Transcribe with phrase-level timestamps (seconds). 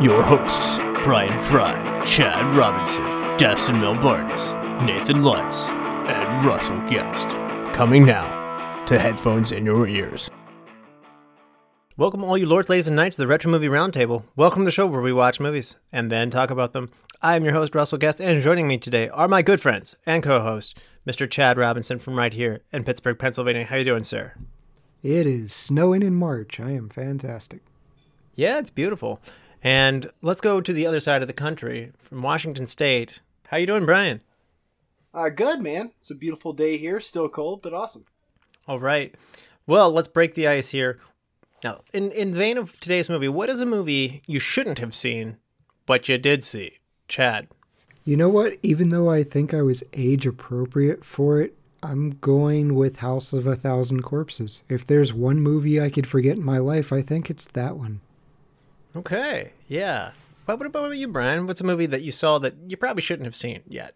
[0.00, 3.02] your hosts, Brian Fry, Chad Robinson,
[3.38, 4.52] Dustin Melbardis,
[4.84, 7.28] Nathan Lutz, and Russell Guest.
[7.74, 10.30] Coming now to headphones in your ears.
[11.96, 14.24] Welcome, all you lords, ladies, and knights, to the Retro Movie Roundtable.
[14.36, 16.90] Welcome to the show where we watch movies and then talk about them.
[17.22, 20.22] I am your host, Russell Guest, and joining me today are my good friends and
[20.22, 21.28] co-host, Mr.
[21.28, 23.64] Chad Robinson from right here in Pittsburgh, Pennsylvania.
[23.64, 24.34] How are you doing, sir?
[25.02, 26.60] It is snowing in March.
[26.60, 27.62] I am fantastic.
[28.34, 29.22] Yeah, it's beautiful.
[29.66, 33.18] And let's go to the other side of the country, from Washington State.
[33.48, 34.20] How you doing, Brian?
[35.12, 35.90] Uh, good, man.
[35.98, 37.00] It's a beautiful day here.
[37.00, 38.04] Still cold, but awesome.
[38.68, 39.12] All right.
[39.66, 41.00] Well, let's break the ice here.
[41.64, 44.94] Now, in in the vein of today's movie, what is a movie you shouldn't have
[44.94, 45.36] seen,
[45.84, 46.78] but you did see?
[47.08, 47.48] Chad.
[48.04, 48.58] You know what?
[48.62, 53.48] Even though I think I was age appropriate for it, I'm going with House of
[53.48, 54.62] a Thousand Corpses.
[54.68, 58.00] If there's one movie I could forget in my life, I think it's that one.
[58.94, 60.12] Okay, yeah.
[60.46, 61.46] What what about you, Brian?
[61.46, 63.94] What's a movie that you saw that you probably shouldn't have seen yet?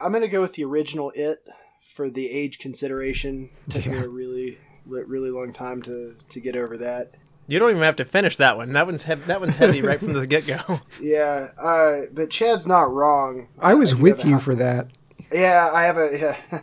[0.00, 1.42] I'm gonna go with the original It
[1.82, 3.50] for the age consideration.
[3.68, 7.14] Took me a really, really long time to to get over that.
[7.46, 8.72] You don't even have to finish that one.
[8.74, 9.22] That one's heavy.
[9.22, 10.80] That one's heavy right from the get go.
[11.00, 13.48] Yeah, uh, but Chad's not wrong.
[13.58, 14.92] I was do with have a you for that.
[15.32, 16.10] Yeah, I have a.
[16.52, 16.60] Yeah.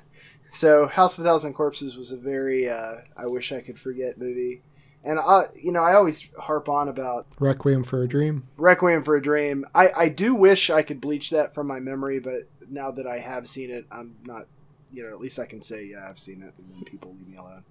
[0.53, 4.17] so House of a Thousand Corpses was a very uh, I wish I could forget
[4.17, 4.61] movie,
[5.07, 8.47] and I, you know, I always harp on about Requiem for a Dream.
[8.57, 9.65] Requiem for a Dream.
[9.73, 13.19] I, I do wish I could bleach that from my memory, but now that I
[13.19, 14.47] have seen it, I'm not.
[14.91, 17.27] You know, at least I can say, yeah, I've seen it, and then people leave
[17.27, 17.63] me alone.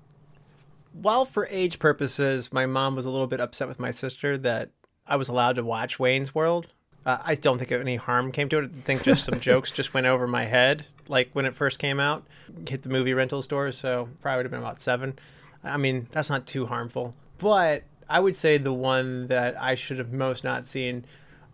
[0.92, 4.70] While for age purposes, my mom was a little bit upset with my sister that
[5.06, 6.69] I was allowed to watch Wayne's World.
[7.04, 8.70] Uh, I don't think any harm came to it.
[8.76, 12.00] I think just some jokes just went over my head, like when it first came
[12.00, 12.26] out,
[12.69, 13.78] hit the movie rental stores.
[13.78, 15.19] So probably would have been about seven.
[15.64, 17.14] I mean, that's not too harmful.
[17.38, 21.04] But I would say the one that I should have most not seen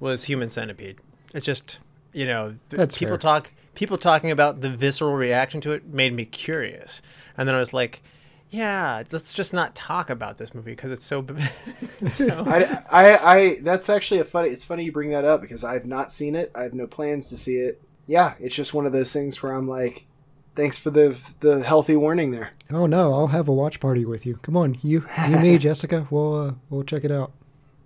[0.01, 0.99] was Human Centipede.
[1.35, 1.79] It's just,
[2.13, 3.19] you know, That's people fair.
[3.19, 7.01] talk people talking about the visceral reaction to it made me curious,
[7.39, 8.03] and then I was like,
[8.51, 11.23] yeah, let's just not talk about this movie because it's so.
[11.23, 11.43] b-
[12.09, 14.51] so I, I, I, that's actually a funny.
[14.51, 16.51] It's funny you bring that up because I have not seen it.
[16.55, 17.81] I have no plans to see it.
[18.07, 20.05] Yeah, it's just one of those things where I'm like,
[20.55, 22.51] thanks for the the healthy warning there.
[22.71, 24.37] Oh no, I'll have a watch party with you.
[24.43, 26.07] Come on, you, you, me, Jessica.
[26.11, 27.33] We'll uh, we'll check it out.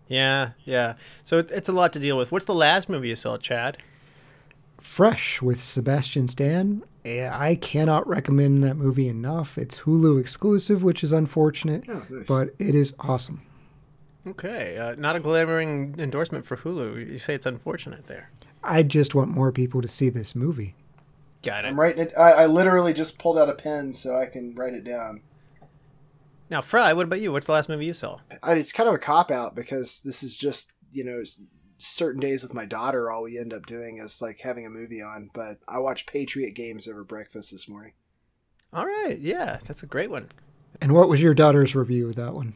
[0.08, 0.94] yeah, yeah.
[1.24, 2.30] So it, it's a lot to deal with.
[2.32, 3.78] What's the last movie you saw, Chad?
[4.78, 6.82] Fresh with Sebastian Stan.
[7.04, 9.56] I cannot recommend that movie enough.
[9.56, 12.26] It's Hulu exclusive, which is unfortunate, Oh, nice.
[12.26, 13.42] but it is awesome.
[14.26, 17.12] Okay, uh, not a glaring endorsement for Hulu.
[17.12, 18.30] You say it's unfortunate there.
[18.64, 20.74] I just want more people to see this movie.
[21.42, 21.68] Got it.
[21.68, 22.12] I'm writing it.
[22.16, 25.22] I, I literally just pulled out a pen so I can write it down.
[26.48, 27.32] Now, Fry, what about you?
[27.32, 28.18] What's the last movie you saw?
[28.42, 31.22] I, it's kind of a cop out because this is just you know
[31.78, 33.10] certain days with my daughter.
[33.10, 35.30] All we end up doing is like having a movie on.
[35.32, 37.92] But I watched Patriot Games over breakfast this morning.
[38.72, 40.28] All right, yeah, that's a great one.
[40.80, 42.54] And what was your daughter's review of that one?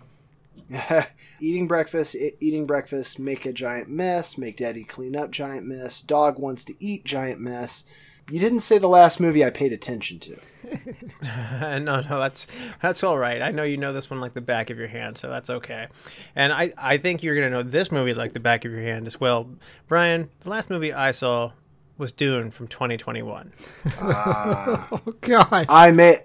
[1.41, 6.00] eating breakfast, e- eating breakfast, make a giant mess, make daddy clean up giant mess,
[6.00, 7.84] dog wants to eat giant mess.
[8.30, 10.36] You didn't say the last movie I paid attention to.
[11.80, 12.46] no, no, that's
[12.80, 13.42] that's all right.
[13.42, 15.88] I know you know this one like the back of your hand, so that's okay.
[16.36, 19.06] And I, I think you're gonna know this movie like the back of your hand
[19.06, 19.50] as well.
[19.88, 21.52] Brian, the last movie I saw
[21.98, 23.52] was Dune from 2021.
[24.00, 24.88] Ah.
[24.92, 26.18] Oh God, I may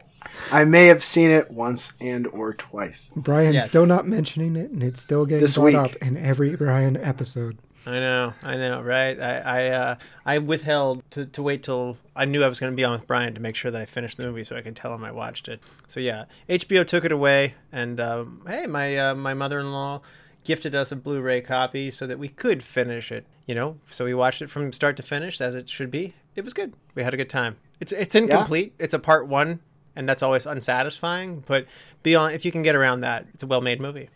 [0.52, 3.12] I may have seen it once and or twice.
[3.16, 3.70] Brian's Yes.
[3.70, 5.76] still not mentioning it, and it's still getting This brought week.
[5.76, 7.58] up in every Brian episode.
[7.88, 9.20] I know, I know, right?
[9.20, 9.96] I I, uh,
[10.26, 13.08] I withheld to, to wait till I knew I was going to be on with
[13.08, 15.12] Brian to make sure that I finished the movie so I could tell him I
[15.12, 15.62] watched it.
[15.88, 20.02] So yeah, HBO took it away, and um, hey, my uh, my mother-in-law
[20.44, 23.26] gifted us a Blu-ray copy so that we could finish it.
[23.46, 26.16] You know, so we watched it from start to finish as it should be.
[26.36, 26.74] It was good.
[26.96, 27.58] We had a good time.
[27.80, 28.74] It's it's incomplete.
[28.80, 29.60] It's a part one,
[29.96, 31.44] and that's always unsatisfying.
[31.46, 31.68] But
[32.02, 34.10] beyond, if you can get around that, it's a well-made movie.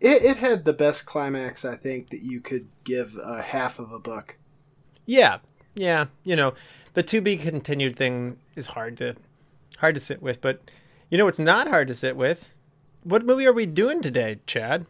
[0.00, 3.92] It, it had the best climax I think that you could give a half of
[3.92, 4.36] a book.
[5.06, 5.38] Yeah,
[5.74, 6.06] yeah.
[6.24, 6.54] You know,
[6.94, 9.16] the to be continued thing is hard to
[9.78, 10.60] hard to sit with, but
[11.10, 12.48] you know what's not hard to sit with?
[13.02, 14.86] What movie are we doing today, Chad?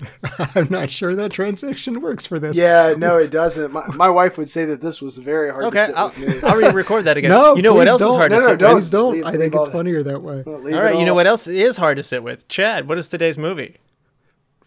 [0.54, 2.56] I'm not sure that transition works for this.
[2.56, 3.72] Yeah, no, it doesn't.
[3.72, 6.18] My, my wife would say that this was very hard to Okay, sit I'll, with
[6.42, 6.48] me.
[6.48, 7.30] I'll re-record that again.
[7.30, 8.16] No, you know what else is don't.
[8.18, 8.74] hard No, to no, sit don't.
[8.74, 8.82] with?
[8.84, 9.12] Please don't.
[9.14, 10.44] Leave- I think it's funnier that way.
[10.46, 12.46] All right, All you know what else is hard to sit with?
[12.46, 13.78] Chad, what is today's movie?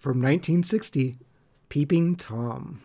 [0.06, 1.18] From 1960,
[1.68, 2.84] Peeping Tom.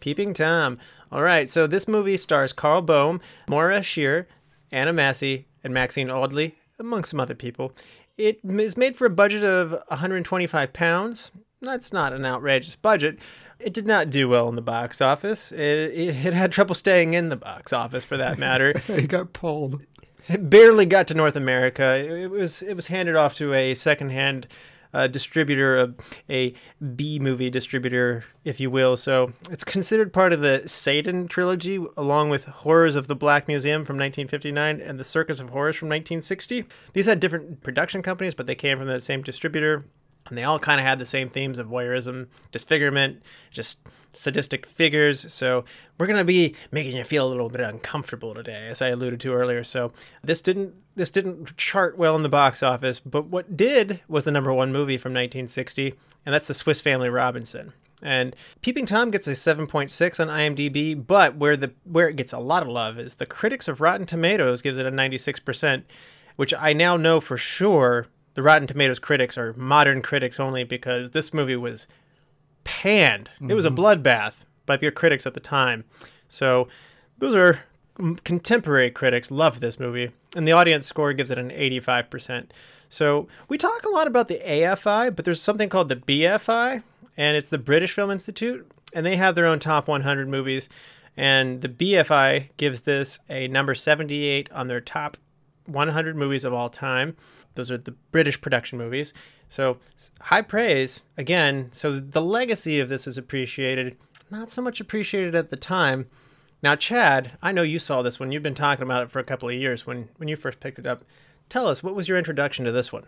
[0.00, 0.78] Peeping Tom.
[1.12, 4.26] All right, so this movie stars Carl Boehm, Moira Shear,
[4.70, 7.74] Anna Massey, and Maxine Audley, among some other people.
[8.16, 11.30] It is made for a budget of 125 pounds.
[11.60, 13.18] That's not an outrageous budget.
[13.60, 15.52] It did not do well in the box office.
[15.52, 18.80] It, it, it had trouble staying in the box office, for that matter.
[18.88, 19.84] It got pulled.
[20.26, 21.98] It barely got to North America.
[21.98, 24.46] It was it was handed off to a secondhand
[24.94, 25.94] uh, distributor, a,
[26.30, 26.54] a
[26.94, 28.96] B movie distributor, if you will.
[28.96, 33.84] So it's considered part of the Sadian trilogy, along with Horrors of the Black Museum
[33.84, 36.64] from 1959 and The Circus of Horrors from 1960.
[36.92, 39.84] These had different production companies, but they came from the same distributor.
[40.28, 43.80] And they all kind of had the same themes of voyeurism, disfigurement, just
[44.12, 45.32] sadistic figures.
[45.32, 45.64] So
[45.98, 49.34] we're gonna be making you feel a little bit uncomfortable today, as I alluded to
[49.34, 49.64] earlier.
[49.64, 49.92] So
[50.22, 54.30] this didn't this didn't chart well in the box office, but what did was the
[54.30, 55.94] number one movie from 1960,
[56.26, 57.72] and that's The Swiss Family Robinson.
[58.02, 62.38] And Peeping Tom gets a 7.6 on IMDb, but where the where it gets a
[62.38, 65.84] lot of love is the critics of Rotten Tomatoes gives it a 96%,
[66.36, 71.10] which I now know for sure the Rotten Tomatoes critics are modern critics only because
[71.10, 71.86] this movie was
[72.64, 73.30] panned.
[73.48, 75.84] It was a bloodbath by the critics at the time.
[76.28, 76.68] So
[77.18, 77.60] those are
[77.98, 82.50] mm, contemporary critics love this movie, and the audience score gives it an 85%.
[82.88, 86.82] So we talk a lot about the AFI, but there's something called the BFI,
[87.16, 90.68] and it's the British Film Institute, and they have their own top 100 movies.
[91.16, 95.16] And the BFI gives this a number 78 on their top
[95.66, 97.16] 100 movies of all time.
[97.54, 99.12] Those are the British production movies.
[99.48, 99.78] So
[100.20, 101.68] high praise again.
[101.72, 103.96] So the legacy of this is appreciated,
[104.30, 106.06] not so much appreciated at the time.
[106.62, 108.30] Now, Chad, I know you saw this one.
[108.30, 110.78] You've been talking about it for a couple of years when when you first picked
[110.78, 111.02] it up.
[111.48, 113.04] Tell us what was your introduction to this one?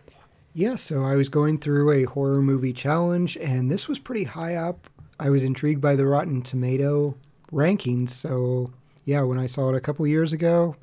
[0.52, 4.54] Yeah, so I was going through a horror movie challenge, and this was pretty high
[4.54, 4.88] up.
[5.18, 7.16] I was intrigued by the Rotten Tomato
[7.52, 8.72] rankings, so
[9.04, 10.76] yeah, when I saw it a couple years ago,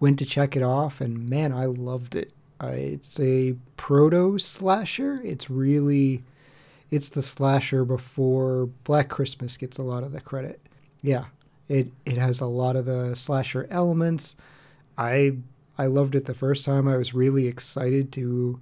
[0.00, 2.32] went to check it off, and man, I loved it.
[2.60, 5.20] I, it's a proto slasher.
[5.24, 6.22] It's really,
[6.90, 10.60] it's the slasher before Black Christmas gets a lot of the credit.
[11.02, 11.26] Yeah,
[11.68, 14.36] it it has a lot of the slasher elements.
[14.98, 15.38] I
[15.78, 16.86] I loved it the first time.
[16.86, 18.60] I was really excited to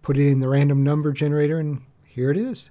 [0.00, 2.70] put it in the random number generator, and here it is.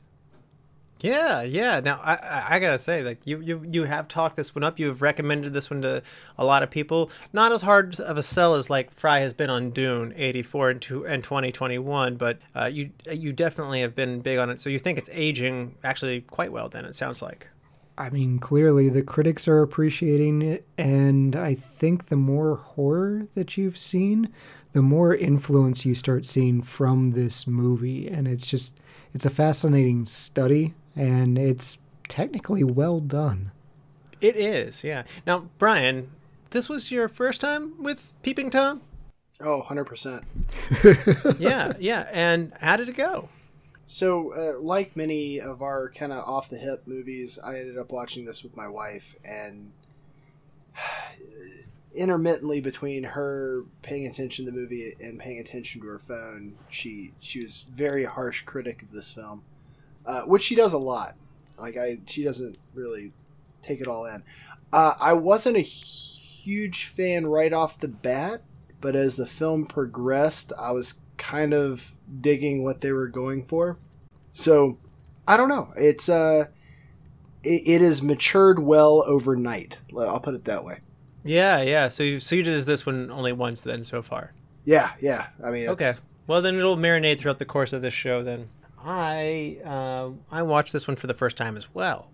[1.01, 1.81] Yeah, yeah.
[1.81, 4.80] Now I, I, gotta say, like you, you, you have talked this one up.
[4.80, 6.01] You have recommended this one to
[6.38, 7.12] a lot of people.
[7.33, 10.81] Not as hard of a sell as like Fry has been on Dune '84 and
[10.81, 14.59] two and 2021, but uh, you, you definitely have been big on it.
[14.59, 16.69] So you think it's aging actually quite well.
[16.69, 17.47] Then it sounds like.
[17.97, 23.57] I mean, clearly the critics are appreciating it, and I think the more horror that
[23.57, 24.33] you've seen,
[24.74, 28.81] the more influence you start seeing from this movie, and it's just
[29.13, 31.77] it's a fascinating study, and it's
[32.07, 33.51] technically well done.
[34.21, 35.03] It is, yeah.
[35.27, 36.12] Now, Brian,
[36.51, 38.81] this was your first time with Peeping Tom.
[39.42, 40.24] Oh, 100%.
[41.39, 42.07] yeah, yeah.
[42.12, 43.30] And how did it go?
[43.86, 47.92] So, uh, like many of our kind of off the hip movies, I ended up
[47.92, 49.71] watching this with my wife, and
[51.95, 57.14] intermittently between her paying attention to the movie and paying attention to her phone, she
[57.19, 59.44] she was very harsh critic of this film,
[60.06, 61.16] uh, which she does a lot.
[61.57, 63.14] Like I, she doesn't really
[63.62, 64.24] take it all in.
[64.74, 68.42] Uh, I wasn't a huge fan right off the bat,
[68.81, 73.78] but as the film progressed, I was kind of digging what they were going for.
[74.33, 74.78] So,
[75.28, 75.71] I don't know.
[75.76, 76.47] It's uh
[77.44, 79.78] it, it has matured well overnight.
[79.97, 80.80] I'll put it that way.
[81.24, 81.88] Yeah, yeah.
[81.88, 84.31] So you, so you did this one only once then so far.
[84.66, 85.28] Yeah, yeah.
[85.44, 85.94] I mean, it's, Okay.
[86.28, 88.24] Well, then it'll marinate throughout the course of this show.
[88.24, 88.50] Then
[88.85, 92.11] I uh, I watched this one for the first time as well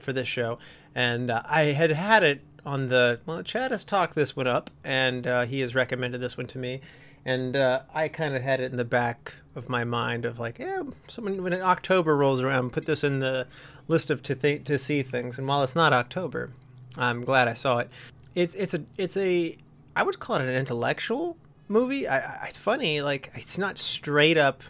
[0.00, 0.58] for this show,
[0.94, 3.42] and uh, I had had it on the well.
[3.42, 6.80] Chad has talked this one up, and uh, he has recommended this one to me,
[7.24, 10.58] and uh, I kind of had it in the back of my mind of like,
[10.58, 13.46] yeah, someone when October rolls around, put this in the
[13.86, 15.36] list of to think to see things.
[15.36, 16.52] And while it's not October,
[16.96, 17.90] I'm glad I saw it.
[18.34, 19.56] It's it's a it's a
[19.94, 21.36] I would call it an intellectual
[21.68, 22.08] movie.
[22.08, 24.62] I, I, it's funny, like it's not straight up.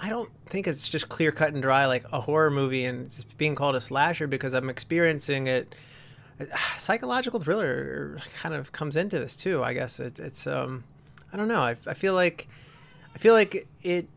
[0.00, 3.24] I don't think it's just clear cut and dry like a horror movie, and it's
[3.24, 5.74] being called a slasher because I'm experiencing it.
[6.76, 9.62] Psychological thriller kind of comes into this too.
[9.62, 10.84] I guess it, it's um,
[11.32, 11.60] I don't know.
[11.60, 12.48] I, I feel like
[13.14, 14.08] I feel like it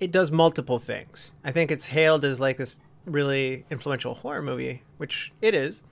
[0.00, 1.32] it does multiple things.
[1.44, 5.84] I think it's hailed as like this really influential horror movie, which it is,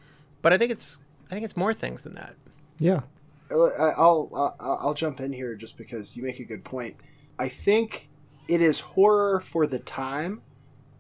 [0.42, 0.99] but I think it's
[1.30, 2.35] I think it's more things than that.
[2.78, 3.02] Yeah.
[3.50, 3.64] Uh,
[3.97, 6.97] I'll, I'll I'll jump in here just because you make a good point.
[7.38, 8.09] I think
[8.49, 10.43] it is horror for the time,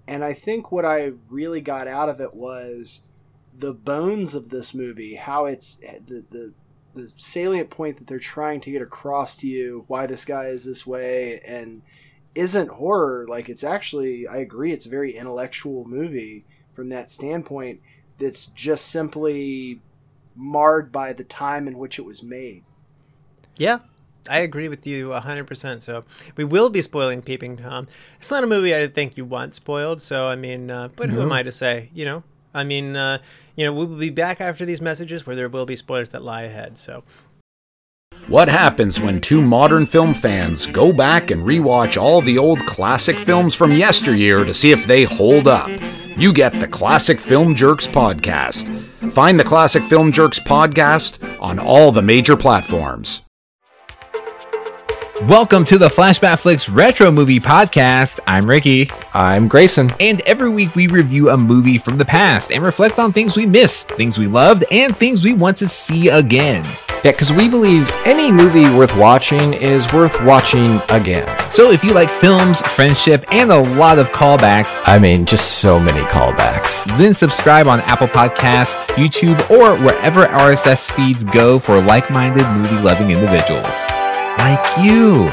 [0.06, 3.02] and I think what I really got out of it was
[3.56, 6.52] the bones of this movie, how it's eh, the the
[6.94, 10.64] the salient point that they're trying to get across to you, why this guy is
[10.64, 11.82] this way, and
[12.34, 13.26] isn't horror.
[13.28, 17.80] Like it's actually, I agree, it's a very intellectual movie from that standpoint.
[18.18, 19.80] That's just simply
[20.34, 22.64] marred by the time in which it was made.
[23.56, 23.80] Yeah,
[24.28, 25.82] I agree with you 100%.
[25.82, 26.04] So
[26.36, 27.88] we will be spoiling Peeping Tom.
[28.18, 30.02] It's not a movie I think you want spoiled.
[30.02, 31.90] So, I mean, uh, but who am I to say?
[31.94, 32.22] You know,
[32.54, 33.18] I mean, uh,
[33.56, 36.22] you know, we will be back after these messages where there will be spoilers that
[36.22, 36.78] lie ahead.
[36.78, 37.02] So,
[38.26, 43.18] What happens when two modern film fans go back and rewatch all the old classic
[43.18, 45.70] films from yesteryear to see if they hold up?
[46.16, 48.74] You get the Classic Film Jerks podcast.
[49.12, 53.22] Find the Classic Film Jerks podcast on all the major platforms.
[55.22, 58.20] Welcome to the Flashback Flicks Retro Movie Podcast.
[58.24, 58.88] I'm Ricky.
[59.12, 59.92] I'm Grayson.
[59.98, 63.44] And every week we review a movie from the past and reflect on things we
[63.44, 66.64] missed, things we loved, and things we want to see again.
[67.04, 71.28] Yeah, because we believe any movie worth watching is worth watching again.
[71.50, 75.80] So if you like films, friendship, and a lot of callbacks, I mean, just so
[75.80, 76.84] many callbacks.
[76.96, 82.80] then subscribe on Apple Podcasts, YouTube, or wherever RSS feeds go for like minded movie
[82.82, 83.84] loving individuals.
[84.38, 85.28] Like you.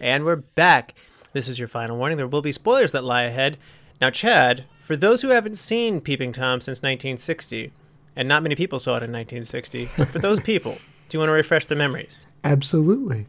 [0.00, 0.94] and we're back.
[1.32, 2.18] This is your final warning.
[2.18, 3.58] There will be spoilers that lie ahead.
[4.00, 7.72] Now, Chad, for those who haven't seen Peeping Tom since 1960,
[8.16, 10.72] and not many people saw it in 1960, for those people,
[11.08, 12.20] do you want to refresh their memories?
[12.42, 13.26] Absolutely.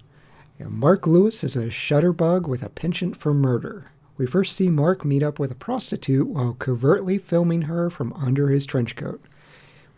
[0.60, 3.92] Yeah, Mark Lewis is a shutterbug with a penchant for murder.
[4.18, 8.50] We first see Mark meet up with a prostitute while covertly filming her from under
[8.50, 9.22] his trench coat.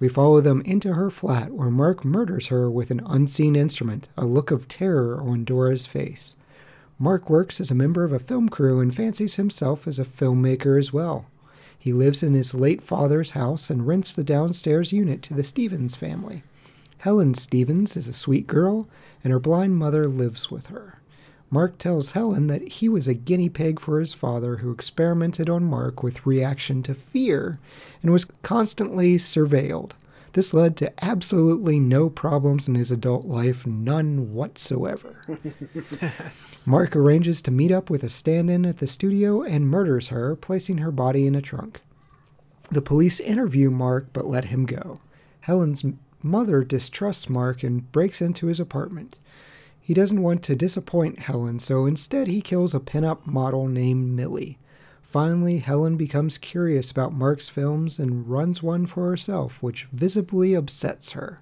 [0.02, 4.26] We follow them into her flat where Mark murders her with an unseen instrument, a
[4.26, 6.36] look of terror on Dora's face.
[6.98, 10.80] Mark works as a member of a film crew and fancies himself as a filmmaker
[10.80, 11.28] as well.
[11.78, 15.96] He lives in his late father's house and rents the downstairs unit to the Stevens
[15.96, 16.42] family.
[16.98, 18.88] Helen Stevens is a sweet girl,
[19.24, 21.01] and her blind mother lives with her.
[21.54, 25.66] Mark tells Helen that he was a guinea pig for his father who experimented on
[25.66, 27.60] Mark with reaction to fear
[28.02, 29.92] and was constantly surveilled.
[30.32, 35.26] This led to absolutely no problems in his adult life, none whatsoever.
[36.66, 40.38] Mark arranges to meet up with a stand in at the studio and murders her,
[40.38, 41.82] placing her body in a trunk.
[42.70, 45.02] The police interview Mark but let him go.
[45.42, 45.84] Helen's
[46.24, 49.20] mother distrusts Mark and breaks into his apartment.
[49.82, 54.58] He doesn't want to disappoint Helen, so instead he kills a pinup model named Millie.
[55.02, 61.12] Finally, Helen becomes curious about Mark's films and runs one for herself, which visibly upsets
[61.12, 61.40] her.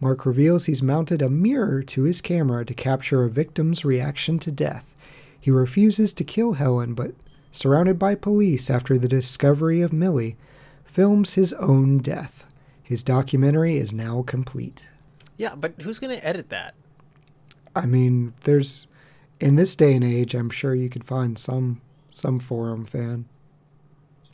[0.00, 4.50] Mark reveals he's mounted a mirror to his camera to capture a victim's reaction to
[4.50, 4.92] death.
[5.38, 7.12] He refuses to kill Helen, but,
[7.52, 10.36] surrounded by police after the discovery of Millie,
[10.84, 12.44] films his own death.
[12.82, 14.88] His documentary is now complete.
[15.36, 16.74] Yeah, but who's going to edit that?
[17.76, 18.86] I mean, there's
[19.38, 23.26] in this day and age, I'm sure you could find some some forum fan.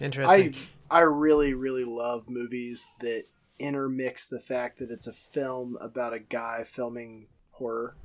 [0.00, 0.54] Interesting.
[0.90, 3.24] I I really really love movies that
[3.58, 7.96] intermix the fact that it's a film about a guy filming horror.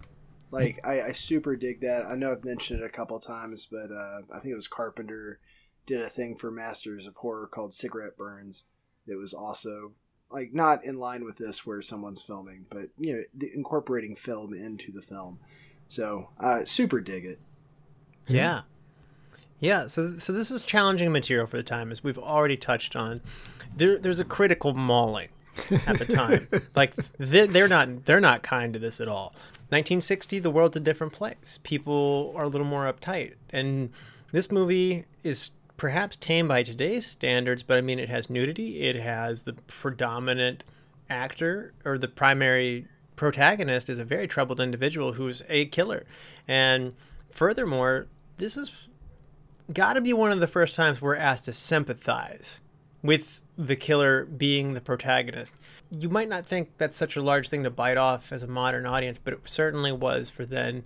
[0.49, 2.05] Like I, I super dig that.
[2.05, 5.39] I know I've mentioned it a couple times, but uh, I think it was Carpenter
[5.85, 8.65] did a thing for Masters of Horror called Cigarette Burns.
[9.07, 9.93] That was also
[10.31, 14.53] like not in line with this where someone's filming, but you know the, incorporating film
[14.53, 15.39] into the film.
[15.87, 17.39] So uh, super dig it.
[18.27, 18.61] Yeah.
[19.59, 23.21] Yeah, so so this is challenging material for the time, as we've already touched on.
[23.75, 25.29] There, there's a critical mauling
[25.87, 26.47] at the time.
[26.75, 29.33] like they, they're not they're not kind to this at all.
[29.69, 31.59] 1960, the world's a different place.
[31.63, 33.89] People are a little more uptight, and
[34.31, 37.63] this movie is perhaps tame by today's standards.
[37.63, 38.81] But I mean, it has nudity.
[38.81, 40.63] It has the predominant
[41.09, 46.05] actor or the primary protagonist is a very troubled individual who's a killer,
[46.47, 46.93] and
[47.31, 48.07] furthermore,
[48.37, 48.71] this has
[49.73, 52.61] got to be one of the first times we're asked to sympathize
[53.01, 55.55] with the killer being the protagonist.
[55.97, 58.85] You might not think that's such a large thing to bite off as a modern
[58.85, 60.83] audience, but it certainly was for then.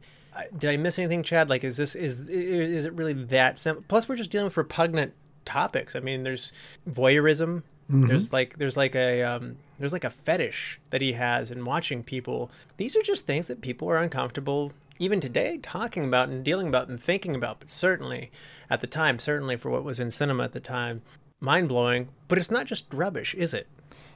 [0.57, 1.49] Did I miss anything, Chad?
[1.49, 3.83] Like, is this is is it really that simple?
[3.87, 5.13] Plus, we're just dealing with repugnant
[5.45, 5.95] topics.
[5.95, 6.53] I mean, there's
[6.89, 7.63] voyeurism.
[8.07, 12.03] There's like there's like a um, there's like a fetish that he has in watching
[12.03, 12.49] people.
[12.77, 14.71] These are just things that people are uncomfortable
[15.01, 18.31] even today talking about and dealing about and thinking about, but certainly
[18.69, 21.01] at the time, certainly for what was in cinema at the time,
[21.39, 22.07] mind blowing.
[22.27, 23.67] But it's not just rubbish, is it?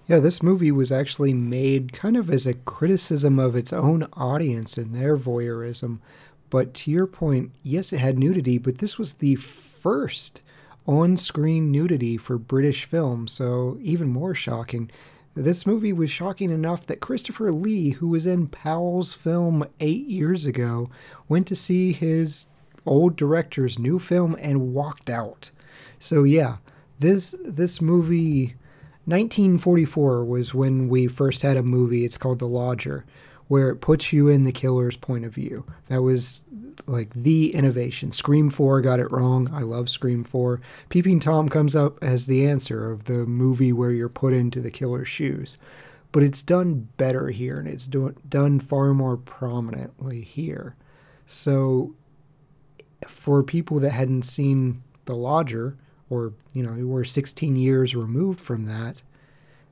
[0.07, 4.77] Yeah, this movie was actually made kind of as a criticism of its own audience
[4.77, 6.00] and their voyeurism.
[6.51, 10.41] But to your point, yes, it had nudity, but this was the first
[10.88, 14.91] on screen nudity for British film, so even more shocking.
[15.33, 20.45] This movie was shocking enough that Christopher Lee, who was in Powell's film eight years
[20.45, 20.89] ago,
[21.27, 22.47] went to see his
[22.85, 25.50] old director's new film and walked out.
[26.00, 26.57] So yeah,
[27.00, 28.55] this this movie
[29.05, 32.03] 1944 was when we first had a movie.
[32.03, 33.05] It's called The Lodger,
[33.47, 35.65] where it puts you in the killer's point of view.
[35.89, 36.45] That was
[36.88, 38.12] like the innovation.
[38.12, 39.50] Scream 4 got it wrong.
[39.53, 40.59] I love Scream 4.
[40.89, 44.71] Peeping Tom comes up as the answer of the movie where you're put into the
[44.71, 45.57] killer's shoes.
[46.12, 50.75] But it's done better here and it's do- done far more prominently here.
[51.27, 51.93] So
[53.07, 55.77] for people that hadn't seen The Lodger,
[56.09, 59.01] or you know we're 16 years removed from that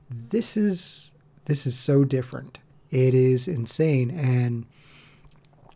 [0.09, 1.13] this is
[1.45, 2.59] this is so different.
[2.91, 4.11] It is insane.
[4.11, 4.65] And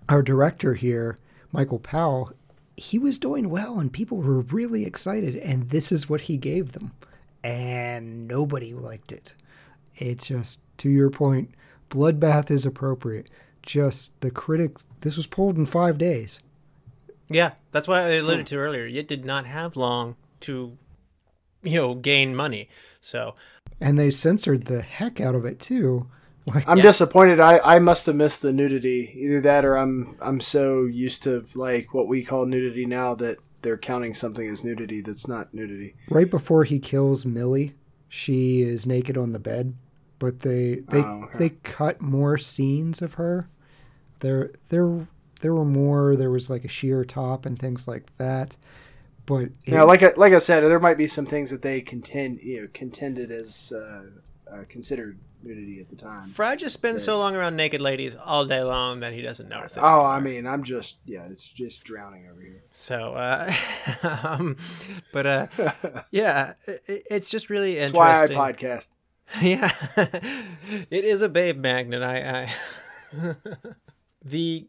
[0.07, 1.17] our director here
[1.51, 2.31] michael powell
[2.77, 6.73] he was doing well and people were really excited and this is what he gave
[6.73, 6.91] them.
[7.43, 9.33] And nobody liked it.
[9.97, 11.51] It's just to your point
[11.89, 13.29] bloodbath is appropriate.
[13.63, 16.39] Just the critics this was pulled in five days.
[17.29, 18.55] Yeah, that's what I alluded hmm.
[18.55, 18.85] to earlier.
[18.85, 20.77] It did not have long to,
[21.63, 22.69] you know, gain money.
[23.01, 23.35] So
[23.79, 26.07] and they censored the heck out of it too
[26.45, 26.83] like I'm Yeah.
[26.83, 27.39] disappointed.
[27.39, 29.11] I, I must have missed the nudity.
[29.15, 33.37] Either that or I'm I'm so used to like what we call nudity now that
[33.61, 35.95] they're counting something as nudity that's not nudity.
[36.09, 37.75] right before he kills Millie,
[38.07, 39.75] she is naked on the bed,
[40.19, 41.37] but they they Oh, okay.
[41.37, 43.49] they cut more scenes of her.
[44.21, 45.07] There there
[45.41, 46.15] there were more.
[46.15, 48.55] There was like a sheer top and things like that.
[49.27, 52.39] But Yeah, like I, like I said, there might be some things that they contend
[52.39, 54.05] you know contended as uh,
[54.51, 56.29] uh, considered nudity at the time.
[56.29, 59.75] Fry just spends so long around naked ladies all day long that he doesn't notice
[59.77, 59.81] it.
[59.83, 60.07] Oh, anymore.
[60.07, 62.63] I mean, I'm just yeah, it's just drowning over here.
[62.71, 63.53] So, uh,
[64.23, 64.55] um,
[65.11, 65.47] but uh,
[66.09, 68.89] yeah, it, it's just really That's why I podcast.
[69.41, 72.01] Yeah, it is a babe magnet.
[72.01, 72.47] I,
[73.13, 73.35] I
[74.23, 74.67] the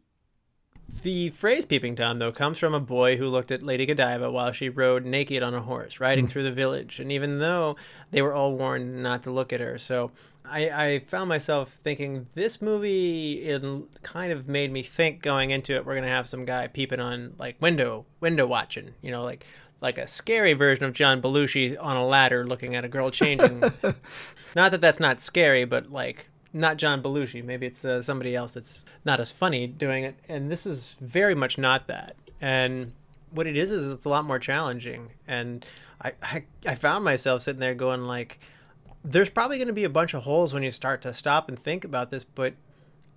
[1.03, 4.53] the phrase "peeping tom" though comes from a boy who looked at Lady Godiva while
[4.53, 6.31] she rode naked on a horse, riding hmm.
[6.31, 7.77] through the village, and even though
[8.11, 10.11] they were all warned not to look at her, so.
[10.51, 13.63] I, I found myself thinking this movie it
[14.03, 17.35] kind of made me think going into it we're gonna have some guy peeping on
[17.39, 19.45] like window window watching you know like
[19.81, 23.61] like a scary version of John Belushi on a ladder looking at a girl changing
[24.57, 27.45] not that that's not scary, but like not John Belushi.
[27.45, 30.19] Maybe it's uh, somebody else that's not as funny doing it.
[30.29, 32.17] And this is very much not that.
[32.41, 32.93] And
[33.31, 35.11] what it is is it's a lot more challenging.
[35.27, 35.65] And
[36.03, 38.41] I I, I found myself sitting there going like,
[39.05, 41.63] there's probably going to be a bunch of holes when you start to stop and
[41.63, 42.55] think about this, but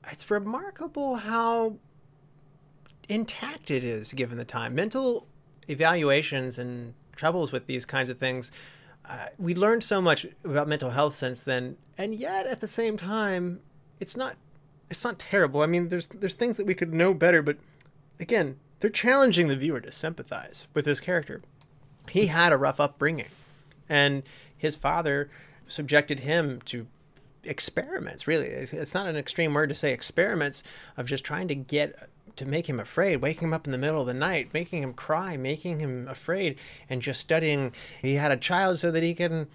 [0.09, 1.75] it's remarkable how
[3.09, 4.75] intact it is given the time.
[4.75, 5.27] Mental
[5.67, 8.51] evaluations and troubles with these kinds of things.
[9.11, 12.95] Uh, we learned so much about mental health since then, and yet at the same
[12.95, 13.59] time,
[13.99, 14.37] it's not
[14.89, 15.61] it's not terrible.
[15.61, 17.57] I mean, there's there's things that we could know better, but
[18.21, 21.41] again, they're challenging the viewer to sympathize with this character.
[22.09, 23.27] He had a rough upbringing,
[23.89, 24.23] and
[24.57, 25.29] his father
[25.67, 26.87] subjected him to
[27.43, 30.61] experiments really it's not an extreme word to say experiments
[30.95, 32.07] of just trying to get
[32.41, 34.93] to make him afraid waking him up in the middle of the night making him
[34.93, 36.57] cry making him afraid
[36.89, 39.47] and just studying he had a child so that he can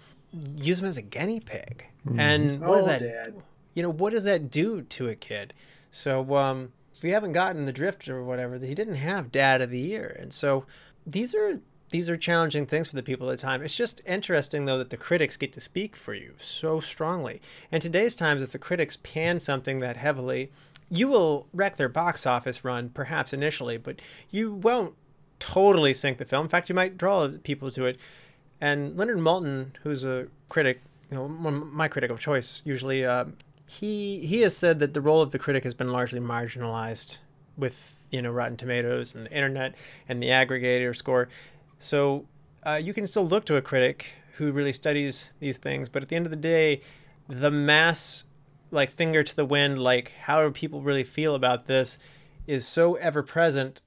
[0.55, 1.85] use him as a guinea pig
[2.17, 3.35] and what oh, does that Dad.
[3.73, 5.53] you know what does that do to a kid
[5.91, 9.69] so um if we haven't gotten the drift or whatever he didn't have dad of
[9.69, 10.65] the year and so
[11.05, 13.61] these are these are challenging things for the people at the time.
[13.61, 17.41] It's just interesting though that the critics get to speak for you so strongly.
[17.71, 20.51] And today's times, if the critics pan something that heavily,
[20.89, 24.93] you will wreck their box office run, perhaps initially, but you won't
[25.39, 26.45] totally sink the film.
[26.45, 27.99] In fact, you might draw people to it.
[28.59, 33.25] And Leonard Maltin, who's a critic, you know, my critic of choice usually, uh,
[33.67, 37.19] he he has said that the role of the critic has been largely marginalized
[37.57, 39.75] with you know Rotten Tomatoes and the internet
[40.07, 41.27] and the aggregator score.
[41.77, 42.25] So
[42.65, 46.09] uh, you can still look to a critic who really studies these things, but at
[46.09, 46.81] the end of the day,
[47.27, 48.23] the mass,
[48.71, 51.97] like finger to the wind, like how do people really feel about this,
[52.45, 53.81] is so ever present,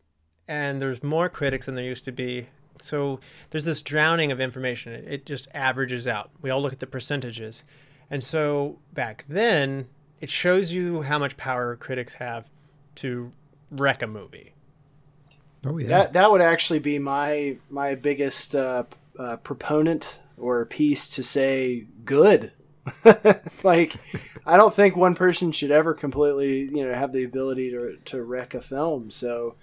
[0.48, 2.46] and there's more critics than there used to be.
[2.82, 4.92] So there's this drowning of information.
[4.92, 6.30] It, it just averages out.
[6.40, 7.64] We all look at the percentages,
[8.10, 9.88] and so back then,
[10.20, 12.48] it shows you how much power critics have
[12.96, 13.32] to
[13.70, 14.54] wreck a movie.
[15.64, 15.88] Oh yeah.
[15.88, 18.84] That that would actually be my my biggest uh,
[19.18, 22.52] uh, proponent or piece to say good.
[23.64, 23.94] like,
[24.46, 28.22] I don't think one person should ever completely you know have the ability to to
[28.22, 29.10] wreck a film.
[29.10, 29.56] So.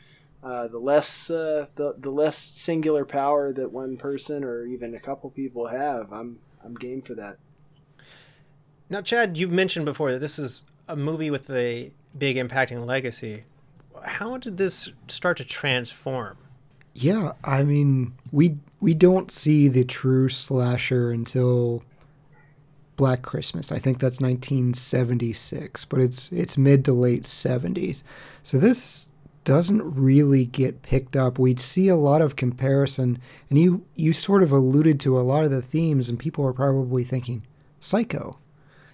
[0.44, 5.00] Uh, the less uh, the the less singular power that one person or even a
[5.00, 7.38] couple people have, I'm I'm game for that.
[8.90, 13.44] Now, Chad, you mentioned before that this is a movie with a big impacting legacy.
[14.04, 16.38] How did this start to transform?
[16.94, 21.84] Yeah, I mean, we we don't see the true slasher until
[22.98, 23.72] Black Christmas.
[23.72, 28.04] I think that's 1976, but it's it's mid to late 70s.
[28.44, 29.12] So this
[29.44, 31.40] doesn't really get picked up.
[31.40, 35.46] We'd see a lot of comparison, and you you sort of alluded to a lot
[35.46, 37.44] of the themes, and people are probably thinking,
[37.80, 38.40] Psycho.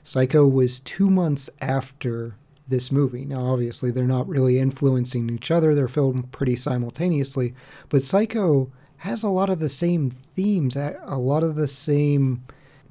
[0.04, 2.36] Psycho was two months after
[2.68, 3.26] this movie.
[3.26, 7.56] Now, obviously, they're not really influencing each other; they're filmed pretty simultaneously.
[7.90, 12.44] But Psycho has a lot of the same themes, a a lot of the same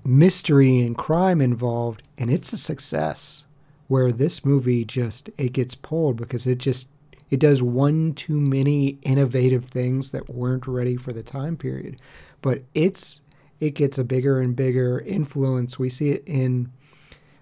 [0.04, 3.44] mystery and crime involved, and it's a success.
[3.88, 6.88] Where this movie just it gets pulled because it just
[7.28, 12.00] it does one too many innovative things that weren't ready for the time period.
[12.40, 13.20] But it's
[13.60, 15.78] it gets a bigger and bigger influence.
[15.78, 16.72] We see it in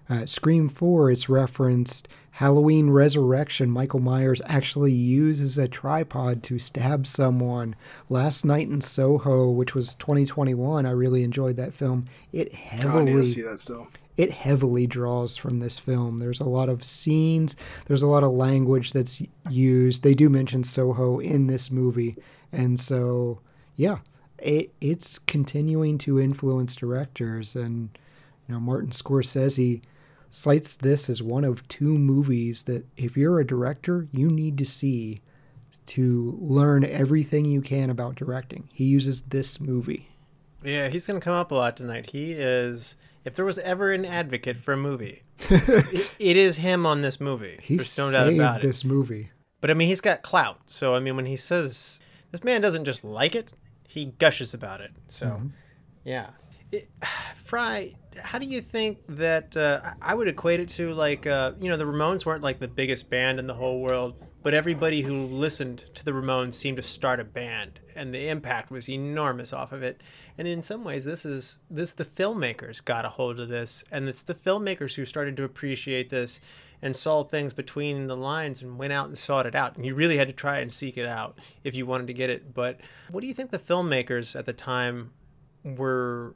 [0.09, 1.11] uh, Scream 4.
[1.11, 2.07] It's referenced
[2.41, 3.69] Halloween Resurrection.
[3.69, 7.75] Michael Myers actually uses a tripod to stab someone.
[8.09, 12.07] Last Night in Soho, which was 2021, I really enjoyed that film.
[12.33, 13.89] It God, I heavily to see that still.
[14.17, 16.17] it heavily draws from this film.
[16.17, 20.01] There's a lot of scenes, there's a lot of language that's used.
[20.01, 22.17] They do mention Soho in this movie.
[22.51, 23.39] And so,
[23.75, 23.99] yeah,
[24.39, 27.55] it, it's continuing to influence directors.
[27.55, 27.95] And,
[28.47, 29.83] you know, Martin Scorsese
[30.31, 34.65] cites this as one of two movies that if you're a director, you need to
[34.65, 35.21] see
[35.87, 38.69] to learn everything you can about directing.
[38.73, 40.07] He uses this movie.
[40.63, 42.11] Yeah, he's going to come up a lot tonight.
[42.11, 46.85] He is, if there was ever an advocate for a movie, it, it is him
[46.85, 47.59] on this movie.
[47.61, 48.67] He There's no doubt saved about it.
[48.67, 49.31] this movie.
[49.59, 50.59] But I mean, he's got clout.
[50.67, 51.99] So I mean, when he says
[52.31, 53.51] this man doesn't just like it,
[53.87, 54.91] he gushes about it.
[55.09, 55.47] So, mm-hmm.
[56.03, 56.29] yeah.
[56.71, 56.89] It,
[57.43, 61.69] Fry, how do you think that uh, I would equate it to like uh, you
[61.69, 65.25] know the Ramones weren't like the biggest band in the whole world, but everybody who
[65.25, 69.71] listened to the Ramones seemed to start a band, and the impact was enormous off
[69.71, 70.01] of it.
[70.37, 74.07] And in some ways, this is this the filmmakers got a hold of this, and
[74.09, 76.39] it's the filmmakers who started to appreciate this
[76.81, 79.75] and saw things between the lines and went out and sought it out.
[79.75, 82.31] And you really had to try and seek it out if you wanted to get
[82.31, 82.55] it.
[82.55, 85.11] But what do you think the filmmakers at the time
[85.63, 86.33] were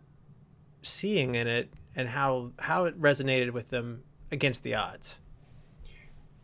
[0.85, 5.17] seeing in it and how how it resonated with them against the odds?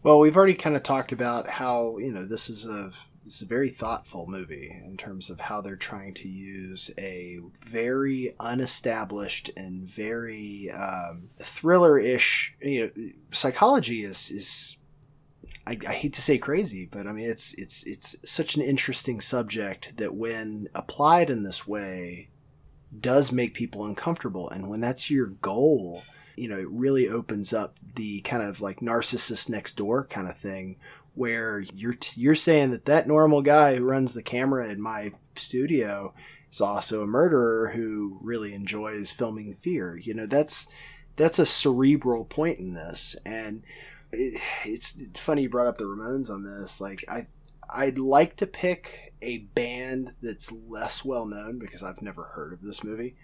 [0.04, 2.92] Well, we've already kind of talked about how you know this is a
[3.24, 7.40] this is a very thoughtful movie in terms of how they're trying to use a
[7.64, 12.56] very unestablished and very um, thriller-ish.
[12.62, 14.78] You know, psychology is is
[15.68, 19.22] I, I hate to say crazy, but I mean it's it's it's such an interesting
[19.22, 22.30] subject that when applied in this way
[23.00, 26.04] does make people uncomfortable, and when that's your goal
[26.36, 30.38] you know, it really opens up the kind of like narcissist next door kind of
[30.38, 30.78] thing
[31.14, 36.14] where you're you're saying that that normal guy who runs the camera in my studio
[36.52, 39.98] is also a murderer who really enjoys filming fear.
[39.98, 40.68] You know, that's
[41.16, 43.64] that's a cerebral point in this and
[44.12, 46.80] it, it's it's funny you brought up the Ramones on this.
[46.80, 47.28] Like I
[47.70, 52.62] I'd like to pick a band that's less well known because I've never heard of
[52.62, 53.16] this movie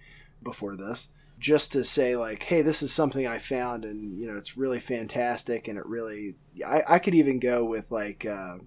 [0.43, 4.35] before this just to say like hey this is something i found and you know
[4.37, 8.57] it's really fantastic and it really i, I could even go with like uh,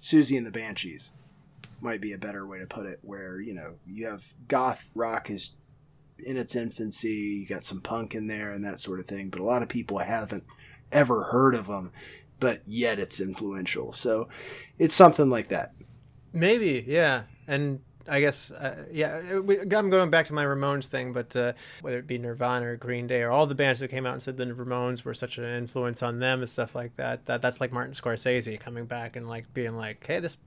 [0.00, 1.12] Siouxsie and the Banshees
[1.80, 5.30] might be a better way to put it where you know you have goth rock
[5.30, 5.52] is
[6.18, 9.40] in its infancy you got some punk in there and that sort of thing but
[9.40, 10.44] a lot of people haven't
[10.90, 11.92] ever heard of them
[12.40, 13.92] but yet it's influential.
[13.92, 14.28] So
[14.78, 15.72] it's something like that
[16.32, 17.24] Maybe, yeah.
[17.46, 21.52] And I guess, uh, yeah, we, I'm going back to my Ramones thing, but uh,
[21.82, 24.22] whether it be Nirvana or Green Day or all the bands that came out and
[24.22, 27.60] said the Ramones were such an influence on them and stuff like that, that that's
[27.60, 30.38] like Martin Scorsese coming back and like being like, hey, this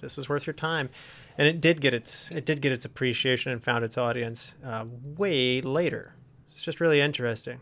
[0.00, 0.88] this is worth your time,
[1.36, 4.86] and it did get its it did get its appreciation and found its audience uh,
[5.18, 6.14] way later.
[6.50, 7.60] It's just really interesting.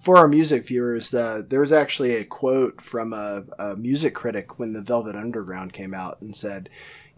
[0.00, 4.58] for our music viewers, uh, there was actually a quote from a, a music critic
[4.58, 6.70] when the Velvet Underground came out and said,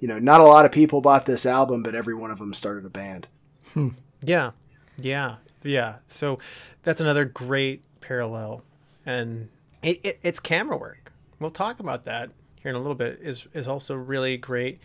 [0.03, 2.53] you know, not a lot of people bought this album, but every one of them
[2.53, 3.29] started a band.
[3.73, 3.91] Hmm.
[4.21, 4.51] Yeah,
[4.99, 5.97] yeah, yeah.
[6.09, 6.41] So
[6.83, 8.65] that's another great parallel,
[9.07, 9.49] and
[9.81, 11.13] it, it, it's camera work.
[11.39, 14.81] We'll talk about that here in a little bit, is is also really great.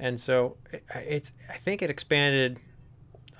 [0.00, 2.58] And so it- it's I think it expanded.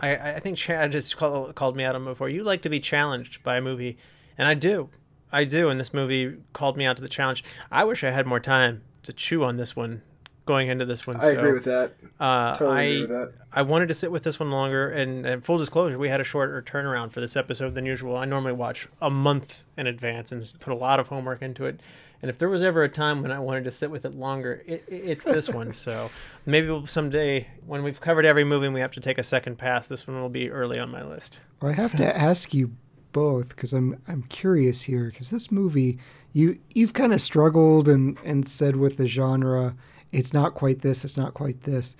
[0.00, 2.28] I I think Chad has called called me out on before.
[2.28, 3.98] You like to be challenged by a movie,
[4.38, 4.90] and I do,
[5.32, 5.68] I do.
[5.68, 7.42] And this movie called me out to the challenge.
[7.70, 10.02] I wish I had more time to chew on this one,
[10.46, 11.16] going into this one.
[11.18, 11.92] I so, agree with that.
[12.18, 13.32] Uh, Totally I, agree with that.
[13.52, 16.24] I wanted to sit with this one longer, and, and full disclosure, we had a
[16.24, 18.16] shorter turnaround for this episode than usual.
[18.16, 21.80] I normally watch a month in advance and put a lot of homework into it.
[22.22, 24.62] And if there was ever a time when I wanted to sit with it longer,
[24.66, 25.74] it, it- it's this one.
[25.74, 26.10] So
[26.46, 29.58] maybe we'll someday, when we've covered every movie and we have to take a second
[29.58, 31.40] pass, this one will be early on my list.
[31.60, 32.72] Well, I have to ask you
[33.12, 35.98] both because I'm I'm curious here because this movie
[36.34, 39.74] you you've kind of struggled and and said with the genre
[40.12, 41.96] it's not quite this it's not quite this.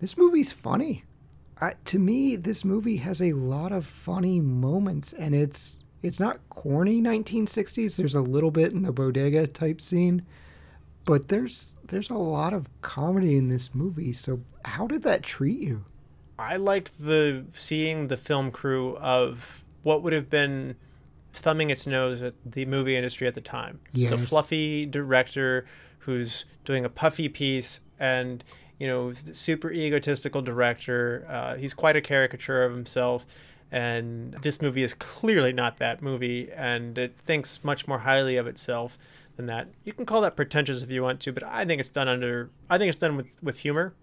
[0.00, 1.04] This movie's funny.
[1.60, 6.40] I, to me, this movie has a lot of funny moments, and it's it's not
[6.48, 7.96] corny 1960s.
[7.96, 10.24] There's a little bit in the bodega type scene,
[11.04, 14.12] but there's there's a lot of comedy in this movie.
[14.12, 15.84] So how did that treat you?
[16.38, 20.76] I liked the seeing the film crew of what would have been
[21.32, 23.80] thumbing its nose at the movie industry at the time.
[24.10, 25.66] The fluffy director
[26.00, 28.42] who's doing a puffy piece and
[28.78, 31.26] you know super egotistical director.
[31.28, 33.26] Uh, he's quite a caricature of himself.
[33.72, 38.48] And this movie is clearly not that movie, and it thinks much more highly of
[38.48, 38.98] itself
[39.36, 39.68] than that.
[39.84, 42.50] You can call that pretentious if you want to, but I think it's done under.
[42.68, 43.94] I think it's done with with humor,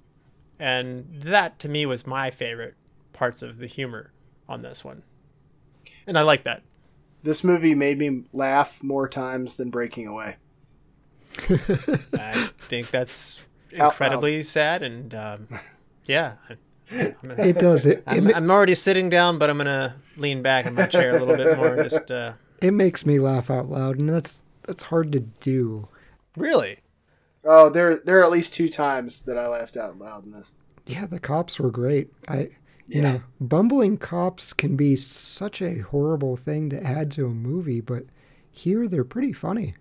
[0.60, 2.76] and that to me was my favorite
[3.14, 4.12] parts of the humor
[4.48, 5.04] on this one
[6.06, 6.62] and i like that
[7.24, 10.38] This movie made me laugh more times than Breaking Away.
[11.50, 13.40] i think that's
[13.78, 15.48] Out incredibly sad and um,
[16.06, 16.58] yeah I-
[16.92, 18.00] I'm, gonna- It does it.
[18.00, 21.16] It, I'm, ma- I'm already sitting down but i'm gonna lean back in my chair
[21.16, 24.84] a little bit more just uh, it makes me laugh out loud, and that's that's
[24.84, 25.88] hard to do.
[26.36, 26.80] really
[27.44, 30.54] Oh, there there are at least two times that I laughed out loud in this.
[30.88, 32.10] Yeah, the cops were great.
[32.28, 32.50] I,
[32.88, 33.12] you Yeah.
[33.14, 38.06] know, bumbling cops can be such a horrible thing to add to a movie, but
[38.52, 39.76] here they're pretty funny.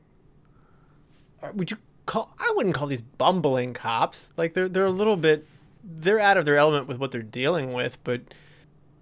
[1.42, 5.16] Uh, would you call i wouldn't call these bumbling cops like they're they're a little
[5.16, 5.44] bit
[5.82, 8.20] they're out of their element with what they're dealing with but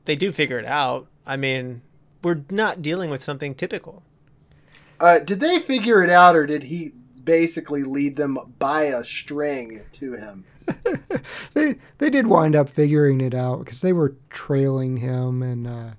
[0.06, 1.82] they do figure it out i mean
[2.22, 4.02] we're not dealing with something typical
[5.00, 6.92] Uh, did they figure it out, or did he
[7.24, 10.44] basically lead them by a string to him?
[11.54, 15.90] They they did wind up figuring it out because they were trailing him, and uh,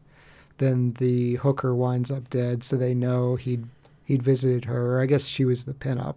[0.57, 3.65] then the hooker winds up dead, so they know he'd
[4.03, 4.99] he'd visited her.
[4.99, 6.15] I guess she was the pinup.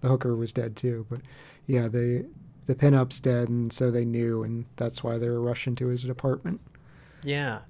[0.00, 1.20] The hooker was dead too, but
[1.66, 2.26] yeah, the
[2.66, 6.04] the pinup's dead, and so they knew, and that's why they were rushing to his
[6.04, 6.60] apartment.
[7.22, 7.60] Yeah.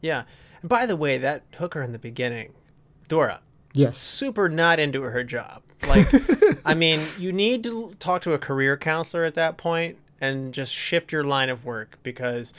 [0.00, 0.24] Yeah.
[0.62, 2.52] And by the way, that hooker in the beginning,
[3.08, 3.40] Dora,
[3.72, 5.62] Yes, super not into her job.
[5.86, 6.08] Like,
[6.64, 10.72] I mean, you need to talk to a career counselor at that point and just
[10.72, 12.52] shift your line of work because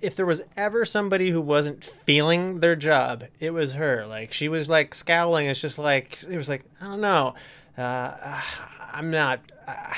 [0.00, 4.06] if there was ever somebody who wasn't feeling their job, it was her.
[4.06, 5.46] Like, she was like scowling.
[5.46, 7.34] It's just like, it was like, I don't know.
[7.76, 8.42] Uh,
[8.92, 9.40] I'm not.
[9.66, 9.92] Uh,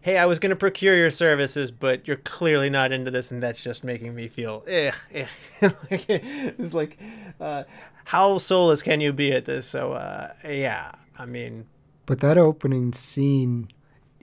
[0.00, 3.42] hey, I was going to procure your services, but you're clearly not into this, and
[3.42, 5.26] that's just making me feel, eh, eh.
[6.00, 6.98] It's like,
[7.40, 7.64] uh,
[8.04, 9.66] how soulless can you be at this?
[9.66, 10.92] So, uh, yeah,
[11.22, 11.66] I mean,
[12.04, 13.68] But that opening scene,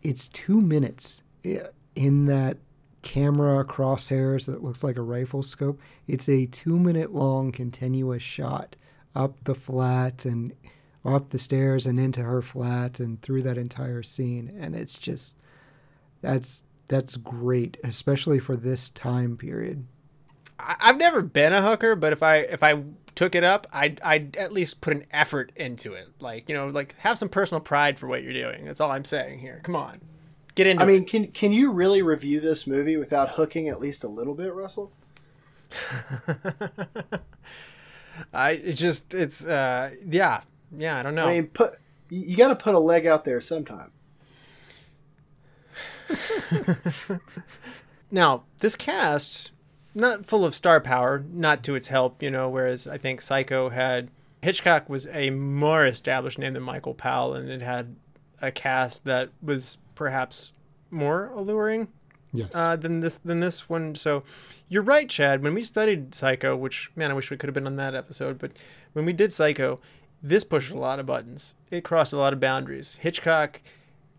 [0.03, 1.59] it's two minutes eh,
[1.95, 2.57] in that
[3.01, 5.79] camera crosshairs that looks like a rifle scope.
[6.07, 8.75] It's a two minute long continuous shot
[9.15, 10.51] up the flat and
[11.05, 14.53] up the stairs and into her flat and through that entire scene.
[14.59, 15.37] And it's just,
[16.21, 19.87] that's, that's great, especially for this time period.
[20.59, 22.83] I've never been a hooker, but if I if I
[23.19, 26.07] took it up, I'd I'd at least put an effort into it.
[26.21, 28.63] Like you know, like have some personal pride for what you're doing.
[28.63, 29.59] That's all I'm saying here.
[29.65, 29.99] Come on,
[30.55, 30.87] get into I it.
[30.87, 34.53] mean, can can you really review this movie without hooking at least a little bit,
[34.53, 34.93] Russell?
[38.33, 40.39] I it just it's uh yeah
[40.71, 41.27] yeah I don't know.
[41.27, 41.73] I mean, put
[42.09, 43.91] you, you got to put a leg out there sometime.
[48.11, 49.51] Now, this cast,
[49.95, 53.69] not full of star power, not to its help, you know, whereas I think Psycho
[53.69, 54.09] had.
[54.41, 57.95] Hitchcock was a more established name than Michael Powell, and it had
[58.41, 60.53] a cast that was perhaps
[60.89, 61.89] more alluring
[62.31, 62.51] Yes.
[62.53, 63.95] uh, than this than this one.
[63.95, 64.23] So
[64.69, 65.43] you're right, Chad.
[65.43, 68.39] When we studied Psycho, which man, I wish we could have been on that episode,
[68.39, 68.51] but
[68.93, 69.79] when we did Psycho,
[70.23, 71.53] this pushed a lot of buttons.
[71.69, 72.97] It crossed a lot of boundaries.
[73.01, 73.59] Hitchcock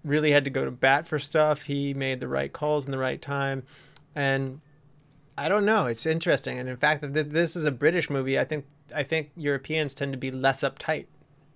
[0.05, 1.63] really had to go to bat for stuff.
[1.63, 3.63] He made the right calls in the right time,
[4.15, 4.61] and
[5.37, 5.87] I don't know.
[5.87, 8.39] It's interesting, and in fact, this is a British movie.
[8.39, 11.07] I think I think Europeans tend to be less uptight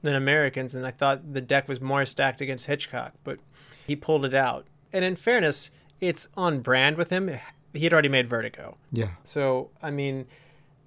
[0.02, 3.12] than Americans, and I thought the deck was more stacked against Hitchcock.
[3.24, 3.38] But
[3.86, 4.66] he pulled it out.
[4.92, 7.30] And in fairness, it's on brand with him.
[7.72, 8.76] He had already made Vertigo.
[8.92, 9.10] Yeah.
[9.22, 10.26] So, I mean,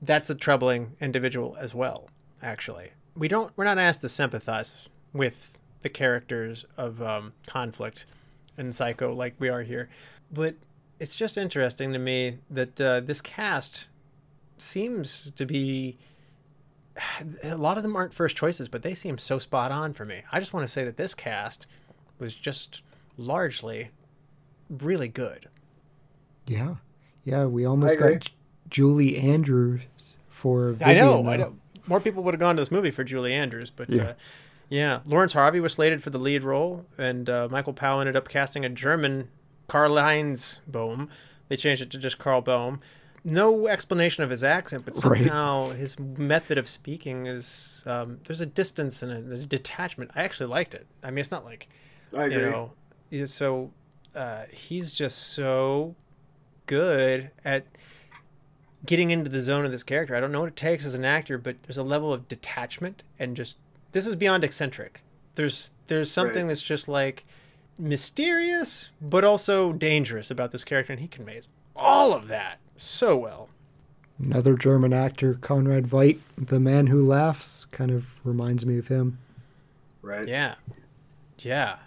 [0.01, 2.09] that's a troubling individual as well,
[2.41, 2.91] actually.
[3.15, 8.05] We don't we're not asked to sympathize with the characters of um, conflict
[8.57, 9.89] and psycho like we are here.
[10.31, 10.55] But
[10.99, 13.87] it's just interesting to me that uh, this cast
[14.57, 15.97] seems to be
[17.43, 20.21] a lot of them aren't first choices, but they seem so spot on for me.
[20.31, 21.67] I just want to say that this cast
[22.19, 22.81] was just
[23.17, 23.89] largely
[24.69, 25.47] really good.
[26.45, 26.75] Yeah.
[27.23, 28.13] Yeah, we almost agree.
[28.13, 28.31] got J-
[28.69, 31.55] Julie Andrews for I know, Vivian, I know.
[31.87, 34.03] More people would have gone to this movie for Julie Andrews, but Yeah.
[34.03, 34.13] uh,
[34.69, 38.27] yeah, Laurence Harvey was slated for the lead role, and uh, Michael Powell ended up
[38.27, 39.29] casting a German
[39.67, 41.09] Karlheinz Böhm.
[41.49, 42.79] They changed it to just Carl Boehm.
[43.23, 45.21] No explanation of his accent, but Right.
[45.25, 50.11] somehow his method of speaking is um, there's a distance and a, a detachment.
[50.15, 50.87] I actually liked it.
[51.03, 51.67] I mean, it's not like
[52.15, 52.45] I agree.
[52.45, 52.71] you know
[53.25, 53.71] so
[54.15, 55.95] uh, he's just so
[56.65, 57.65] good at
[58.85, 61.03] getting into the zone of this character i don't know what it takes as an
[61.05, 63.57] actor but there's a level of detachment and just
[63.93, 65.01] this is beyond eccentric
[65.35, 66.47] there's there's something Right.
[66.49, 67.25] that's just like
[67.77, 73.49] mysterious but also dangerous about this character and he conveys all of that so well
[74.23, 79.19] Another German actor, Conrad Veidt, the man who laughs, kind of reminds me of him.
[80.01, 80.27] right?
[80.27, 80.55] Yeah.
[81.37, 81.77] Yeah.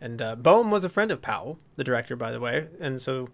[0.00, 2.68] And uh, Boehm was a friend of Powell, the director, by the way.
[2.80, 3.30] And so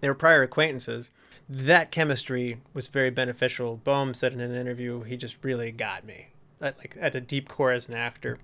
[0.00, 1.12] they were prior acquaintances.
[1.48, 3.76] That chemistry was very beneficial.
[3.76, 7.48] Boehm said in an interview, he just really got me, at, like at a deep
[7.48, 8.38] core as an actor.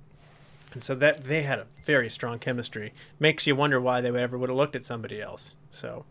[0.72, 2.92] And so that they had a very strong chemistry.
[3.18, 5.54] Makes you wonder why they would ever would have looked at somebody else.
[5.70, 6.04] So,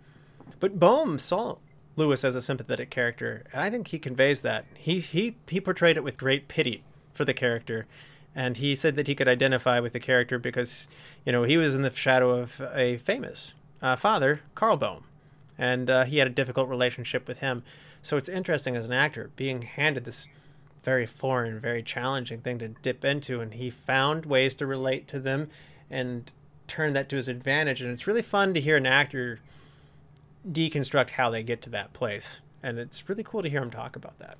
[0.60, 1.58] but Boehm saw
[1.96, 4.66] Lewis as a sympathetic character, and I think he conveys that.
[4.76, 7.88] He he he portrayed it with great pity for the character,
[8.36, 10.88] and he said that he could identify with the character because
[11.26, 15.04] you know he was in the shadow of a famous uh, father, Carl Boehm,
[15.58, 17.64] and uh, he had a difficult relationship with him.
[18.02, 20.28] So it's interesting as an actor being handed this
[20.84, 25.20] very foreign, very challenging thing to dip into, and he found ways to relate to
[25.20, 25.50] them
[25.90, 26.32] and
[26.68, 27.82] turn that to his advantage.
[27.82, 29.40] And it's really fun to hear an actor
[30.50, 33.96] deconstruct how they get to that place, and it's really cool to hear him talk
[33.96, 34.38] about that.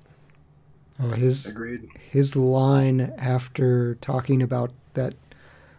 [1.00, 1.88] Oh, his Agreed.
[2.10, 5.14] his line after talking about that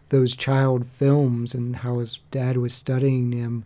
[0.10, 3.65] those child films and how his dad was studying him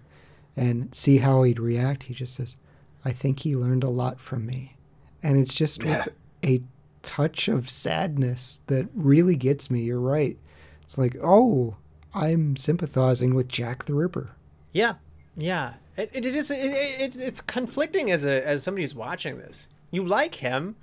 [0.55, 2.57] and see how he'd react he just says
[3.05, 4.75] i think he learned a lot from me
[5.23, 6.05] and it's just Yeah.
[6.05, 6.09] with
[6.43, 6.61] a
[7.07, 10.37] touch of sadness that really gets me you're right
[10.83, 11.75] it's like oh
[12.13, 14.31] i'm sympathizing with jack the ripper
[14.73, 14.95] Yeah,
[15.35, 15.73] yeah.
[15.95, 16.51] It, it is.
[16.51, 19.67] It, it, it's conflicting as a as somebody who's watching this.
[19.89, 20.75] You like him,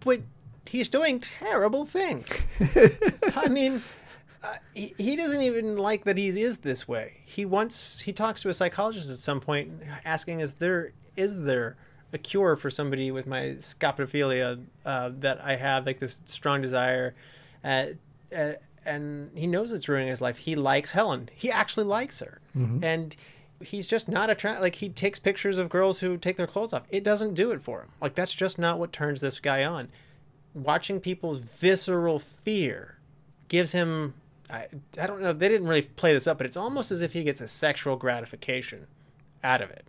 [0.00, 0.22] but
[0.66, 2.26] he's doing terrible things.
[3.36, 3.82] I mean,
[4.42, 7.18] uh, he, he doesn't even like that he is this way.
[7.24, 8.00] He wants.
[8.00, 9.70] He talks to a psychologist at some point,
[10.04, 11.76] asking, "Is there is there
[12.16, 17.14] a cure for somebody with my scopophilia uh, that I have like this strong desire?"
[17.64, 17.86] Uh,
[18.34, 18.52] uh,
[18.84, 20.38] and he knows it's ruining his life.
[20.38, 21.28] He likes Helen.
[21.34, 22.40] He actually likes her,
[22.84, 23.16] and
[23.60, 24.60] he's just not attract.
[24.60, 26.84] Like he takes pictures of girls who take their clothes off.
[26.90, 27.88] It doesn't do it for him.
[28.00, 29.88] Like that's just not what turns this guy on.
[30.54, 32.98] Watching people's visceral fear
[33.48, 34.14] gives him.
[34.48, 34.66] I,
[35.00, 35.32] I don't know.
[35.32, 37.96] They didn't really play this up, but it's almost as if he gets a sexual
[37.96, 38.86] gratification
[39.42, 39.84] out of it.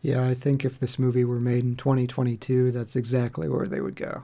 [0.00, 3.96] Yeah i think if this movie were made in 2022 that's exactly where they would
[3.96, 4.22] go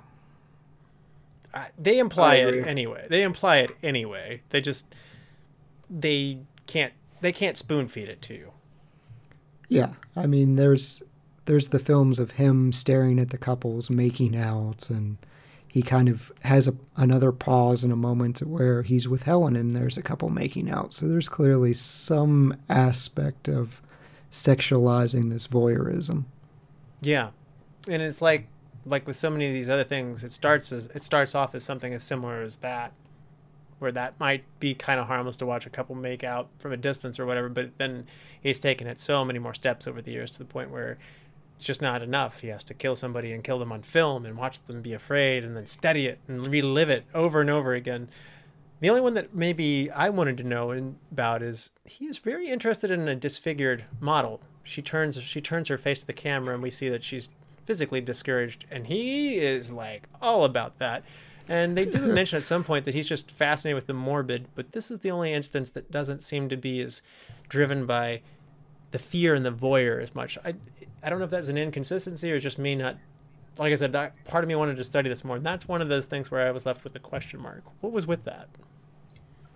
[1.56, 3.06] I, they imply it anyway.
[3.08, 4.42] They imply it anyway.
[4.50, 4.84] They just
[5.88, 8.52] they can't they can't spoon feed it to you.
[9.68, 11.02] Yeah, I mean, there's
[11.46, 15.16] there's the films of him staring at the couples making out, and
[15.66, 19.74] he kind of has a, another pause in a moment where he's with Helen, and
[19.74, 20.92] there's a couple making out.
[20.92, 23.80] So there's clearly some aspect of
[24.36, 26.24] sexualizing this voyeurism.
[27.00, 27.30] Yeah,
[27.88, 28.48] and it's like
[28.86, 31.64] like with so many of these other things, it starts as it starts off as
[31.64, 32.92] something as similar as that,
[33.78, 36.76] where that might be kind of harmless to watch a couple make out from a
[36.76, 37.48] distance or whatever.
[37.48, 38.06] But then
[38.40, 40.98] he's taken it so many more steps over the years to the point where
[41.56, 42.40] it's just not enough.
[42.40, 45.42] He has to kill somebody and kill them on film and watch them be afraid
[45.42, 48.08] and then study it and relive it over and over again.
[48.80, 52.48] The only one that maybe I wanted to know in, about is he is very
[52.48, 54.40] interested in a disfigured model.
[54.64, 57.30] She turns she turns her face to the camera and we see that she's
[57.64, 61.04] physically discouraged and he is like all about that.
[61.48, 64.72] And they do mention at some point that he's just fascinated with the morbid, but
[64.72, 67.00] this is the only instance that doesn't seem to be as
[67.48, 68.20] driven by
[68.90, 70.36] the fear and the voyeur as much.
[70.44, 70.52] I
[71.02, 72.98] I don't know if that's an inconsistency or just me not
[73.58, 75.36] like I said, that part of me wanted to study this more.
[75.36, 77.62] And that's one of those things where I was left with a question mark.
[77.80, 78.48] What was with that?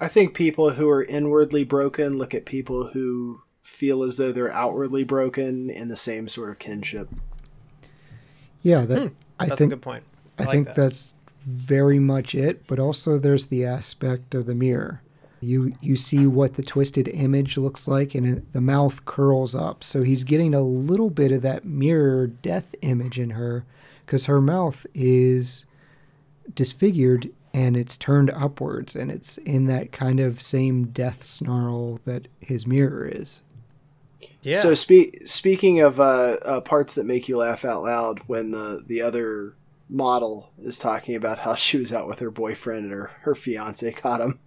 [0.00, 4.52] I think people who are inwardly broken look at people who feel as though they're
[4.52, 7.08] outwardly broken in the same sort of kinship.
[8.62, 9.14] Yeah, that hmm.
[9.38, 10.04] I That's think a good point.
[10.38, 10.76] I, like think that.
[10.76, 15.02] that's very much it, but also there's the aspect of the mirror.
[15.42, 19.82] You you see what the twisted image looks like and it, the mouth curls up.
[19.82, 23.64] So he's getting a little bit of that mirror death image in her
[24.10, 25.64] cuz her mouth is
[26.54, 32.28] disfigured and it's turned upwards and it's in that kind of same death snarl that
[32.40, 33.42] his mirror is.
[34.42, 34.60] Yeah.
[34.60, 38.82] So spe- speaking of uh, uh, parts that make you laugh out loud, when the
[38.86, 39.54] the other
[39.88, 43.90] model is talking about how she was out with her boyfriend and her her fiance
[43.92, 44.38] caught him,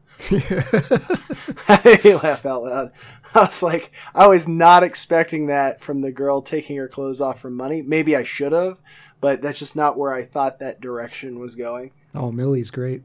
[1.67, 2.91] I made me laugh out loud.
[3.35, 7.39] I was like, I was not expecting that from the girl taking her clothes off
[7.39, 7.81] for money.
[7.81, 8.77] Maybe I should have,
[9.23, 11.91] but that's just not where I thought that direction was going.
[12.13, 13.03] Oh, Millie's great.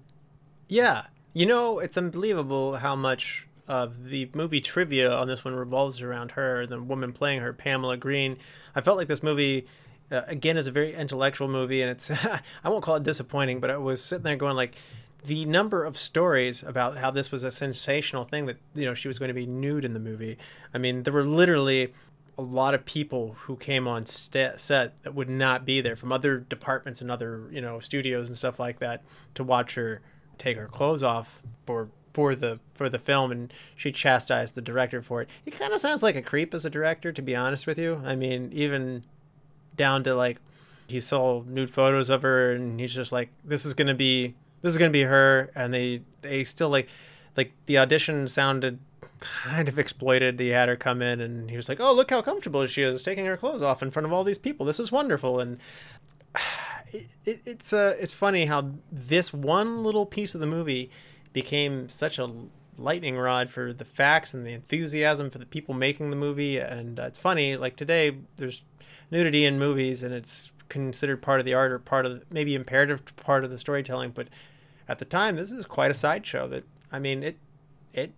[0.67, 1.05] Yeah.
[1.33, 6.33] You know, it's unbelievable how much of the movie trivia on this one revolves around
[6.33, 8.37] her, the woman playing her, Pamela Green.
[8.75, 9.69] I felt like this movie,
[10.11, 12.11] uh, again, is a very intellectual movie, and it's,
[12.65, 14.75] I won't call it disappointing, but I was sitting there going, like,
[15.25, 19.07] the number of stories about how this was a sensational thing that, you know, she
[19.07, 20.37] was going to be nude in the movie.
[20.75, 21.93] I mean, there were literally
[22.39, 26.13] a lot of people who came on st- set that would not be there from
[26.13, 29.03] other departments and other you know studios and stuff like that
[29.35, 30.01] to watch her
[30.39, 35.03] take her clothes off for for the for the film and she chastised the director
[35.03, 35.29] for it.
[35.45, 38.01] He kind of sounds like a creep as a director to be honest with you.
[38.05, 39.03] I mean even
[39.77, 40.39] down to like
[40.87, 44.73] he saw nude photos of her and he's just like this is gonna be this
[44.73, 46.89] is gonna be her and they they still like
[47.37, 48.79] like the audition sounded
[49.21, 50.39] kind of exploited.
[50.41, 53.03] He had her come in, and he was like, "Oh, look how comfortable she is,
[53.03, 54.67] taking her clothes off in front of all these people.
[54.67, 55.59] This is wonderful." And
[56.93, 60.91] it, it, it's uh, it's funny how this one little piece of the movie
[61.33, 62.31] became such a
[62.79, 66.59] lightning rod for the facts and the enthusiasm for the people making the movie.
[66.59, 68.63] And uh, it's funny, like today, there's
[69.11, 72.55] nudity in movies, and it's considered part of the art or part of the, maybe
[72.55, 74.13] imperative part of the storytelling.
[74.13, 74.29] But
[74.89, 76.49] at the time, this is quite a sideshow.
[76.49, 77.37] That I mean, it
[77.93, 78.13] it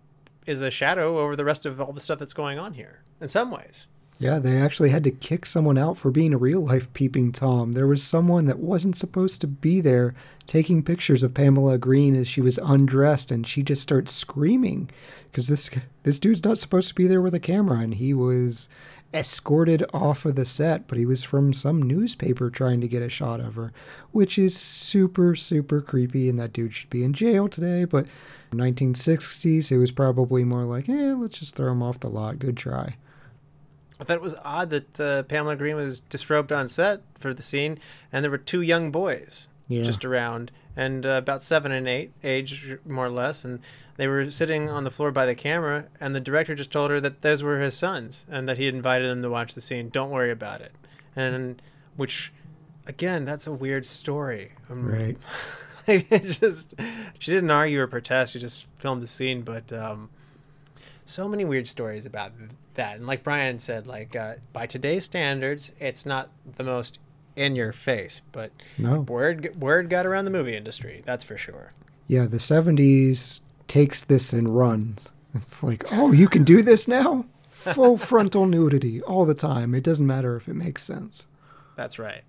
[0.45, 3.27] is a shadow over the rest of all the stuff that's going on here in
[3.27, 3.87] some ways.
[4.21, 7.71] Yeah, they actually had to kick someone out for being a real life peeping Tom.
[7.71, 10.13] There was someone that wasn't supposed to be there
[10.45, 14.91] taking pictures of Pamela Green as she was undressed, and she just starts screaming
[15.31, 15.71] because this
[16.03, 18.69] this dude's not supposed to be there with a camera, and he was
[19.13, 23.09] escorted off of the set, but he was from some newspaper trying to get a
[23.09, 23.73] shot of her,
[24.11, 27.85] which is super super creepy, and that dude should be in jail today.
[27.85, 28.07] But
[28.53, 32.39] 1960s, it was probably more like, eh, let's just throw him off the lot.
[32.39, 32.95] Good try.
[33.99, 37.43] I thought it was odd that uh, Pamela Green was disrobed on set for the
[37.43, 37.77] scene,
[38.11, 39.83] and there were two young boys Yeah.
[39.83, 43.59] just around, and uh, about seven and eight, age more or less, and
[43.97, 46.99] they were sitting on the floor by the camera, and the director just told her
[47.01, 49.89] that those were his sons, and that he had invited them to watch the scene.
[49.89, 50.73] Don't worry about it,
[51.15, 51.61] and
[51.95, 52.31] which,
[52.87, 54.53] again, that's a weird story.
[54.69, 55.17] Um, Right.
[55.87, 56.75] it's just
[57.19, 58.33] she didn't argue or protest.
[58.33, 60.09] She just filmed the scene, but um,
[61.05, 62.31] so many weird stories about
[62.75, 62.97] that.
[62.97, 66.99] And like Brian said, like uh, by today's standards, it's not the most
[67.35, 69.01] in your face, but No.
[69.01, 71.01] word word got around the movie industry.
[71.05, 71.73] That's for sure.
[72.07, 75.11] Yeah, the 70s takes this and runs.
[75.33, 77.25] It's like, oh, you can do this now?
[77.51, 79.73] Full frontal nudity all the time.
[79.73, 81.27] It doesn't matter if it makes sense.
[81.77, 82.23] That's right.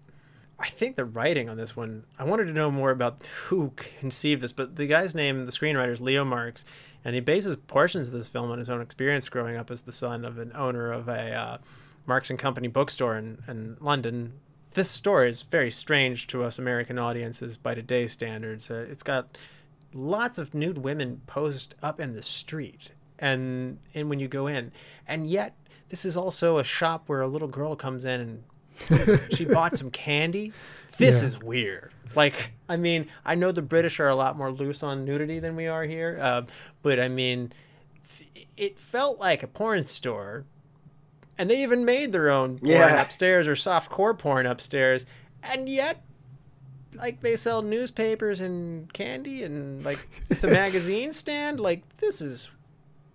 [0.60, 4.40] I think the writing on this one, I wanted to know more about who conceived
[4.42, 6.64] this, but the guy's name, the screenwriter, is Leo Marks,
[7.04, 9.90] and he bases portions of this film on his own experience growing up as the
[9.90, 11.58] son of an owner of a uh,
[12.06, 14.34] Marks and Company bookstore in, in London.
[14.74, 18.70] This story is very strange to us American audiences by today's standards.
[18.70, 19.36] Uh, it's got
[19.92, 24.72] lots of nude women posed up in the street and and when you go in
[25.06, 25.54] and yet
[25.90, 28.42] this is also a shop where a little girl comes in
[28.88, 30.50] and she bought some candy
[30.96, 31.26] this Yeah.
[31.26, 35.04] is weird like i mean i know the british are a lot more loose on
[35.04, 36.42] nudity than we are here uh,
[36.80, 37.52] but i mean
[38.56, 40.46] it felt like a porn store
[41.42, 43.00] and they even made their own porn Yeah.
[43.02, 45.04] upstairs or soft core porn upstairs.
[45.42, 46.02] And yet
[46.94, 51.58] like they sell newspapers and candy and like it's a magazine stand?
[51.58, 52.50] Like this is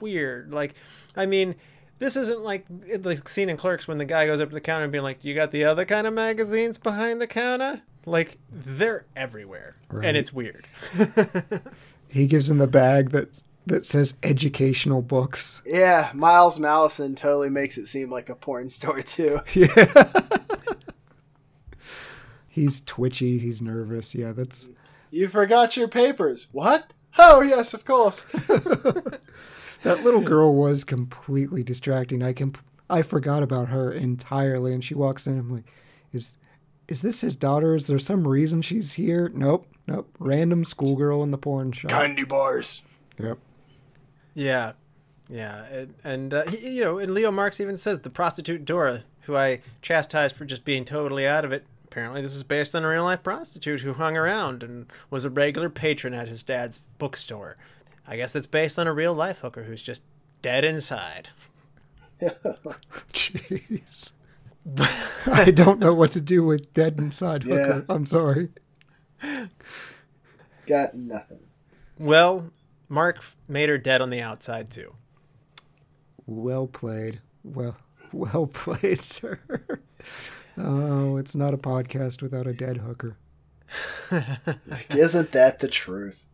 [0.02, 0.52] weird.
[0.54, 0.74] Like
[1.16, 1.56] i mean
[2.00, 4.84] this isn't like the scene in clerks when the guy goes up to the counter
[4.84, 7.82] and being like you got the other kind of magazines behind the counter?
[8.06, 9.78] Like they're everywhere.
[9.90, 10.06] Right.
[10.08, 10.66] and it's weird.
[12.10, 15.62] He gives him the bag that that says educational books.
[15.66, 19.42] Yeah, Miles Malleson totally makes it seem like a porn store too.
[19.54, 20.12] Yeah.
[22.48, 24.16] He's twitchy, he's nervous.
[24.16, 24.68] Yeah, that's
[25.12, 26.48] You forgot your papers.
[26.52, 26.92] What?
[27.20, 28.26] Oh yes, of course.
[29.84, 32.24] That little girl was completely distracting.
[32.24, 32.56] I can
[32.90, 35.38] I forgot about her entirely, and she walks in.
[35.38, 35.72] I'm like,
[36.12, 36.38] is
[36.88, 37.76] is this his daughter?
[37.76, 39.30] Is there some reason she's here?
[39.34, 40.10] Nope, nope.
[40.20, 41.92] Random schoolgirl in the porn shop.
[41.92, 42.82] Candy bars.
[43.20, 43.38] Yep.
[44.38, 44.74] Yeah,
[45.30, 49.04] yeah, and, and uh, he, you know, and Leo Marks even says the prostitute Dora,
[49.22, 51.66] who I chastised for just being totally out of it.
[51.86, 55.32] Apparently, this is based on a real life prostitute who hung around and was a
[55.32, 57.58] regular patron at his dad's bookstore.
[58.08, 60.04] I guess that's based on a real life hooker who's just
[60.44, 61.30] dead inside.
[63.12, 64.12] Jeez.
[65.26, 67.86] I don't know what to do with dead inside hooker.
[67.90, 68.50] I'm sorry.
[70.68, 71.40] Got nothing.
[71.98, 72.52] Well,
[72.90, 74.96] Mark made her dead on the outside too.
[76.26, 77.22] Well played.
[77.44, 77.78] Well,
[78.12, 79.40] well played, sir.
[80.58, 83.18] Oh, it's not a podcast without a dead hooker.
[84.90, 86.26] Isn't that the truth?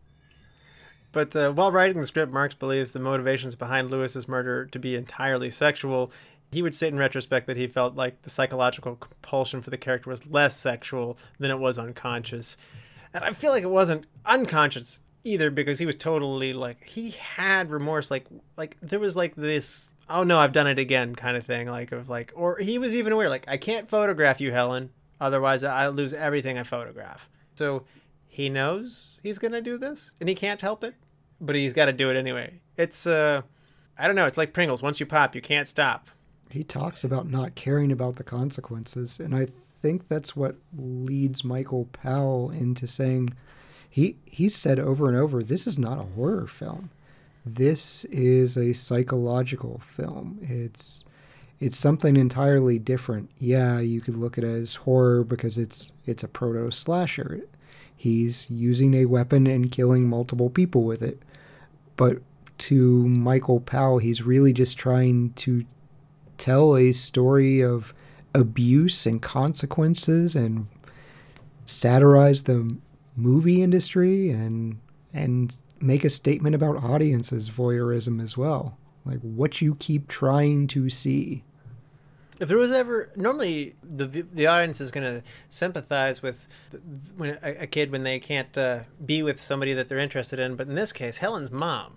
[1.12, 4.96] But uh, while writing the script, Marks believes the motivations behind Lewis's murder to be
[4.96, 6.10] entirely sexual.
[6.50, 10.10] He would state in retrospect that he felt like the psychological compulsion for the character
[10.10, 12.56] was less sexual than it was unconscious.
[13.12, 17.70] And I feel like it wasn't unconscious either because he was totally like he had
[17.70, 21.46] remorse like like there was like this oh no I've done it again kind of
[21.46, 24.90] thing like of like or he was even aware like I can't photograph you Helen
[25.20, 27.28] otherwise I'll lose everything I photograph.
[27.54, 27.84] So
[28.28, 30.94] he knows he's to do this and he can't help it
[31.40, 32.60] but he's got to do it anyway.
[32.76, 33.42] It's uh,
[33.98, 34.26] I don't know.
[34.26, 34.82] It's like Pringles.
[34.82, 36.08] Once you pop, you can't stop.
[36.50, 39.48] He talks about not caring about the consequences, and I
[39.82, 43.34] think that's what leads Michael Powell into saying
[43.94, 46.90] he said over and over, this is not a horror film.
[47.46, 50.38] This is a psychological film.
[50.42, 51.04] It's
[51.60, 53.30] it's something entirely different.
[53.38, 57.42] Yeah, you could look at it as horror because it's it's a proto slasher.
[57.94, 61.22] He's using a weapon and killing multiple people with it.
[61.96, 62.20] But
[62.58, 65.64] to Michael Powell, he's really just trying to
[66.36, 67.94] tell a story of
[68.34, 70.66] abuse and consequences and
[71.64, 72.76] satirize the
[73.16, 74.78] movie industry and
[75.12, 80.88] and make a statement about audiences voyeurism as well like what you keep trying to
[80.88, 81.44] see
[82.40, 86.48] If there was ever normally the the audience is going to sympathize with
[87.16, 90.56] when a, a kid when they can't uh, be with somebody that they're interested in,
[90.56, 91.94] but in this case, Helen's mom,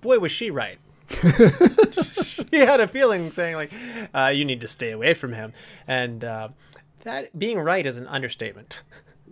[0.00, 0.78] boy was she right.
[2.50, 3.70] he had a feeling saying like,
[4.14, 5.52] uh, "You need to stay away from him,"
[5.86, 6.48] and uh,
[7.02, 8.80] that being right is an understatement.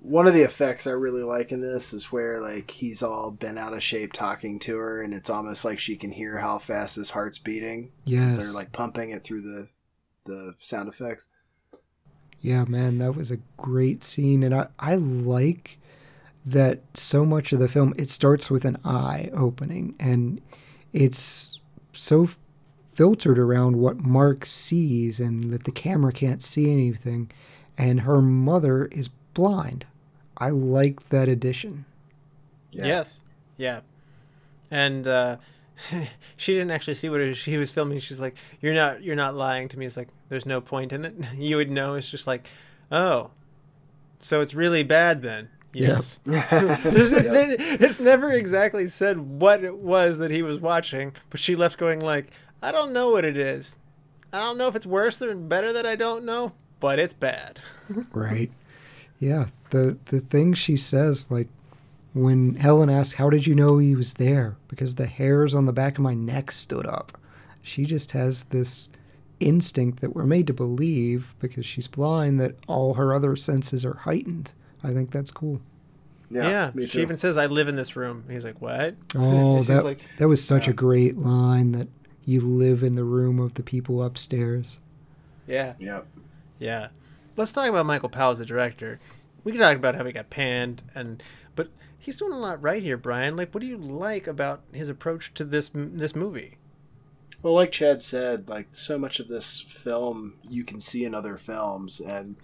[0.05, 3.57] One of the effects I really like in this is where like he's all bent
[3.59, 6.96] out of shape talking to her, and it's almost like she can hear how fast
[6.96, 7.92] his heart's beating.
[8.05, 9.68] yes they're like pumping it through the
[10.24, 11.28] the sound effects.
[12.40, 15.78] yeah man that was a great scene and i i like
[16.44, 20.40] that so much of the film it starts with an eye opening and
[20.92, 21.61] it's
[21.92, 22.28] so
[22.92, 27.30] filtered around what mark sees and that the camera can't see anything
[27.78, 29.86] and her mother is blind
[30.38, 31.84] i like that addition
[32.72, 32.86] Yeah.
[32.86, 33.20] Yes,
[33.58, 33.80] yeah,
[34.70, 35.36] and uh,
[36.36, 37.98] she didn't actually see what she was filming.
[37.98, 41.04] She's like, "You're not, you're not lying to me." It's like, "There's no point in
[41.04, 41.94] it." You would know.
[41.96, 42.48] It's just like,
[42.90, 43.30] "Oh,
[44.20, 46.18] so it's really bad then." Yes.
[46.24, 51.54] There's, there- it's never exactly said what it was that he was watching, but she
[51.56, 53.76] left going like, "I don't know what it is.
[54.32, 57.60] I don't know if it's worse or better that I don't know, but it's bad."
[58.12, 58.50] right
[59.18, 61.48] yeah the the thing she says like
[62.14, 65.72] when helen asks how did you know he was there because the hairs on the
[65.72, 67.18] back of my neck stood up
[67.62, 68.90] she just has this
[69.40, 73.94] instinct that we're made to believe because she's blind that all her other senses are
[73.94, 74.52] heightened
[74.84, 75.60] i think that's cool
[76.30, 79.66] Yeah, me she even says, "I live in this room." He's like, "What?" oh She's
[79.66, 81.88] that, like, that was such a great line that
[82.24, 84.78] you live in the room of the people upstairs
[85.46, 86.06] "Yeah." Yep.
[86.58, 86.88] Yeah.
[87.36, 88.98] Let's talk about Michael Powell as a director.
[89.45, 91.22] We can talk about how he got panned, and
[91.57, 91.68] but
[91.99, 93.36] he's doing a lot right here, Brian.
[93.36, 96.59] Like, what do you like about his approach to this this movie?
[97.43, 101.36] Well, like Chad said, like so much of this film you can see in other
[101.36, 102.36] films, and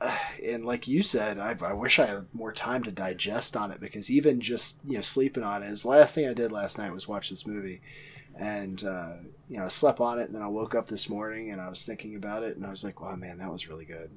[0.00, 3.72] uh, and like you said, I, I wish I had more time to digest on
[3.72, 6.52] it because even just you know sleeping on it is the last thing I did
[6.52, 7.80] last night was watch this movie,
[8.36, 9.14] and uh,
[9.48, 11.68] you know I slept on it, and then I woke up this morning and I
[11.68, 14.10] was thinking about it, and I was like, wow, man, that was really good.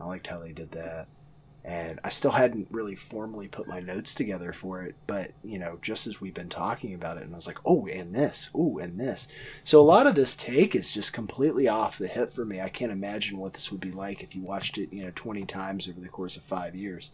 [0.00, 1.06] I liked how they did that.
[1.64, 5.78] And I still hadn't really formally put my notes together for it, but you know,
[5.80, 8.78] just as we've been talking about it, and I was like, oh, and this, oh,
[8.78, 9.28] and this.
[9.62, 12.60] So a lot of this take is just completely off the hip for me.
[12.60, 15.44] I can't imagine what this would be like if you watched it, you know, 20
[15.46, 17.12] times over the course of five years.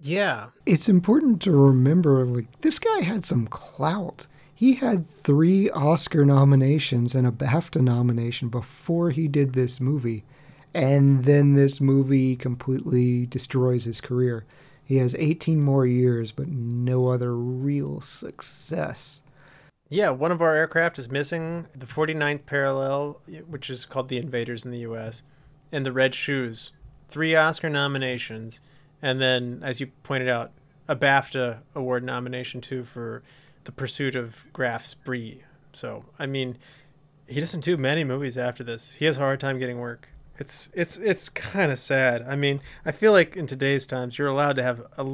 [0.00, 0.48] Yeah.
[0.64, 4.26] It's important to remember like this guy had some clout.
[4.54, 10.24] He had three Oscar nominations and a BAFTA nomination before he did this movie.
[10.72, 14.44] And then this movie completely destroys his career.
[14.84, 19.22] He has 18 more years, but no other real success.
[19.88, 24.64] Yeah, one of our aircraft is missing, the 49th parallel, which is called the Invaders
[24.64, 25.24] in the US,
[25.72, 26.72] and the Red Shoes.
[27.08, 28.60] Three Oscar nominations,
[29.02, 30.52] and then, as you pointed out,
[30.86, 33.22] a BAFTA award nomination too for
[33.64, 35.42] the pursuit of Graf Spee.
[35.72, 36.56] So, I mean,
[37.26, 38.92] he doesn't do many movies after this.
[38.92, 40.08] He has a hard time getting work.
[40.40, 42.24] It's it's it's kind of sad.
[42.26, 45.04] I mean, I feel like in today's times you're allowed to have a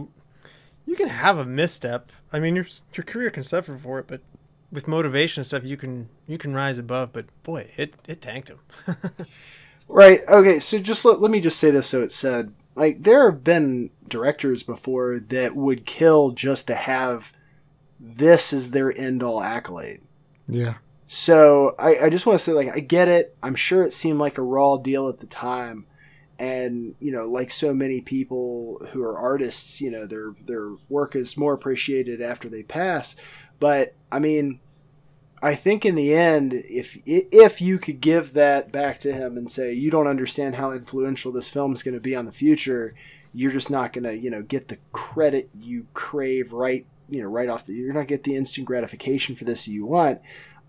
[0.87, 2.13] you can have a misstep.
[2.33, 4.21] I mean, your your career can suffer for it, but
[4.73, 7.13] with motivation and stuff, you can you can rise above.
[7.13, 8.61] But boy, it it tanked him.
[9.89, 10.21] Right.
[10.29, 10.59] Okay.
[10.59, 12.53] So just let, let me just say this so it said.
[12.75, 17.33] Like there have been directors before that would kill just to have
[17.99, 20.03] this as their end all accolade.
[20.49, 20.75] Yeah.
[21.07, 23.37] So I, I just want to say like I get it.
[23.43, 25.87] I'm sure it seemed like a raw deal at the time.
[26.39, 31.17] And, you know, like so many people who are artists, you know, their their work
[31.17, 33.17] is more appreciated after they pass.
[33.59, 34.61] But I mean,
[35.43, 39.51] I think in the end, if if you could give that back to him and
[39.51, 42.95] say you don't understand how influential this film is going to be on the future,
[43.33, 47.29] you're just not going to you know get the credit you crave right you know
[47.29, 50.21] right off the you're not get the instant gratification for this you want.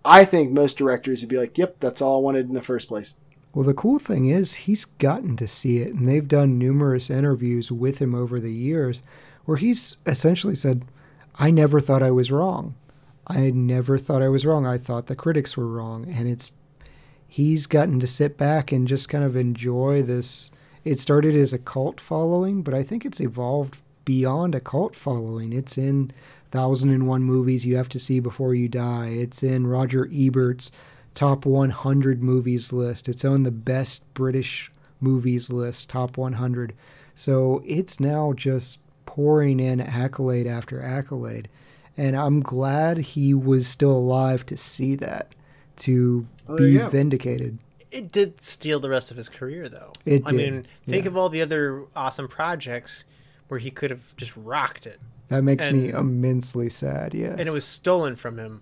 [0.09, 2.87] I think most directors would be like, "Yep, that's all I wanted in the first
[2.87, 3.15] place."
[3.53, 7.71] Well, the cool thing is he's gotten to see it, and they've done numerous interviews
[7.71, 9.01] with him over the years
[9.47, 10.85] where he's essentially said,
[11.39, 12.75] I never thought I was wrong.
[13.25, 14.65] I never thought I was wrong.
[14.65, 16.05] I thought the critics were wrong.
[16.07, 16.51] And it's,
[17.27, 20.51] he's gotten to sit back and just kind of enjoy this.
[20.83, 25.53] It started as a cult following, but I think it's evolved beyond a cult following.
[25.53, 26.11] It's in
[26.51, 29.07] 1001 movies you have to see before you die.
[29.09, 30.71] It's in Roger Ebert's
[31.13, 33.09] top 100 movies list.
[33.09, 34.71] It's on the best British
[35.01, 36.73] movies list, top 100.
[37.15, 41.49] So it's now just pouring in accolade after accolade.
[41.95, 45.33] And I'm glad he was still alive to see that,
[45.77, 47.57] to Oh, be vindicated.
[47.91, 49.91] it did steal the rest of his career, though.
[50.05, 51.09] It I did, mean, think yeah.
[51.09, 53.03] of all the other awesome projects
[53.47, 54.99] where he could have just rocked it,
[55.29, 57.35] That makes me immensely sad, yes.
[57.37, 58.61] and it was stolen from him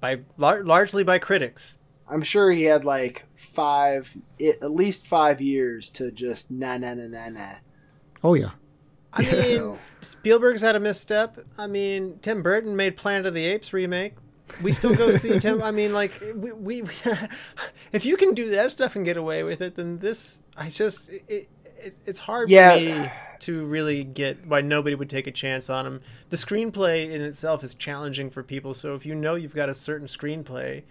[0.00, 1.76] by lar- largely by critics.
[2.08, 6.94] I'm sure he had like five, i- at least five years to just na na
[6.94, 7.48] na na na.
[8.22, 8.50] Oh, yeah.
[9.12, 11.38] I mean, Spielberg's had a misstep.
[11.56, 14.14] I mean, Tim Burton made Planet of the Apes remake.
[14.62, 15.62] We still go see Tim.
[15.62, 16.82] I mean, like we, we
[17.92, 21.08] if you can do that stuff and get away with it, then this I just
[21.08, 23.10] it, it it's hard Yeah.
[23.44, 26.00] To really get why nobody would take a chance on him.
[26.30, 28.74] The screenplay in itself is challenging for people.
[28.74, 30.82] So if you know you've got a certain screenplay,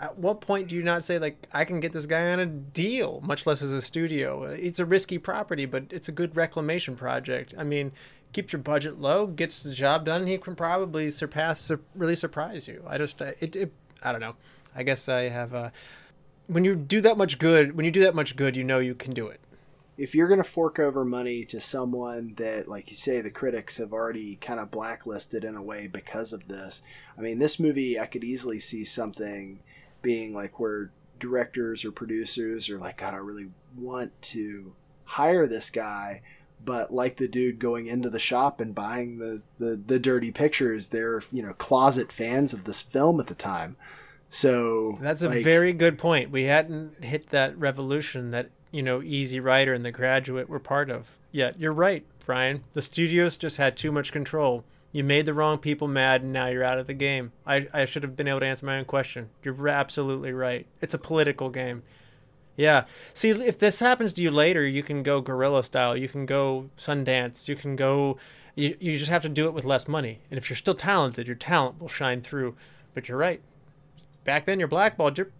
[0.00, 2.46] at what point do you not say like I can get this guy on a
[2.46, 4.44] deal, much less as a studio?
[4.44, 7.54] It's a risky property, but it's a good reclamation project.
[7.58, 7.92] I mean,
[8.32, 12.16] keeps your budget low, gets the job done, and he can probably surpass, sur- really
[12.16, 12.84] surprise you.
[12.86, 13.72] I just, uh, it, it,
[14.02, 14.36] I don't know.
[14.74, 15.54] I guess I have.
[15.54, 15.70] Uh,
[16.46, 18.94] when you do that much good, when you do that much good, you know you
[18.94, 19.40] can do it.
[19.98, 23.76] If you're going to fork over money to someone that, like you say, the critics
[23.78, 26.82] have already kind of blacklisted in a way because of this,
[27.18, 29.58] I mean, this movie, I could easily see something
[30.00, 34.72] being like where directors or producers are like, God, I really want to
[35.04, 36.22] hire this guy.
[36.64, 40.88] But like the dude going into the shop and buying the, the, the dirty pictures,
[40.88, 43.76] they're, you know, closet fans of this film at the time.
[44.28, 46.30] So That's a like, very good point.
[46.30, 50.90] We hadn't hit that revolution that you know Easy Rider and The Graduate were part
[50.90, 51.16] of.
[51.32, 52.64] Yet you're right, Brian.
[52.74, 54.64] The studios just had too much control.
[54.90, 57.32] You made the wrong people mad, and now you're out of the game.
[57.46, 59.28] I, I should have been able to answer my own question.
[59.42, 60.66] You're absolutely right.
[60.80, 61.82] It's a political game.
[62.56, 62.86] Yeah.
[63.14, 65.96] See, if this happens to you later, you can go guerrilla style.
[65.96, 67.48] You can go Sundance.
[67.48, 68.18] You can go.
[68.54, 70.20] You, you just have to do it with less money.
[70.30, 72.56] And if you're still talented, your talent will shine through.
[72.94, 73.40] But you're right.
[74.24, 75.18] Back then, you're blackballed.
[75.18, 75.30] You're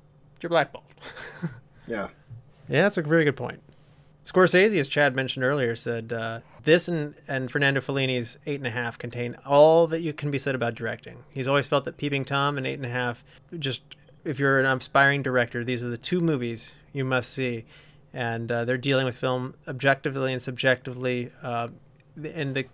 [0.40, 0.84] you're blackballed.
[1.88, 2.08] yeah.
[2.68, 3.62] Yeah, that's a very good point.
[4.24, 8.70] Scorsese, as Chad mentioned earlier, said uh, this and, and Fernando Fellini's Eight and a
[8.70, 11.24] Half contain all that you can be said about directing.
[11.30, 13.24] He's always felt that Peeping Tom and Eight and a Half,
[13.58, 13.80] just
[14.24, 17.64] if you're an aspiring director, these are the two movies you must see.
[18.12, 21.30] And uh, they're dealing with film objectively and subjectively.
[21.42, 21.68] Uh,
[22.22, 22.66] and the,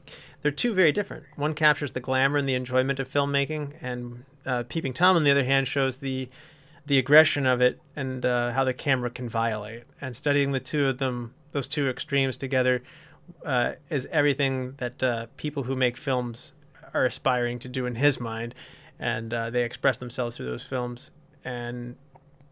[0.42, 1.24] they're two very different.
[1.36, 5.30] One captures the glamour and the enjoyment of filmmaking, and uh, Peeping Tom, on the
[5.30, 6.28] other hand, shows the
[6.86, 9.84] the aggression of it and uh, how the camera can violate.
[10.00, 12.82] And studying the two of them, those two extremes together,
[13.44, 16.52] uh, is everything that uh, people who make films
[16.92, 18.54] are aspiring to do in his mind,
[18.98, 21.10] and uh, they express themselves through those films.
[21.44, 21.96] And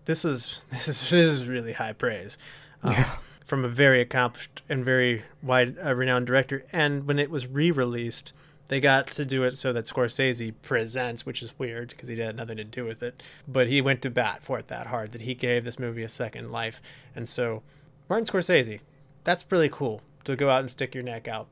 [0.04, 2.38] this is this is this is really high praise.
[2.82, 3.04] Um,
[3.44, 8.32] From a very accomplished and very wide uh, renowned director, and when it was re-released,
[8.72, 12.34] they got to do it so that Scorsese presents, which is weird because he had
[12.36, 13.22] nothing to do with it.
[13.46, 16.08] But he went to bat for it that hard that he gave this movie a
[16.08, 16.80] second life.
[17.14, 17.62] And so,
[18.08, 18.80] Martin Scorsese,
[19.24, 21.48] that's really cool to go out and stick your neck out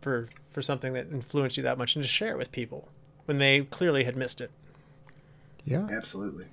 [0.00, 2.88] for for something that influenced you that much and to share it with people
[3.26, 4.50] when they clearly had missed it.
[5.62, 5.86] Yeah.
[5.90, 6.46] Absolutely.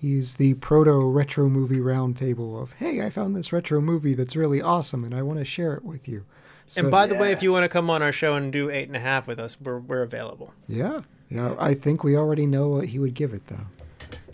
[0.00, 4.60] He's the proto retro movie roundtable of, hey, I found this retro movie that's really
[4.60, 6.24] awesome and I want to share it with you.
[6.66, 8.70] So, and by the way, if you want to come on our show and do
[8.70, 10.52] eight and a half with us, we're we're available.
[10.68, 13.66] yeah, yeah, I think we already know what he would give it though.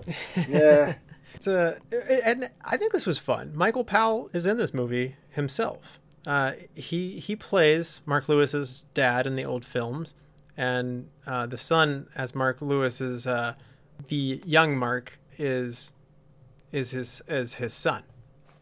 [0.48, 0.94] Yeah.
[1.34, 1.78] It's a,
[2.26, 3.52] and I think this was fun.
[3.54, 5.98] Michael Powell is in this movie himself.
[6.26, 10.14] Uh, he he plays Mark Lewis's dad in the old films,
[10.56, 13.54] and uh, the son as Mark Lewis's uh,
[14.08, 15.94] the young Mark is
[16.72, 18.02] is his is his son,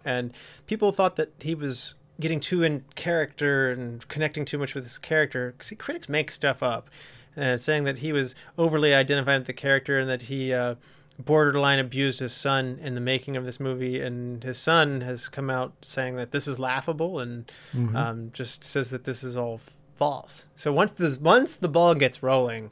[0.04, 0.32] and
[0.68, 4.98] people thought that he was getting too in character and connecting too much with his
[4.98, 5.54] character.
[5.60, 6.90] See, critics make stuff up,
[7.36, 10.74] and saying that he was overly identified with the character and that he uh,
[11.18, 14.00] borderline abused his son in the making of this movie.
[14.00, 17.50] And his son has come out saying that this is laughable and
[17.96, 19.60] um, just says that this is all
[19.94, 20.44] false.
[20.54, 22.70] So once the once the ball gets rolling,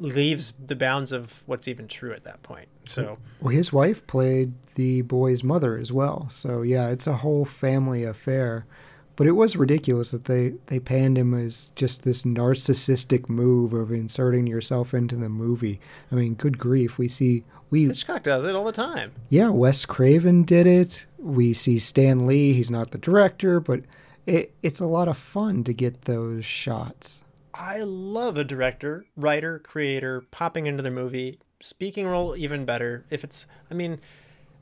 [0.00, 2.68] leaves the bounds of what's even true at that point.
[2.84, 3.02] So.
[3.02, 3.44] Mm-hmm.
[3.44, 6.28] Well, his wife played the boy's mother as well.
[6.30, 8.66] So yeah, it's a whole family affair.
[9.16, 13.90] But it was ridiculous that they they panned him as just this narcissistic move of
[13.90, 15.80] inserting yourself into the movie.
[16.12, 19.12] I mean, good grief, we see we Hitchcock does it all the time.
[19.28, 21.06] yeah, Wes Craven did it.
[21.18, 22.52] We see Stan Lee.
[22.52, 23.80] He's not the director, but
[24.24, 27.24] it, it's a lot of fun to get those shots.
[27.58, 33.04] I love a director, writer, creator popping into their movie, speaking role even better.
[33.10, 33.98] If it's, I mean,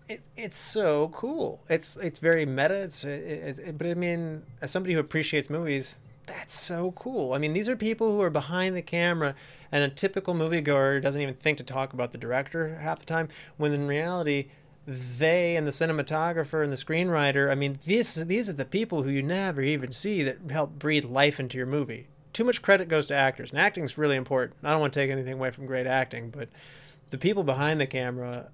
[0.08, 1.62] it, it's so cool.
[1.68, 2.74] It's it's very meta.
[2.74, 7.34] It's, it, it, but I mean, as somebody who appreciates movies, that's so cool.
[7.34, 9.34] I mean, these are people who are behind the camera,
[9.70, 13.28] and a typical moviegoer doesn't even think to talk about the director half the time.
[13.58, 14.48] When in reality,
[14.86, 19.10] they and the cinematographer and the screenwriter, I mean, this these are the people who
[19.10, 22.06] you never even see that help breathe life into your movie.
[22.36, 24.58] Too much credit goes to actors, and acting's really important.
[24.62, 26.50] I don't want to take anything away from great acting, but
[27.08, 28.50] the people behind the camera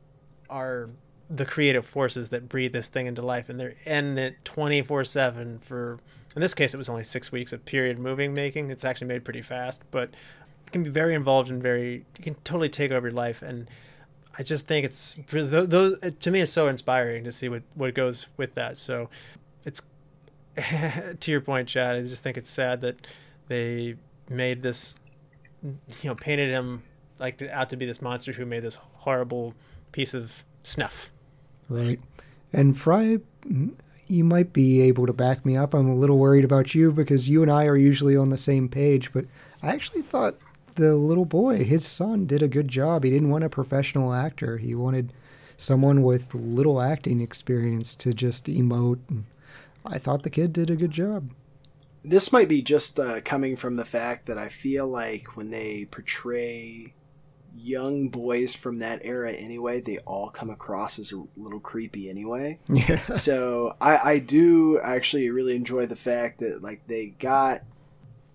[0.48, 0.88] are
[1.28, 5.04] the creative forces that breathe this thing into life, and they're in it twenty four
[5.04, 5.98] seven for.
[6.36, 8.70] In this case, it was only six weeks of period moving making.
[8.70, 10.10] It's actually made pretty fast, but
[10.64, 12.04] it can be very involved and very.
[12.18, 13.68] You can totally take over your life, and
[14.38, 18.28] I just think it's those to me it's so inspiring to see what what goes
[18.36, 18.78] with that.
[18.78, 19.10] So
[19.64, 19.82] it's
[20.56, 21.96] to your point, Chad.
[21.96, 23.08] I just think it's sad that
[23.52, 23.96] they
[24.28, 24.96] made this,
[25.62, 26.82] you know, painted him
[27.18, 29.54] like out to be this monster who made this horrible
[29.92, 31.12] piece of snuff.
[31.68, 32.00] Right.
[32.52, 33.18] And Fry,
[34.06, 35.74] you might be able to back me up.
[35.74, 38.68] I'm a little worried about you because you and I are usually on the same
[38.68, 39.26] page, but
[39.62, 40.36] I actually thought
[40.74, 43.04] the little boy, his son, did a good job.
[43.04, 45.12] He didn't want a professional actor, he wanted
[45.56, 48.98] someone with little acting experience to just emote.
[49.08, 49.24] And
[49.86, 51.30] I thought the kid did a good job.
[52.04, 55.86] This might be just uh, coming from the fact that I feel like when they
[55.90, 56.94] portray
[57.54, 62.58] young boys from that era anyway, they all come across as a little creepy anyway.
[62.68, 63.00] Yeah.
[63.14, 67.62] so I, I do actually really enjoy the fact that like they got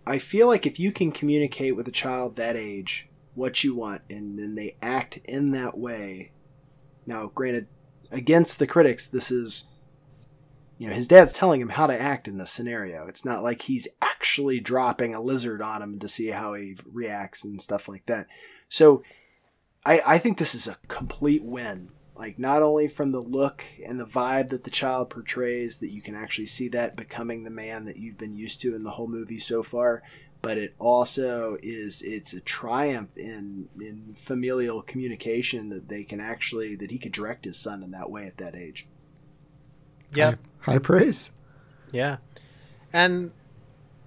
[0.05, 4.01] I feel like if you can communicate with a child that age what you want
[4.09, 6.31] and then they act in that way
[7.05, 7.67] now granted
[8.11, 9.65] against the critics this is
[10.77, 13.07] you know his dad's telling him how to act in this scenario.
[13.07, 17.43] It's not like he's actually dropping a lizard on him to see how he reacts
[17.43, 18.27] and stuff like that.
[18.69, 19.03] So
[19.85, 21.89] i i think this is a complete win.
[22.15, 26.01] Like not only from the look and the vibe that the child portrays that you
[26.01, 29.07] can actually see that becoming the man that you've been used to in the whole
[29.07, 30.01] movie so far
[30.41, 36.75] but it also is it's a triumph in in familial communication that they can actually
[36.75, 38.87] that he could direct his son in that way at that age
[40.13, 41.31] Yeah, High praise.
[41.91, 42.17] yeah,
[42.93, 43.31] and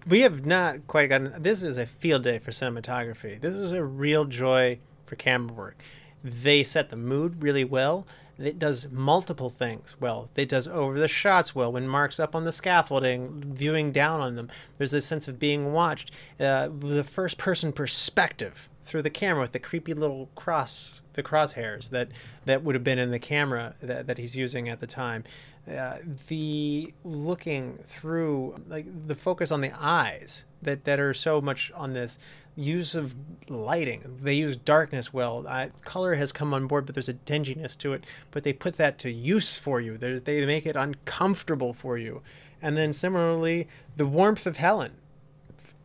[0.06, 1.34] we have not quite gotten.
[1.42, 3.40] This is a field day for cinematography.
[3.40, 5.82] This was a real joy for camera work.
[6.24, 8.06] They set the mood really well.
[8.38, 10.30] It does multiple things well.
[10.34, 11.70] It does over the shots well.
[11.72, 14.48] When Mark's up on the scaffolding, viewing down on them,
[14.78, 16.10] there's a sense of being watched.
[16.38, 21.90] Uh, the first person perspective through the camera with the creepy little cross, the crosshairs
[21.90, 22.08] that
[22.46, 25.22] that would have been in the camera that, that he's using at the time.
[25.68, 25.98] Uh,
[26.28, 31.92] the looking through, like the focus on the eyes that that are so much on
[31.92, 32.18] this
[32.56, 33.14] use of
[33.48, 34.18] lighting.
[34.20, 35.46] They use darkness well.
[35.46, 38.04] I, color has come on board, but there's a dinginess to it.
[38.30, 39.96] But they put that to use for you.
[39.96, 42.22] There's, they make it uncomfortable for you.
[42.60, 44.92] And then similarly, the warmth of Helen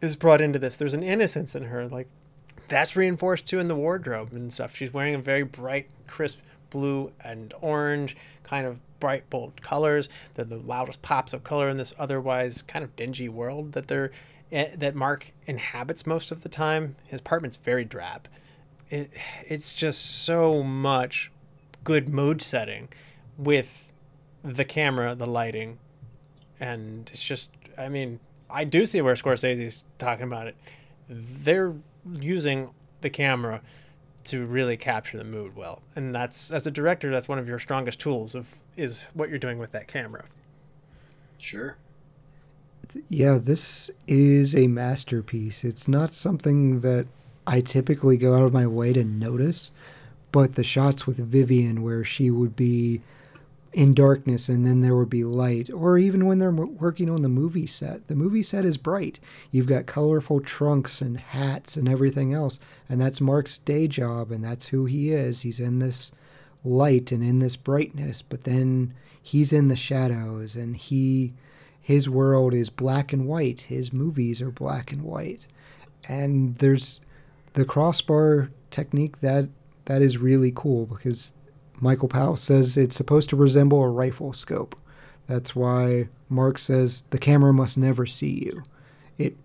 [0.02, 0.76] is brought into this.
[0.76, 2.08] There's an innocence in her, like
[2.68, 4.76] that's reinforced too in the wardrobe and stuff.
[4.76, 10.10] She's wearing a very bright, crisp blue and orange, kind of bright, bold colors.
[10.34, 14.10] They're the loudest pops of color in this otherwise kind of dingy world that they're
[14.52, 16.96] eh, that Mark inhabits most of the time.
[17.06, 18.28] His apartment's very drab.
[18.90, 19.12] It
[19.48, 21.32] it's just so much
[21.84, 22.90] good mood setting
[23.38, 23.92] with
[24.44, 25.78] the camera, the lighting,
[26.60, 30.56] and it's just I mean I do see where Scorsese's talking about it.
[31.08, 31.76] They're
[32.12, 33.62] using the camera
[34.26, 37.60] to really capture the mood well, and that's as a director, that's one of your
[37.60, 40.26] strongest tools of is what you're doing with that camera.
[41.38, 41.78] Sure.
[43.10, 45.64] Yeah, this is a masterpiece.
[45.64, 47.08] It's not something that
[47.48, 49.72] I typically go out of my way to notice,
[50.32, 53.02] but the shots with Vivian where she would be
[53.76, 55.70] in darkness and then there would be light.
[55.70, 58.08] Or even when they're working on the movie set.
[58.08, 59.20] The movie set is bright.
[59.52, 62.58] You've got colorful trunks and hats and everything else
[62.88, 65.42] and that's mark's day job and that's who he is.
[65.42, 66.14] He's in this
[66.64, 71.34] light and in this brightness but then he's in the shadows and he
[71.82, 73.62] his world is black and white.
[73.62, 75.48] His movies are black and white.
[76.08, 77.02] And there's
[77.54, 79.50] the crossbar technique that
[79.84, 81.34] that is really cool because
[81.82, 84.76] Michael Powell says it's supposed to resemble a rifle scope.
[85.28, 88.64] That's why Mark says the camera must never see you.
[89.18, 89.36] It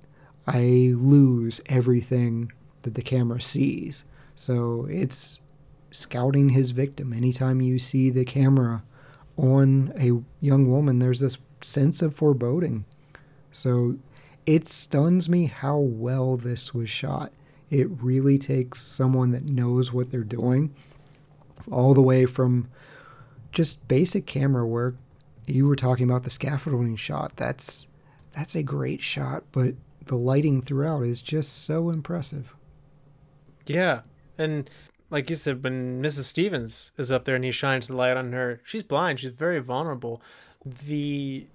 [0.47, 2.53] I lose everything
[2.83, 4.05] that the camera sees.
[4.37, 5.41] So it's
[5.91, 7.13] scouting his victim.
[7.13, 8.83] Anytime you see the camera
[9.37, 12.85] on a young woman, there's this sense of foreboding.
[13.53, 13.97] So
[14.47, 17.33] it stuns me how well this was shot.
[17.71, 20.75] It really takes someone that knows what they're doing
[21.71, 22.69] all the way from
[23.53, 24.97] just basic camera work.
[25.47, 27.33] You were talking about the scaffolding shot.
[27.37, 27.89] That's
[28.33, 32.55] that's a great shot, but the lighting throughout is just so impressive.
[33.67, 34.03] Yeah,
[34.39, 34.71] and
[35.11, 36.25] like you said, when Mrs.
[36.25, 39.21] Stevens is up there and he shines the light on her, she's blind.
[39.21, 40.23] She's very vulnerable.
[40.65, 41.47] The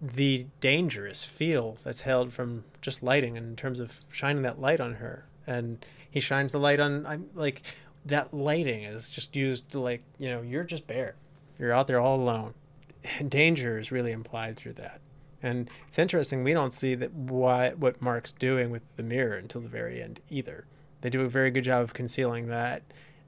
[0.00, 4.94] the dangerous feel that's held from just lighting in terms of shining that light on
[4.94, 7.06] her, and he shines the light on.
[7.06, 7.62] I'm like
[8.06, 11.16] that lighting is just used to like you know you're just bare.
[11.58, 12.54] You're out there all alone.
[13.28, 15.00] Danger is really implied through that.
[15.42, 19.60] And it's interesting we don't see that why what mark's doing with the mirror until
[19.60, 20.66] the very end either.
[21.00, 22.82] They do a very good job of concealing that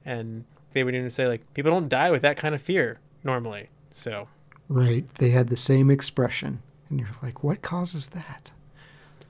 [0.05, 3.69] and they would even say like people don't die with that kind of fear normally
[3.91, 4.29] so.
[4.67, 5.05] Right.
[5.15, 8.51] They had the same expression and you're like what causes that?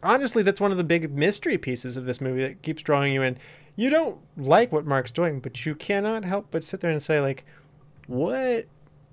[0.04, 3.24] Honestly that's one of the big mystery pieces of this movie that keeps drawing you
[3.24, 3.38] in
[3.76, 7.20] you don't like what Mark's doing, but you cannot help but sit there and say
[7.20, 7.46] like,
[8.08, 8.68] what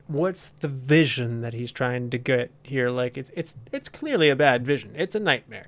[0.06, 2.90] what's the vision that he's trying to get here?
[2.90, 4.92] Like it's it's it's clearly a bad vision.
[4.94, 5.66] It's a nightmare.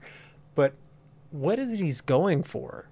[0.55, 0.75] But
[1.31, 2.89] what is it he's going for?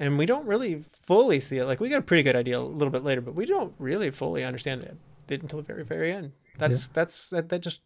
[0.00, 1.66] And we don't really fully see it.
[1.66, 4.10] Like we got a pretty good idea a little bit later, but we don't really
[4.10, 4.82] fully understand
[5.28, 6.32] it, until the very very end.
[6.58, 6.90] That's yeah.
[6.94, 7.80] that's that that just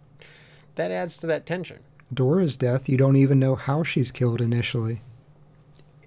[0.76, 1.80] that adds to that tension.
[2.12, 5.02] Dora's death, you don't even know how she's killed initially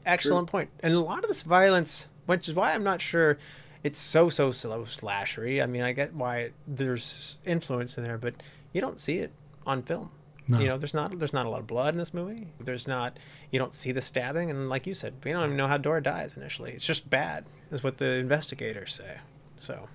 [0.06, 0.70] excellent point.
[0.82, 3.38] And a lot of this violence, which is why I'm not sure
[3.84, 5.62] it's so so slow slashery.
[5.62, 8.36] I mean, I get why there's influence in there, but
[8.74, 9.32] you don't see it
[9.66, 10.12] on film.
[10.48, 10.60] No.
[10.60, 12.48] You know, there's not there's not a lot of blood in this movie.
[12.60, 13.18] There's not
[13.52, 16.02] you don't see the stabbing, and like you said, we don't even know how Dora
[16.02, 16.72] dies initially.
[16.72, 19.18] It's just bad, is what the investigators say.
[19.60, 19.88] So,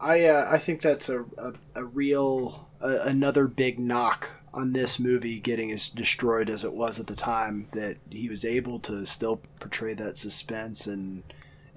[0.00, 4.98] I uh, I think that's a a, a real uh, another big knock on this
[4.98, 9.04] movie getting as destroyed as it was at the time that he was able to
[9.06, 11.22] still portray that suspense and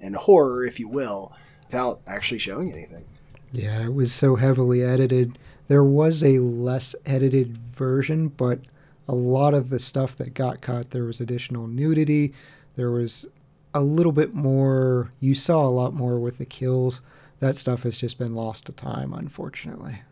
[0.00, 1.32] and horror, if you will,
[1.66, 3.04] without actually showing anything.
[3.52, 5.38] Yeah, it was so heavily edited.
[5.68, 8.60] There was a less edited version, but
[9.06, 12.34] a lot of the stuff that got cut, there was additional nudity.
[12.76, 13.26] There was
[13.74, 17.00] a little bit more, you saw a lot more with the kills.
[17.40, 20.02] That stuff has just been lost to time, unfortunately.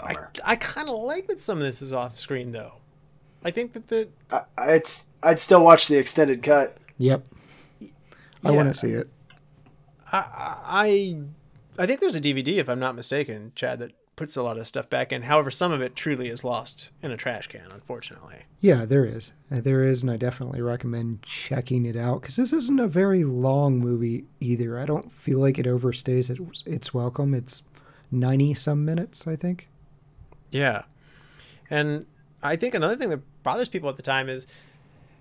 [0.00, 2.74] I, I kind of like that some of this is off screen though.
[3.44, 4.82] I think that the I, I'd
[5.22, 6.76] I'd still watch the extended cut.
[6.98, 7.24] Yep.
[8.44, 9.08] I want to see it.
[10.12, 11.18] I, I
[11.78, 14.66] I think there's a DVD if I'm not mistaken, Chad, that puts a lot of
[14.66, 15.22] stuff back in.
[15.22, 18.44] However, some of it truly is lost in a trash can, unfortunately.
[18.60, 19.32] Yeah, there is.
[19.50, 23.24] Uh, There is, and I definitely recommend checking it out because this isn't a very
[23.24, 24.78] long movie either.
[24.78, 27.34] I don't feel like it overstays its, its welcome.
[27.34, 27.62] It's
[28.10, 29.68] 90 some minutes, I think.
[30.50, 30.82] Yeah.
[31.70, 32.06] And
[32.42, 34.46] I think another thing that bothers people at the time is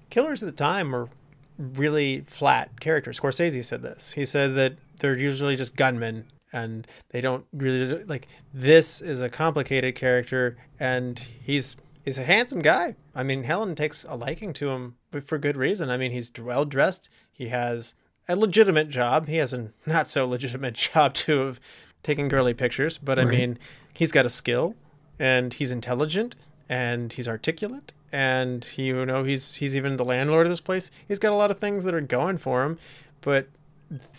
[0.09, 1.09] killers at the time were
[1.57, 3.19] really flat characters.
[3.19, 4.13] Scorsese said this.
[4.13, 9.29] He said that they're usually just gunmen and they don't really like this is a
[9.29, 12.95] complicated character and he's he's a handsome guy.
[13.13, 15.89] I mean, Helen takes a liking to him but for good reason.
[15.89, 17.09] I mean, he's well dressed.
[17.31, 17.95] He has
[18.27, 19.27] a legitimate job.
[19.27, 21.59] He has a not so legitimate job too of
[22.03, 23.37] taking girly pictures, but I Right.
[23.37, 23.59] mean,
[23.93, 24.75] he's got a skill
[25.19, 26.35] and he's intelligent
[26.67, 30.91] and he's articulate and he you know he's he's even the landlord of this place.
[31.07, 32.79] He's got a lot of things that are going for him,
[33.21, 33.47] but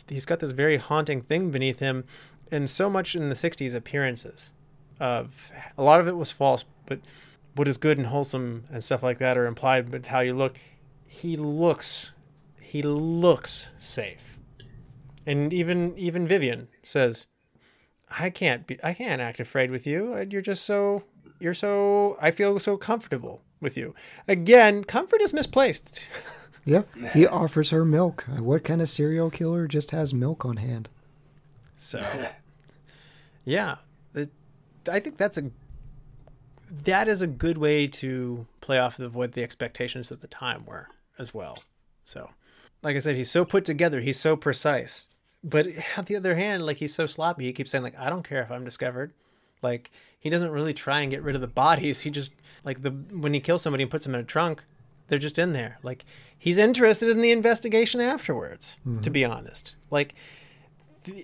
[0.08, 2.04] he's got this very haunting thing beneath him
[2.50, 4.54] and so much in the 60s appearances
[5.00, 7.00] of a lot of it was false but
[7.54, 10.56] what is good and wholesome and stuff like that are implied with how you look
[11.06, 12.12] he looks
[12.60, 14.38] he looks safe
[15.26, 17.26] and even even vivian says
[18.18, 21.02] i can't be i can't act afraid with you you're just so
[21.40, 23.94] you're so i feel so comfortable with you
[24.28, 26.08] again comfort is misplaced
[26.66, 26.82] Yeah.
[27.14, 28.26] He offers her milk.
[28.28, 30.88] Uh, What kind of serial killer just has milk on hand?
[31.76, 32.04] So,
[33.44, 33.76] yeah,
[34.14, 34.30] it,
[34.90, 35.50] I think that's a
[36.84, 40.66] that is a good way to play off of what the expectations at the time
[40.66, 40.88] were
[41.20, 41.58] as well.
[42.04, 42.30] So,
[42.82, 45.06] like I said, he's so put together, he's so precise.
[45.46, 48.28] But on the other hand, like he's so sloppy, he keeps saying like, "I don't
[48.28, 49.12] care if I'm discovered."
[49.62, 52.00] Like he doesn't really try and get rid of the bodies.
[52.00, 52.32] He just
[52.64, 54.64] like the when he kills somebody and puts them in a trunk,
[55.08, 55.78] they're just in there.
[55.82, 56.04] Like
[56.36, 58.76] he's interested in the investigation afterwards.
[58.84, 59.12] To mm-hmm.
[59.12, 60.14] be honest, like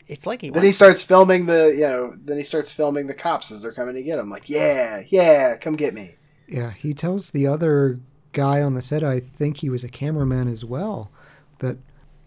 [0.06, 3.06] it's like he Then wants he starts filming the, you know, then he starts filming
[3.06, 4.30] the cops as they're coming to get him.
[4.30, 6.16] Like, yeah, yeah, come get me.
[6.46, 8.00] Yeah, he tells the other
[8.32, 11.10] guy on the set, I think he was a cameraman as well,
[11.58, 11.78] that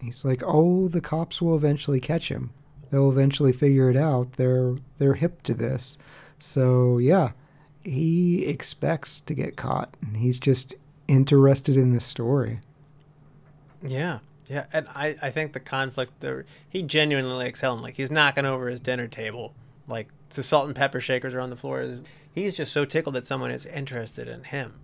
[0.06, 2.50] he's like, "Oh, the cops will eventually catch him.
[2.90, 4.32] They'll eventually figure it out.
[4.32, 5.98] They're they're hip to this."
[6.38, 7.32] So, yeah,
[7.82, 10.74] he expects to get caught, and he's just
[11.08, 12.60] interested in the story.
[13.82, 17.82] Yeah, yeah, and I, I think the conflict there, he genuinely likes Helen.
[17.82, 19.54] Like he's knocking over his dinner table,
[19.88, 21.98] like the salt and pepper shakers are on the floor.
[22.34, 24.74] He's just so tickled that someone is interested in him,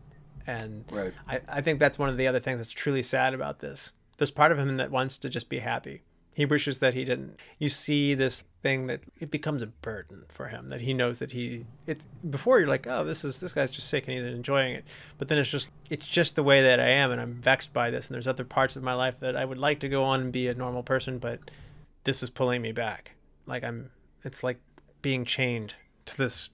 [0.47, 1.13] and Right.
[1.29, 3.93] I, I think that's one of the other things that's truly sad about this.
[4.19, 6.03] There's part of him that wants to just be happy.
[6.35, 7.39] He wishes that he didn't.
[7.59, 10.71] You see this thing that it becomes a burden for him.
[10.71, 13.89] That he knows that he it before you're like, oh, this is this guy's just
[13.89, 14.85] sick and he's enjoying it.
[15.19, 17.91] But then it's just it's just the way that I am, and I'm vexed by
[17.91, 18.09] this.
[18.09, 20.33] And there's other parts of my life that I would like to go on and
[20.33, 21.51] be a normal person, but
[22.05, 23.13] this is pulling me back.
[23.47, 23.91] Like I'm,
[24.25, 24.59] it's like
[25.03, 25.75] being chained
[26.07, 26.49] to this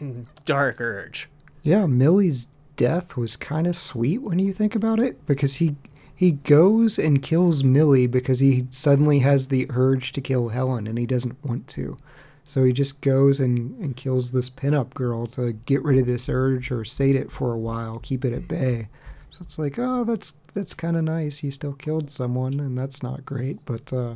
[0.44, 1.28] dark urge.
[1.62, 5.76] Yeah, Millie's death was kind of sweet when you think about it because he
[6.16, 10.98] he goes and kills Millie because he suddenly has the urge to kill Helen and
[10.98, 11.98] he doesn't want to.
[12.42, 16.28] So he just goes and, and kills this pinup girl to get rid of this
[16.28, 18.88] urge or sate it for a while, keep it at bay.
[19.30, 21.38] So it's like, oh, that's that's kind of nice.
[21.38, 24.14] He still killed someone, and that's not great, but uh,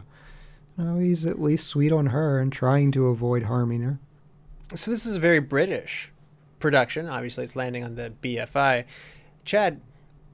[0.79, 3.99] no, he's at least sweet on her and trying to avoid harming her.
[4.75, 6.11] So this is a very British
[6.61, 7.07] production.
[7.07, 8.85] Obviously, it's landing on the BFI.
[9.45, 9.83] Chad,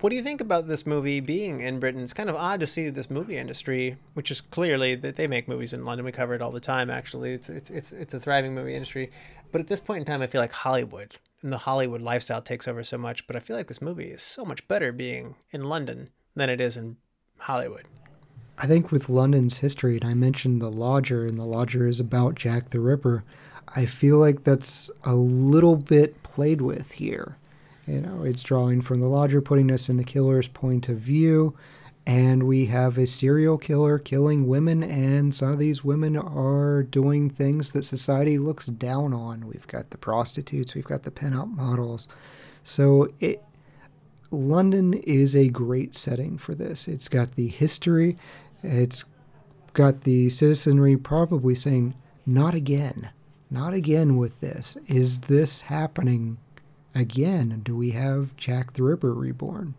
[0.01, 2.03] what do you think about this movie being in Britain?
[2.03, 5.49] It's kind of odd to see this movie industry, which is clearly that they make
[5.49, 6.05] movies in London.
[6.05, 6.91] We cover it all the time.
[6.91, 9.11] Actually, it's it's it's it's a thriving movie industry.
[9.53, 12.69] But at this point in time, I feel like Hollywood and the Hollywood lifestyle takes
[12.69, 13.27] over so much.
[13.27, 16.61] But I feel like this movie is so much better being in London than it
[16.61, 16.97] is in
[17.39, 17.85] Hollywood.
[18.59, 22.37] I think with London's history, and I mentioned The Lodger, and The Lodger is about
[22.37, 23.23] Jack the Ripper,
[23.69, 27.37] I feel like that's a little bit played with here.
[27.87, 31.57] You know, it's drawing from The Lodger, putting us in the killer's point of view,
[32.05, 37.31] and we have a serial killer killing women, and some of these women are doing
[37.31, 39.47] things that society looks down on.
[39.47, 42.09] We've got the prostitutes, we've got the pinup models.
[42.65, 43.43] So it
[44.33, 46.89] London is a great setting for this.
[46.89, 48.19] It's got the history,
[48.63, 49.05] it's
[49.73, 53.11] got the citizenry probably saying, not again,
[53.51, 54.77] not again with this.
[54.89, 56.39] Is this happening
[56.97, 57.61] again?
[57.65, 59.75] Do we have Jack the Ripper reborn?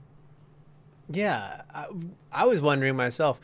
[1.10, 1.88] Yeah, I,
[2.32, 3.40] I was wondering myself,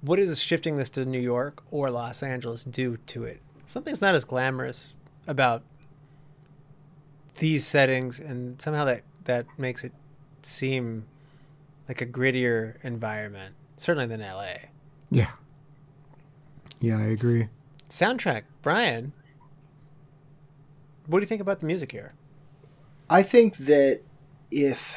[0.00, 3.40] what does shifting this to New York or Los Angeles do to it?
[3.66, 4.92] Something's not as glamorous
[5.26, 5.62] about
[7.36, 9.92] these settings, and somehow that that makes it
[10.42, 11.04] seem
[11.86, 14.70] like a grittier environment, certainly than L.A.
[15.10, 15.32] Yeah.
[16.80, 17.48] Yeah, I agree.
[17.88, 19.12] Soundtrack, Brian.
[21.06, 22.12] what do you think about the music here?
[23.10, 24.00] I think that
[24.50, 24.96] if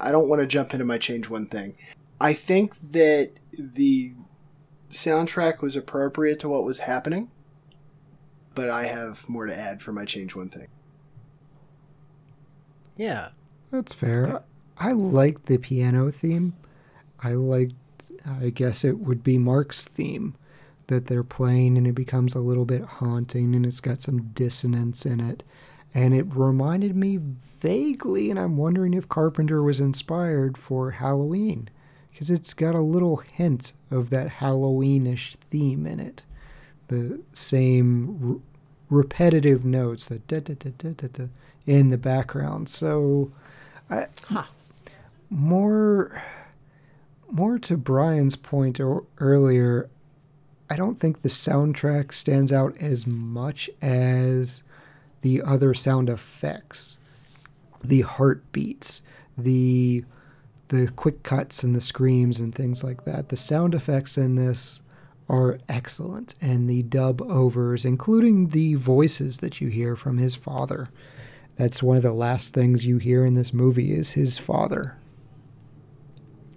[0.00, 1.76] I don't want to jump into my change one thing,
[2.20, 4.12] I think that the
[4.90, 7.30] soundtrack was appropriate to what was happening,
[8.54, 10.68] but I have more to add for my change one thing.
[12.96, 13.28] Yeah.
[13.70, 14.42] That's fair.
[14.76, 16.54] I liked the piano theme.
[17.22, 17.74] I liked,
[18.26, 20.34] I guess it would be Mark's theme
[20.88, 25.06] that they're playing, and it becomes a little bit haunting and it's got some dissonance
[25.06, 25.42] in it.
[25.94, 31.68] And it reminded me vaguely, and I'm wondering if Carpenter was inspired for Halloween
[32.10, 36.24] because it's got a little hint of that Halloweenish theme in it.
[36.88, 38.42] The same
[38.90, 41.24] r- repetitive notes that da da da da da da
[41.66, 42.68] in the background.
[42.68, 43.30] So,
[43.88, 44.06] I,
[45.30, 46.22] more
[47.30, 49.88] more to Brian's point or, earlier.
[50.68, 54.62] I don't think the soundtrack stands out as much as
[55.20, 56.98] the other sound effects,
[57.82, 59.02] the heartbeats,
[59.36, 60.04] the
[60.68, 63.28] the quick cuts and the screams and things like that.
[63.28, 64.82] The sound effects in this
[65.28, 70.88] are excellent, and the dub overs, including the voices that you hear from his father.
[71.56, 74.96] That's one of the last things you hear in this movie is his father.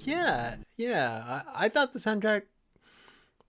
[0.01, 1.41] Yeah, yeah.
[1.53, 2.43] I, I thought the soundtrack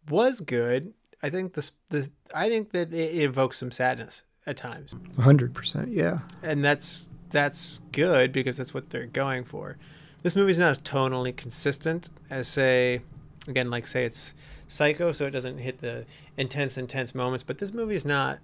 [0.09, 0.95] was good.
[1.23, 6.21] I think this, the I think that it evokes some sadness at times, 100%, yeah.
[6.43, 9.77] and that's that's good because that's what they're going for.
[10.23, 13.03] This movie's not as tonally consistent as say,
[13.49, 14.35] again, like say it's
[14.67, 17.43] Psycho, so it doesn't hit the intense, intense moments.
[17.43, 18.39] But this movie's not.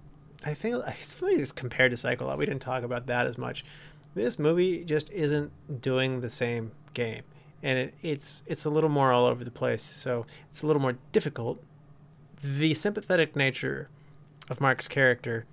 [0.45, 2.37] I think this movie is compared to Psycho a lot.
[2.37, 3.65] We didn't talk about that as much.
[4.13, 7.23] This movie just isn't doing the same game,
[7.63, 9.81] and it, it's it's a little more all over the place.
[9.81, 11.63] So it's a little more difficult.
[12.43, 13.89] The sympathetic nature
[14.49, 15.45] of Mark's character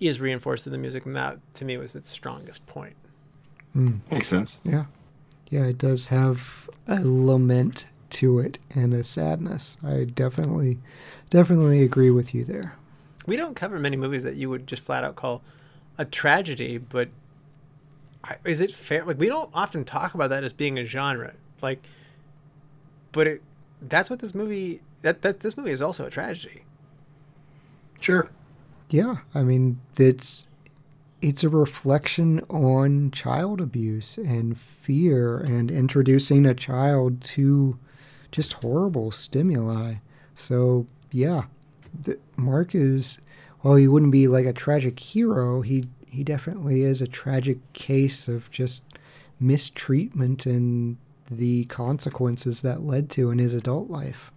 [0.00, 2.96] is reinforced in the music, and that to me was its strongest point.
[3.72, 3.96] Hmm.
[4.10, 4.58] Makes sense.
[4.64, 4.84] Yeah.
[5.50, 9.76] Yeah, it does have a lament to it and a sadness.
[9.84, 10.78] I definitely
[11.30, 12.74] definitely agree with you there.
[13.26, 15.42] We don't cover many movies that you would just flat out call
[15.98, 17.08] a tragedy, but
[18.44, 19.04] is it fair?
[19.04, 21.86] Like we don't often talk about that as being a genre, like,
[23.12, 23.42] but it
[23.80, 26.64] that's what this movie that that this movie is also a tragedy.
[28.00, 28.30] Sure.
[28.90, 30.46] Yeah, I mean, it's
[31.20, 37.78] it's a reflection on child abuse and fear and introducing a child to
[38.30, 39.96] just horrible stimuli.
[40.34, 41.44] So, yeah,
[42.02, 43.18] the, Mark is
[43.62, 45.62] well, he wouldn't be like a tragic hero.
[45.62, 48.82] He he definitely is a tragic case of just
[49.40, 50.96] mistreatment and
[51.30, 54.32] the consequences that led to in his adult life.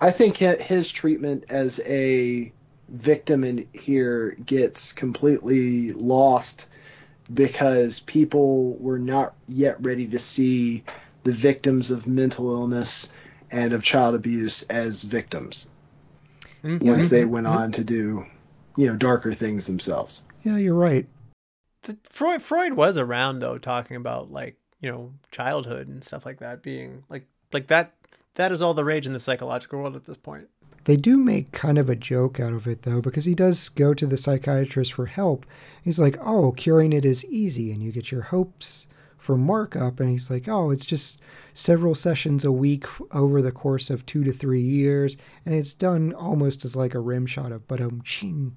[0.00, 2.52] I think his treatment as a
[2.88, 6.66] victim in here gets completely lost
[7.32, 10.84] because people were not yet ready to see
[11.24, 13.10] the victims of mental illness
[13.50, 15.68] and of child abuse as victims
[16.62, 16.86] mm-hmm.
[16.86, 17.32] once they mm-hmm.
[17.32, 18.24] went on to do
[18.78, 21.06] you know darker things themselves Yeah, you're right.
[21.82, 26.40] The, Freud Freud was around though, talking about like you know childhood and stuff like
[26.40, 27.94] that being like like that.
[28.38, 30.48] That is all the rage in the psychological world at this point.
[30.84, 33.92] They do make kind of a joke out of it though, because he does go
[33.94, 35.44] to the psychiatrist for help.
[35.82, 38.86] He's like, "Oh, curing it is easy," and you get your hopes
[39.16, 41.20] for Mark up, and he's like, "Oh, it's just
[41.52, 46.12] several sessions a week over the course of two to three years, and it's done
[46.12, 48.56] almost as like a rim shot of but um ching."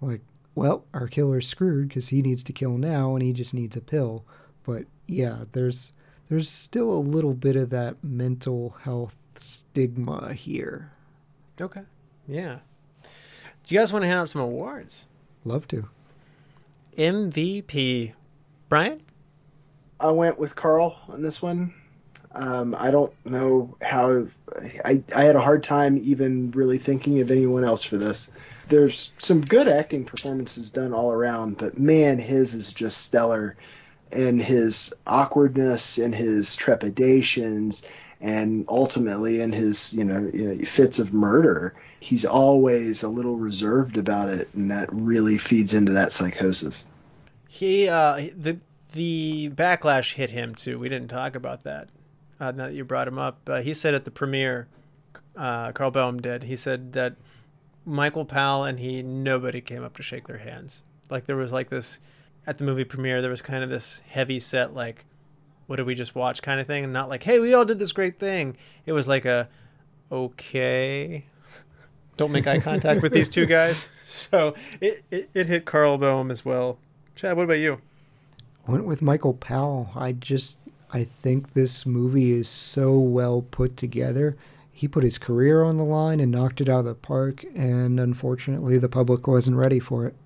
[0.00, 0.22] Like,
[0.54, 3.82] well, our killer's screwed because he needs to kill now, and he just needs a
[3.82, 4.24] pill.
[4.64, 5.92] But yeah, there's
[6.30, 10.92] there's still a little bit of that mental health stigma here.
[11.60, 11.82] Okay.
[12.26, 12.60] Yeah.
[13.02, 15.06] Do you guys want to hand out some awards?
[15.44, 15.88] Love to.
[16.96, 18.12] MVP.
[18.68, 19.02] Brian?
[19.98, 21.74] I went with Carl on this one.
[22.32, 24.28] Um, I don't know how.
[24.84, 28.30] I, I had a hard time even really thinking of anyone else for this.
[28.68, 33.56] There's some good acting performances done all around, but man, his is just stellar.
[34.12, 37.86] And his awkwardness and his trepidations,
[38.20, 40.30] and ultimately in his you know
[40.64, 45.92] fits of murder, he's always a little reserved about it, and that really feeds into
[45.92, 46.84] that psychosis.
[47.48, 48.58] He uh the
[48.92, 50.78] the backlash hit him too.
[50.78, 51.88] We didn't talk about that.
[52.40, 54.66] Uh, now that you brought him up, uh, he said at the premiere,
[55.36, 56.44] uh, Carl Boehm did.
[56.44, 57.16] He said that
[57.84, 60.82] Michael Powell and he nobody came up to shake their hands.
[61.10, 62.00] Like there was like this
[62.46, 63.20] at the movie premiere.
[63.20, 65.04] There was kind of this heavy set like,
[65.66, 67.78] what did we just watch kind of thing, and not like, hey, we all did
[67.78, 68.56] this great thing.
[68.86, 69.48] It was like a,
[70.10, 71.26] okay,
[72.16, 73.88] don't make eye contact with these two guys.
[74.10, 76.78] So it, it, it hit Carl Boehm as well.
[77.14, 77.80] Chad, what about you?
[78.66, 79.90] Went with Michael Powell.
[79.94, 80.58] I just
[80.92, 84.36] I think this movie is so well put together.
[84.72, 88.00] He put his career on the line and knocked it out of the park, and
[88.00, 90.16] unfortunately, the public wasn't ready for it.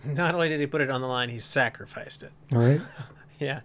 [0.04, 2.32] Not only did he put it on the line, he sacrificed it.
[2.52, 2.80] All right.
[3.40, 3.60] Yeah,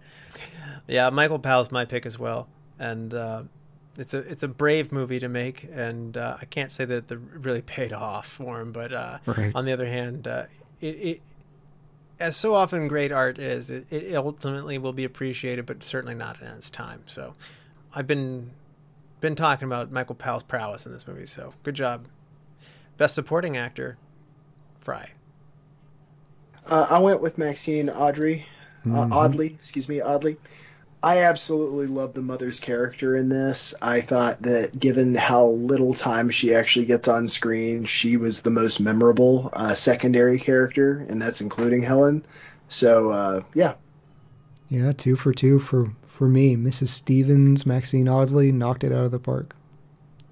[0.87, 1.09] yeah.
[1.09, 2.47] Michael Powell's my pick as well,
[2.77, 3.41] and uh,
[3.97, 7.19] it's a it's a brave movie to make, and uh, I can't say that it
[7.33, 8.71] really paid off for him.
[8.71, 9.51] But uh, Right.
[9.55, 10.43] on the other hand, uh,
[10.79, 11.21] it, it
[12.19, 16.39] as so often great art is, it, it ultimately will be appreciated, but certainly not
[16.39, 17.01] in its time.
[17.07, 17.33] So,
[17.95, 18.51] I've been
[19.21, 21.25] been talking about Michael Powell's prowess in this movie.
[21.25, 22.05] So, good job.
[22.97, 23.97] Best supporting actor,
[24.79, 25.13] Fry.
[26.65, 28.45] Uh, I went with Maxine Audrey,
[28.89, 30.37] uh, Audley, excuse me, Audley.
[31.01, 33.75] I absolutely love the mother's character in this.
[33.81, 38.49] I thought that given how little time she actually gets on screen, she was the
[38.49, 42.25] most memorable uh, secondary character, and that's including Helen.
[42.69, 43.73] So uh, yeah,
[44.69, 46.55] Yeah, two for two for for me.
[46.55, 46.87] Mrs.
[46.89, 49.55] Stevens, Maxine Audley knocked it out of the park.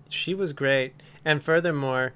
[0.10, 0.94] she was great
[1.26, 2.14] and furthermore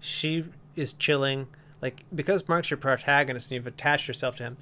[0.00, 0.44] she
[0.76, 1.46] is chilling
[1.82, 4.56] like because mark's your protagonist and you've attached yourself to him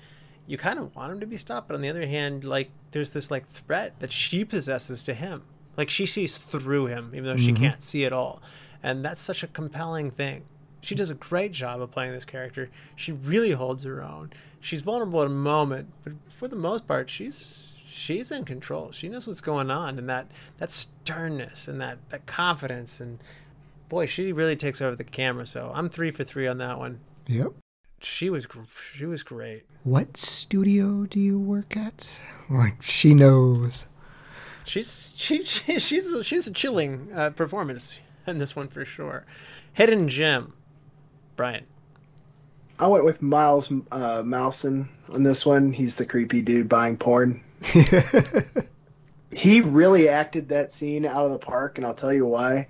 [0.51, 1.68] you kind of want him to be stopped.
[1.68, 5.42] But on the other hand like there's this like threat that she possesses to him.
[5.76, 7.62] Like she sees through him even though she mm-hmm.
[7.62, 8.42] can't see at all.
[8.82, 10.42] And that's such a compelling thing.
[10.80, 12.68] She does a great job of playing this character.
[12.97, 14.32] She really holds her own.
[14.59, 18.90] She's vulnerable at a moment but for the most part she's she's in control.
[18.90, 23.18] She knows what's going on, and that that sternness and that that confidence, and
[23.88, 25.47] boy, she really takes over the camera.
[25.47, 27.01] So I'm three for three on that one.
[27.26, 27.52] Yep.
[28.01, 28.47] She was
[28.94, 29.64] she was great.
[29.84, 32.18] What studio do you work at?
[32.48, 33.86] Like she knows.
[34.64, 39.26] She's she, she she's a, she's a chilling uh, performance in this one for sure.
[39.72, 40.55] Hidden gem,
[41.36, 41.66] Brian.
[42.78, 45.72] I went with Miles uh, Mousen on this one.
[45.72, 47.42] He's the creepy dude buying porn.
[49.32, 52.68] he really acted that scene out of the park, and I'll tell you why.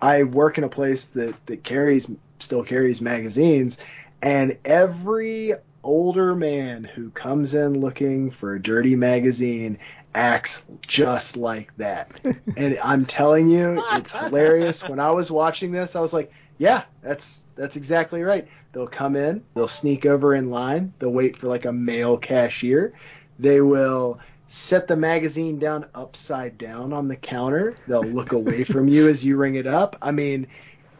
[0.00, 2.08] I work in a place that that carries
[2.40, 3.78] still carries magazines,
[4.22, 9.78] and every older man who comes in looking for a dirty magazine
[10.14, 12.10] acts just like that.
[12.56, 14.86] and I'm telling you, it's hilarious.
[14.86, 18.46] When I was watching this, I was like, yeah, that's that's exactly right.
[18.72, 22.92] They'll come in, they'll sneak over in line, they'll wait for like a male cashier.
[23.38, 27.76] They will set the magazine down upside down on the counter.
[27.86, 29.96] They'll look away from you as you ring it up.
[30.02, 30.48] I mean,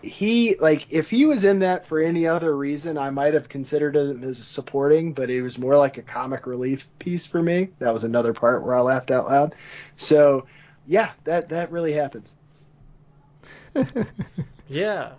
[0.03, 3.97] he like if he was in that for any other reason, I might have considered
[3.97, 7.71] him as supporting, but it was more like a comic relief piece for me.
[7.79, 9.55] That was another part where I laughed out loud.
[9.97, 10.47] So,
[10.87, 12.37] yeah, that that really happens.
[14.71, 15.15] Yeah.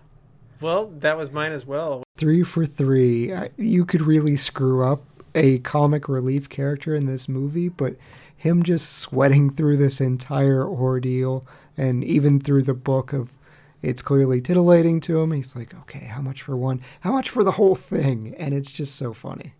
[0.62, 2.04] Well, that was mine as well.
[2.16, 3.34] Three for three.
[3.58, 5.02] You could really screw up
[5.36, 7.96] a comic relief character in this movie, but
[8.36, 11.46] him just sweating through this entire ordeal
[11.78, 13.34] and even through the book of
[13.82, 15.32] it's clearly titillating to him.
[15.32, 16.82] He's like, okay, how much for one?
[17.02, 18.36] How much for the whole thing?
[18.38, 19.54] And it's just so funny.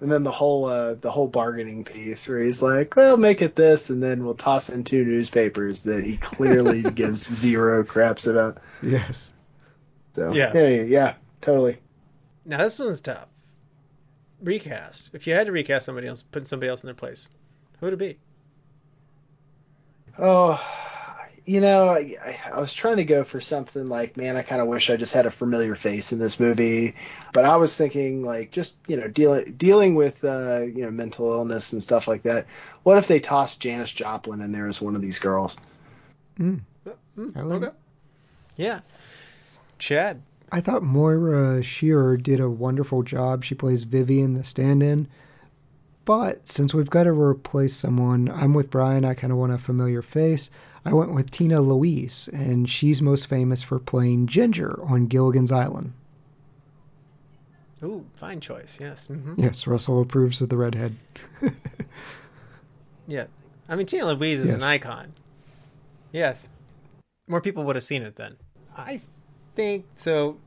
[0.00, 3.54] And then the whole uh, the whole bargaining piece where he's like, "Well, make it
[3.54, 8.62] this," and then we'll toss in two newspapers that he clearly gives zero craps about.
[8.82, 9.34] Yes.
[10.16, 10.52] So Yeah.
[10.54, 11.80] yeah, yeah, yeah, totally.
[12.46, 13.28] Now this one's tough.
[14.42, 15.10] Recast.
[15.12, 17.28] If you had to recast somebody else, put somebody else in their place,
[17.78, 18.18] who would it be?
[20.18, 20.58] Oh,
[21.50, 24.60] you know, I, I- I was trying to go for something like, man, I kind
[24.60, 26.94] of wish I just had a familiar face in this movie.
[27.32, 31.32] But I was thinking, like, just you know, dealing dealing with uh, you know mental
[31.32, 32.46] illness and stuff like that.
[32.84, 35.56] What if they tossed Janis Joplin in there as one of these girls?
[36.40, 37.74] I like it.
[38.56, 38.80] Yeah.
[39.78, 40.22] Chad.
[40.52, 43.44] I thought Moira Shearer did a wonderful job.
[43.44, 45.08] She plays Vivian, the stand in.
[46.04, 49.04] But since we've got to replace someone, I'm with Brian.
[49.04, 50.50] I kind of want a familiar face.
[50.84, 55.92] I went with Tina Louise, and she's most famous for playing Ginger on Gilligan's Island.
[57.82, 58.78] Ooh, fine choice.
[58.80, 59.06] Yes.
[59.06, 60.96] hmm Yes, Russell approves of the redhead.
[63.10, 63.24] Yeah.
[63.68, 65.14] I mean, Tina Louise is an icon.
[66.12, 66.46] Yes.
[67.26, 68.36] More people would have seen it then.
[68.76, 69.00] I
[69.56, 70.38] think so.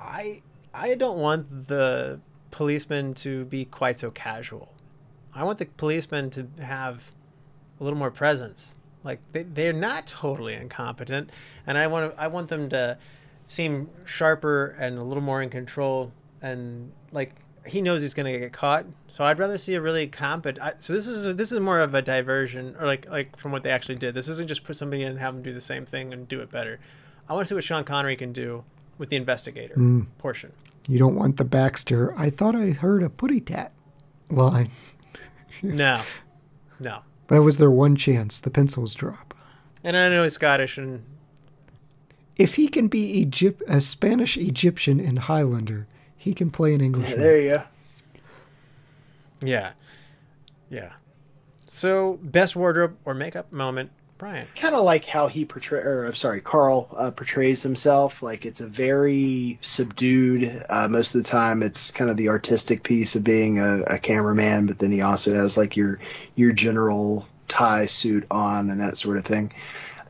[0.00, 0.40] I
[0.72, 2.20] I don't want the
[2.50, 4.72] policeman to be quite so casual.
[5.34, 7.12] I want the policeman to have
[7.80, 8.76] a little more presence.
[9.04, 11.30] Like they, they're not totally incompetent,
[11.66, 12.98] and I want to, I want them to
[13.46, 16.12] seem sharper and a little more in control.
[16.42, 17.34] And like
[17.66, 20.64] he knows he's going to get caught, so I'd rather see a really competent.
[20.64, 23.62] I, so this is this is more of a diversion, or like like from what
[23.62, 24.14] they actually did.
[24.14, 26.40] This isn't just put somebody in and have them do the same thing and do
[26.40, 26.80] it better.
[27.28, 28.64] I want to see what Sean Connery can do
[28.96, 30.02] with the investigator hmm.
[30.18, 30.52] portion.
[30.86, 32.18] You don't want the Baxter.
[32.18, 33.72] I thought I heard a putty tat
[34.30, 34.70] line.
[35.62, 36.02] No,
[36.80, 37.00] no.
[37.28, 38.40] That was their one chance.
[38.40, 39.34] The pencils drop.
[39.84, 41.04] And I know he's Scottish, and
[42.36, 45.86] If he can be Egypt, a Spanish Egyptian and Highlander,
[46.16, 47.20] he can play an Yeah, Englishman.
[47.20, 47.62] there you go.
[49.42, 49.72] yeah,
[50.70, 50.92] yeah.
[51.66, 54.48] So, best wardrobe or makeup moment, Brian.
[54.56, 58.20] kind of like how he portray or I'm sorry, Carl uh, portrays himself.
[58.20, 60.64] Like it's a very subdued.
[60.68, 63.98] Uh, most of the time, it's kind of the artistic piece of being a, a
[63.98, 66.00] cameraman, but then he also has like your
[66.34, 69.52] your general tie suit on and that sort of thing.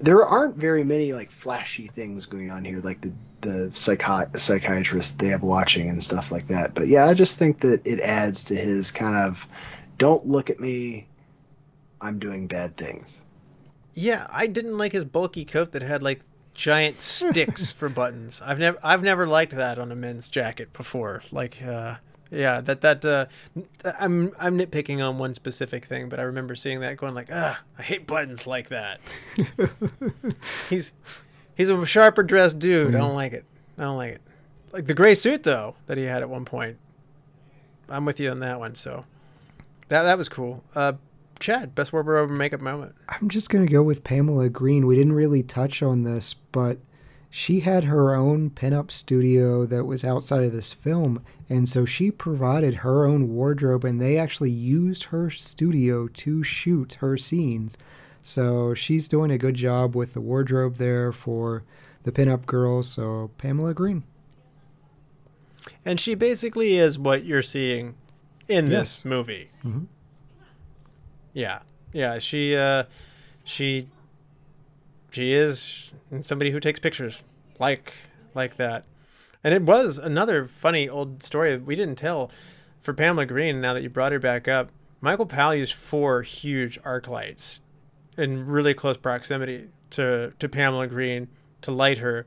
[0.00, 5.18] There aren't very many like flashy things going on here, like the the psychi- psychiatrist
[5.18, 6.74] they have watching and stuff like that.
[6.74, 9.46] But yeah, I just think that it adds to his kind of
[9.98, 11.08] don't look at me,
[12.00, 13.22] I'm doing bad things.
[13.94, 16.20] Yeah, I didn't like his bulky coat that had like
[16.54, 18.42] giant sticks for buttons.
[18.44, 21.22] I've never I've never liked that on a men's jacket before.
[21.30, 21.96] Like uh
[22.30, 23.26] yeah, that that uh
[23.98, 27.62] I'm I'm nitpicking on one specific thing, but I remember seeing that going like, "Ah,
[27.78, 29.00] I hate buttons like that."
[30.68, 30.92] he's
[31.54, 32.94] he's a sharper dressed dude.
[32.94, 33.44] I don't like it.
[33.78, 34.20] I don't like it.
[34.72, 36.76] Like the gray suit though that he had at one point.
[37.88, 39.06] I'm with you on that one, so
[39.88, 40.62] that that was cool.
[40.74, 40.94] Uh
[41.40, 42.94] Chad, best wardrobe makeup moment.
[43.08, 44.86] I'm just going to go with Pamela Green.
[44.86, 46.78] We didn't really touch on this, but
[47.30, 51.22] she had her own pinup studio that was outside of this film.
[51.48, 56.94] And so she provided her own wardrobe, and they actually used her studio to shoot
[56.94, 57.76] her scenes.
[58.22, 61.62] So she's doing a good job with the wardrobe there for
[62.02, 62.88] the pinup girls.
[62.88, 64.02] So Pamela Green.
[65.84, 67.94] And she basically is what you're seeing
[68.48, 69.04] in this Yes.
[69.04, 69.50] movie.
[69.64, 69.86] Mhm.
[71.38, 71.60] Yeah,
[71.92, 72.18] yeah.
[72.18, 72.84] She, uh,
[73.44, 73.86] she,
[75.12, 75.92] she is
[76.22, 77.22] somebody who takes pictures
[77.60, 77.92] like
[78.34, 78.84] like that.
[79.44, 82.32] And it was another funny old story that we didn't tell
[82.82, 83.60] for Pamela Green.
[83.60, 84.70] Now that you brought her back up,
[85.00, 87.60] Michael Powell used four huge arc lights
[88.16, 91.28] in really close proximity to to Pamela Green
[91.62, 92.26] to light her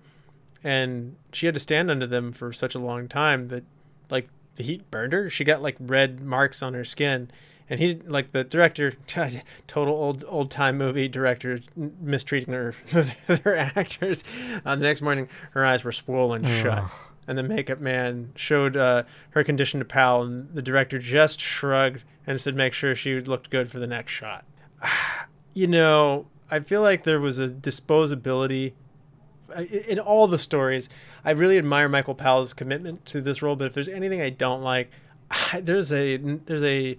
[0.63, 3.63] and she had to stand under them for such a long time that
[4.09, 7.29] like the heat burned her she got like red marks on her skin
[7.71, 8.91] and he like the director
[9.67, 12.75] total old old time movie director mistreating her
[13.27, 14.23] their actors
[14.63, 16.83] uh, the next morning her eyes were swollen shut
[17.27, 22.03] and the makeup man showed uh, her condition to Powell, and the director just shrugged
[22.27, 24.43] and said, "Make sure she looked good for the next shot."
[25.53, 28.73] you know, I feel like there was a disposability
[29.87, 30.89] in all the stories.
[31.23, 34.61] I really admire Michael Powell's commitment to this role, but if there's anything I don't
[34.61, 34.91] like,
[35.59, 36.97] there's a there's a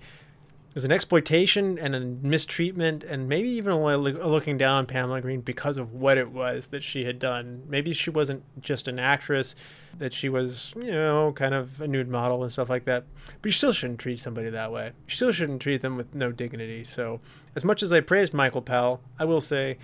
[0.72, 5.40] there's an exploitation and a mistreatment and maybe even a looking down on Pamela Green
[5.40, 7.62] because of what it was that she had done.
[7.68, 9.54] Maybe she wasn't just an actress,
[9.98, 13.04] that she was, you know, kind of a nude model and stuff like that.
[13.40, 14.92] But you still shouldn't treat somebody that way.
[15.06, 16.84] You still shouldn't treat them with no dignity.
[16.84, 17.20] So,
[17.54, 19.78] as much as I praised Michael Powell, I will say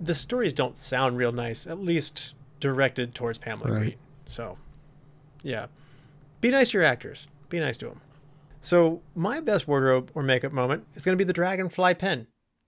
[0.00, 3.80] the stories don't sound real nice, at least directed towards Pamela Right.
[3.80, 3.96] Green.
[4.26, 4.58] So,
[5.42, 5.66] yeah.
[6.40, 7.28] Be nice to your actors.
[7.48, 8.00] Be nice to them.
[8.60, 12.26] So, my best wardrobe or makeup moment is going to be the dragonfly pen.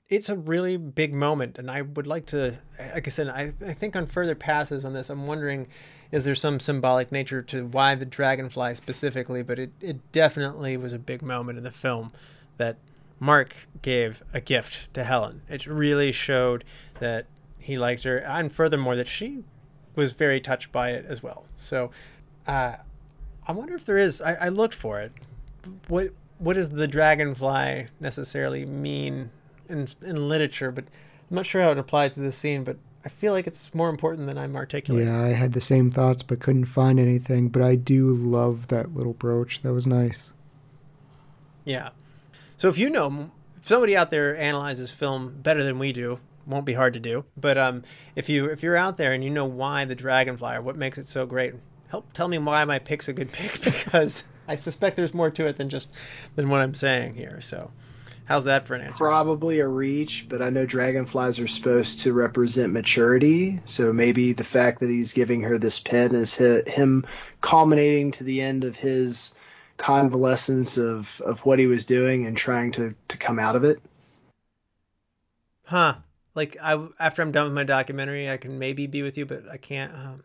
[0.09, 2.59] It's a really big moment, and I would like to,
[2.95, 5.69] like I said, I, I think on further passes on this, I'm wondering
[6.11, 10.93] is there some symbolic nature to why the dragonfly specifically, but it, it definitely was
[10.93, 12.12] a big moment in the film
[12.57, 12.77] that
[13.21, 15.43] Mark gave a gift to Helen.
[15.49, 16.65] It really showed
[16.99, 17.27] that
[17.59, 19.45] he liked her, and furthermore, that she
[19.95, 21.45] was very touched by it as well.
[21.57, 21.91] So,
[22.47, 22.77] uh,
[23.47, 24.21] I wonder if there is.
[24.21, 25.12] I, I looked for it.
[25.89, 29.31] What what does the dragonfly necessarily mean
[29.69, 30.70] in in literature?
[30.70, 30.85] But
[31.31, 32.65] I'm not sure how it applies to this scene.
[32.65, 35.12] But I feel like it's more important than I'm articulating.
[35.12, 37.49] Yeah, I had the same thoughts but couldn't find anything.
[37.49, 39.62] But I do love that little brooch.
[39.62, 40.32] That was nice.
[41.65, 41.91] Yeah.
[42.57, 46.66] So if you know, if somebody out there analyzes film better than we do, won't
[46.66, 47.24] be hard to do.
[47.37, 47.85] But um,
[48.16, 50.99] if you if you're out there and you know why the dragonfly or what makes
[50.99, 51.55] it so great,
[51.89, 55.47] help tell me why my pick's a good pick because I suspect there's more to
[55.47, 55.89] it than just
[56.35, 57.40] than what I'm saying here.
[57.40, 57.70] So,
[58.24, 59.05] how's that for an answer?
[59.05, 63.60] Probably a reach, but I know dragonflies are supposed to represent maturity.
[63.64, 67.06] So maybe the fact that he's giving her this pen is hi- him
[67.40, 69.35] culminating to the end of his
[69.77, 73.81] convalescence of, of what he was doing and trying to, to come out of it.
[75.62, 75.94] Huh?
[76.35, 79.48] Like I after I'm done with my documentary, I can maybe be with you, but
[79.48, 79.94] I can't.
[79.94, 80.24] Um,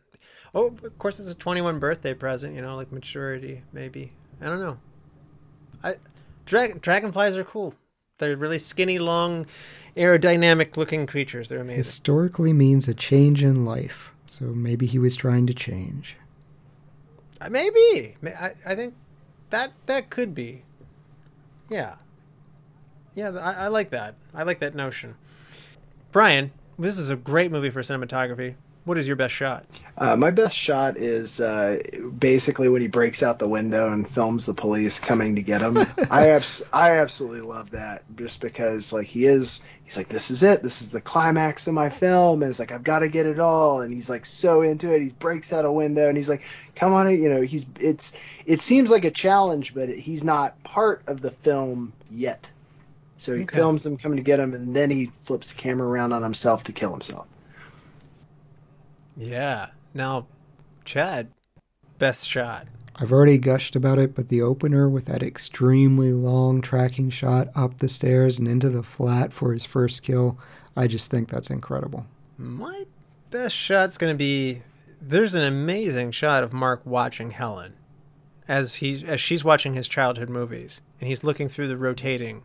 [0.55, 2.55] oh, of course, it's a 21 birthday present.
[2.55, 4.13] You know, like maturity, maybe.
[4.41, 4.77] I don't know.
[5.83, 5.95] I
[6.45, 7.75] drag, dragonflies are cool.
[8.17, 9.45] They're really skinny, long,
[9.97, 11.49] aerodynamic looking creatures.
[11.49, 11.77] They're amazing.
[11.77, 14.11] Historically means a change in life.
[14.25, 16.17] So maybe he was trying to change.
[17.39, 18.15] Uh, Maybe.
[18.21, 18.95] Ma- I, I think
[19.49, 20.63] that that could be.
[21.69, 21.95] Yeah.
[23.13, 24.15] Yeah, I, I like that.
[24.33, 25.15] I like that notion.
[26.11, 28.55] Brian, this is a great movie for cinematography.
[28.85, 29.65] What is your best shot?
[29.97, 31.81] Uh, my best shot is uh,
[32.19, 35.75] basically when he breaks out the window and films the police coming to get him.
[36.11, 40.43] I abs- I absolutely love that just because like he is he's like this is
[40.43, 43.25] it this is the climax of my film and it's like I've got to get
[43.25, 46.29] it all and he's like so into it he breaks out a window and he's
[46.29, 46.43] like
[46.75, 48.13] come on you know he's it's
[48.45, 52.47] it seems like a challenge but he's not part of the film yet
[53.17, 53.55] so he Okay.
[53.57, 56.65] films them coming to get him and then he flips the camera around on himself
[56.65, 57.25] to kill himself.
[59.15, 59.67] Yeah.
[59.93, 60.27] Now,
[60.83, 61.29] Chad,
[61.97, 62.67] best shot.
[62.97, 67.79] I've already gushed about it, but the opener with that extremely long tracking shot up
[67.79, 70.37] the stairs and into the flat for his first kill,
[70.77, 72.05] I just think that's incredible.
[72.37, 72.85] My
[73.31, 74.61] best shot's going to be
[75.01, 77.73] there's an amazing shot of Mark watching Helen
[78.47, 82.43] as he as she's watching his childhood movies and he's looking through the rotating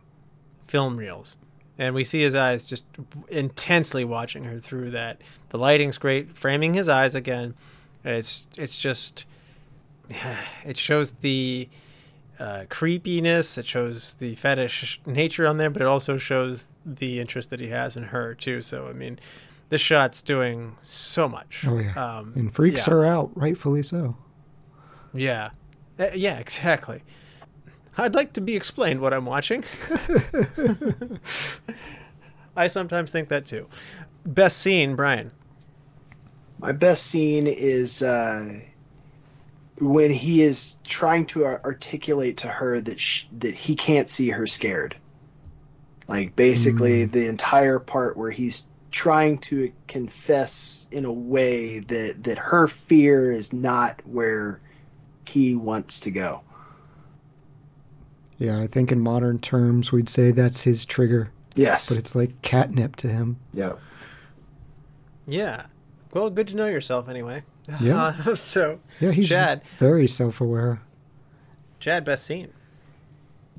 [0.67, 1.37] film reels
[1.77, 2.85] and we see his eyes just
[3.29, 5.19] intensely watching her through that.
[5.49, 7.55] The lighting's great, framing his eyes again.
[8.03, 9.25] It's it's just
[10.65, 11.69] it shows the
[12.39, 13.57] uh, creepiness.
[13.57, 17.69] It shows the fetish nature on there, but it also shows the interest that he
[17.69, 18.61] has in her too.
[18.61, 19.19] So I mean,
[19.69, 21.65] this shot's doing so much.
[21.67, 21.93] Oh, yeah.
[21.93, 22.93] Um, And freaks yeah.
[22.93, 24.17] are out, rightfully so.
[25.13, 25.51] Yeah,
[25.99, 27.03] Uh, yeah, exactly.
[28.01, 29.63] I'd like to be explained what I'm watching.
[32.57, 33.67] I sometimes think that too.
[34.25, 35.29] Best scene, Brian.
[36.57, 38.59] My best scene is uh,
[39.79, 44.47] when he is trying to articulate to her that sh- that he can't see her
[44.47, 44.95] scared.
[46.07, 52.39] Like basically the entire part where he's trying to confess in a way that that
[52.39, 54.59] her fear is not where
[55.29, 56.41] he wants to go.
[58.41, 61.87] Yeah, I think in modern terms we'd say that's his trigger, Yes.
[61.87, 63.37] but it's like catnip to him.
[63.53, 63.73] yeah.
[65.27, 65.67] Yeah.
[66.13, 67.43] Well, good to know yourself anyway.
[67.79, 68.13] Yeah.
[68.25, 70.81] Uh, so, Yeah, he's Chad, very self aware.
[71.79, 72.49] Chad, best scene.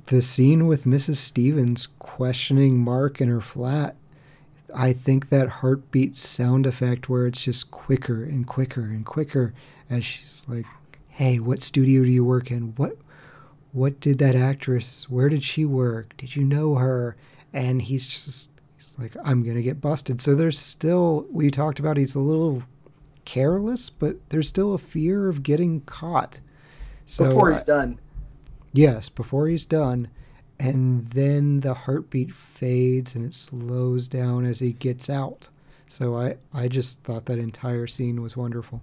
[0.07, 1.17] The scene with Mrs.
[1.17, 3.95] Stevens questioning Mark in her flat,
[4.75, 9.55] I think that heartbeat sound effect where it's just quicker and quicker and quicker
[9.89, 10.67] as she's like,
[11.11, 12.75] "Hey, what studio do you work in?
[12.77, 12.97] What
[13.73, 15.09] what did that actress?
[15.11, 16.17] Where did she work?
[16.17, 17.17] Did you know her?"
[17.53, 21.79] And he's just he's like, "I'm going to get busted." So there's still we talked
[21.79, 22.63] about he's a little
[23.25, 26.41] careless, but there's still a fear of getting caught.
[27.07, 27.99] So Before he's done.
[28.73, 30.09] Yes, before he's done.
[30.59, 35.49] And then the heartbeat fades and it slows down as he gets out.
[35.89, 38.81] So I, I just thought that entire scene was wonderful.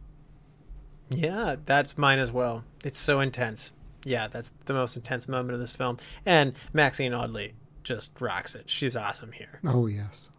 [1.10, 2.64] Yeah, that's mine as well.
[2.84, 3.72] It's so intense.
[4.04, 5.98] Yeah, that's the most intense moment of this film.
[6.26, 7.54] And Maxine Audley
[7.84, 8.70] just rocks it.
[8.70, 9.60] She's awesome here.
[9.66, 10.30] Oh, yes.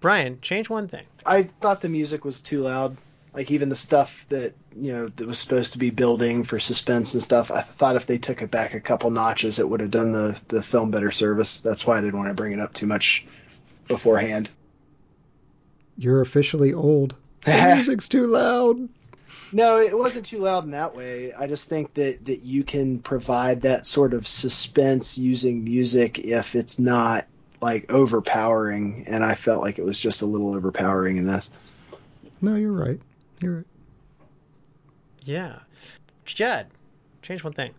[0.00, 1.06] Brian, change one thing.
[1.24, 2.96] I thought the music was too loud.
[3.34, 7.12] Like even the stuff that you know that was supposed to be building for suspense
[7.12, 7.50] and stuff.
[7.50, 10.40] I thought if they took it back a couple notches, it would have done the
[10.48, 11.60] the film better service.
[11.60, 13.26] That's why I didn't want to bring it up too much
[13.88, 14.48] beforehand.
[15.98, 17.14] You're officially old.
[17.44, 18.88] The music's too loud.
[19.52, 21.32] No, it wasn't too loud in that way.
[21.32, 26.54] I just think that that you can provide that sort of suspense using music if
[26.54, 27.26] it's not
[27.60, 29.04] like overpowering.
[29.06, 31.50] And I felt like it was just a little overpowering in this.
[32.40, 33.00] No, you're right.
[33.40, 33.66] You're right.
[35.22, 35.60] Yeah.
[36.24, 36.68] Chad,
[37.22, 37.72] change one thing.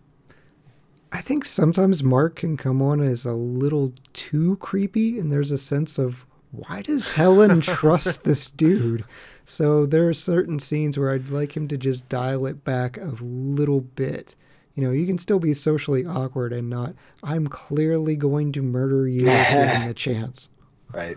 [1.10, 5.58] I think sometimes Mark can come on as a little too creepy, and there's a
[5.58, 9.04] sense of why does Helen trust this dude?
[9.48, 13.14] So there are certain scenes where I'd like him to just dial it back a
[13.18, 14.36] little bit.
[14.74, 19.08] You know, you can still be socially awkward and not, I'm clearly going to murder
[19.08, 20.50] you if given the chance.
[20.92, 21.16] Right.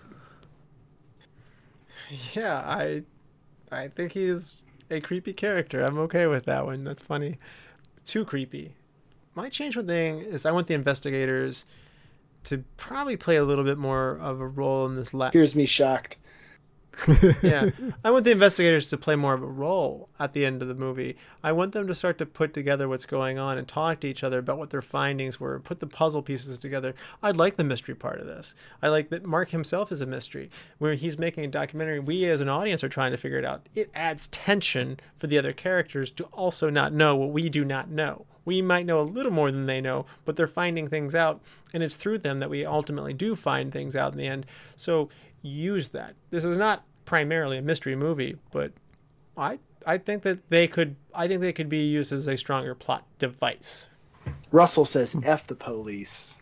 [2.33, 3.03] Yeah, I
[3.69, 5.83] I think he's a creepy character.
[5.83, 6.85] I'm okay with that one.
[6.85, 7.37] That's funny.
[8.05, 8.75] Too creepy.
[9.35, 11.65] My change one thing is I want the investigators
[12.45, 15.65] to probably play a little bit more of a role in this last Here's me
[15.65, 16.17] shocked.
[17.41, 17.69] yeah.
[18.03, 20.75] I want the investigators to play more of a role at the end of the
[20.75, 21.17] movie.
[21.43, 24.23] I want them to start to put together what's going on and talk to each
[24.23, 26.93] other about what their findings were, put the puzzle pieces together.
[27.23, 28.55] I'd like the mystery part of this.
[28.81, 30.49] I like that Mark himself is a mystery.
[30.77, 33.67] Where he's making a documentary, we as an audience are trying to figure it out.
[33.73, 37.89] It adds tension for the other characters to also not know what we do not
[37.89, 38.25] know.
[38.43, 41.41] We might know a little more than they know, but they're finding things out,
[41.73, 44.47] and it's through them that we ultimately do find things out in the end.
[44.75, 45.09] So
[45.41, 46.15] use that.
[46.29, 48.71] This is not primarily a mystery movie, but
[49.37, 52.75] I I think that they could I think they could be used as a stronger
[52.75, 53.87] plot device.
[54.51, 56.37] Russell says, "F the police."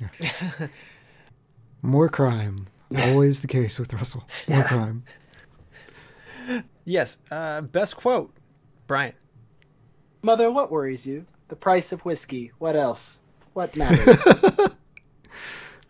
[0.00, 0.68] Yeah.
[1.82, 2.66] More crime.
[2.96, 4.24] Always the case with Russell.
[4.48, 4.68] More Yeah.
[4.68, 5.04] crime.
[6.84, 7.18] Yes.
[7.30, 8.34] Uh, best quote,
[8.86, 9.14] Brian.
[10.22, 11.26] Mother, what worries you?
[11.48, 12.52] The price of whiskey.
[12.58, 13.20] What else?
[13.52, 14.22] What matters?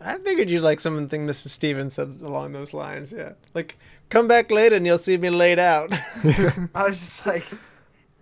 [0.05, 1.49] I figured you'd like something Mrs.
[1.49, 3.13] Stevens said along those lines.
[3.13, 3.79] Yeah, like
[4.11, 5.93] come back later and you'll see me laid out.
[6.75, 7.47] I was just like,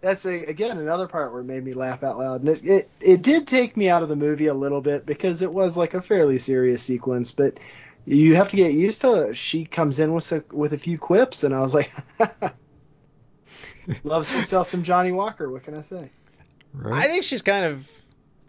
[0.01, 2.91] that's a, again another part where it made me laugh out loud, and it, it
[3.01, 5.95] it did take me out of the movie a little bit because it was like
[5.95, 7.59] a fairly serious sequence, but
[8.05, 9.31] you have to get used to.
[9.31, 9.37] It.
[9.37, 11.91] She comes in with a with a few quips, and I was like,
[14.05, 15.51] loves himself some Johnnie Walker.
[15.51, 16.11] What can I say?
[16.73, 17.05] Right?
[17.05, 17.91] I think she's kind of.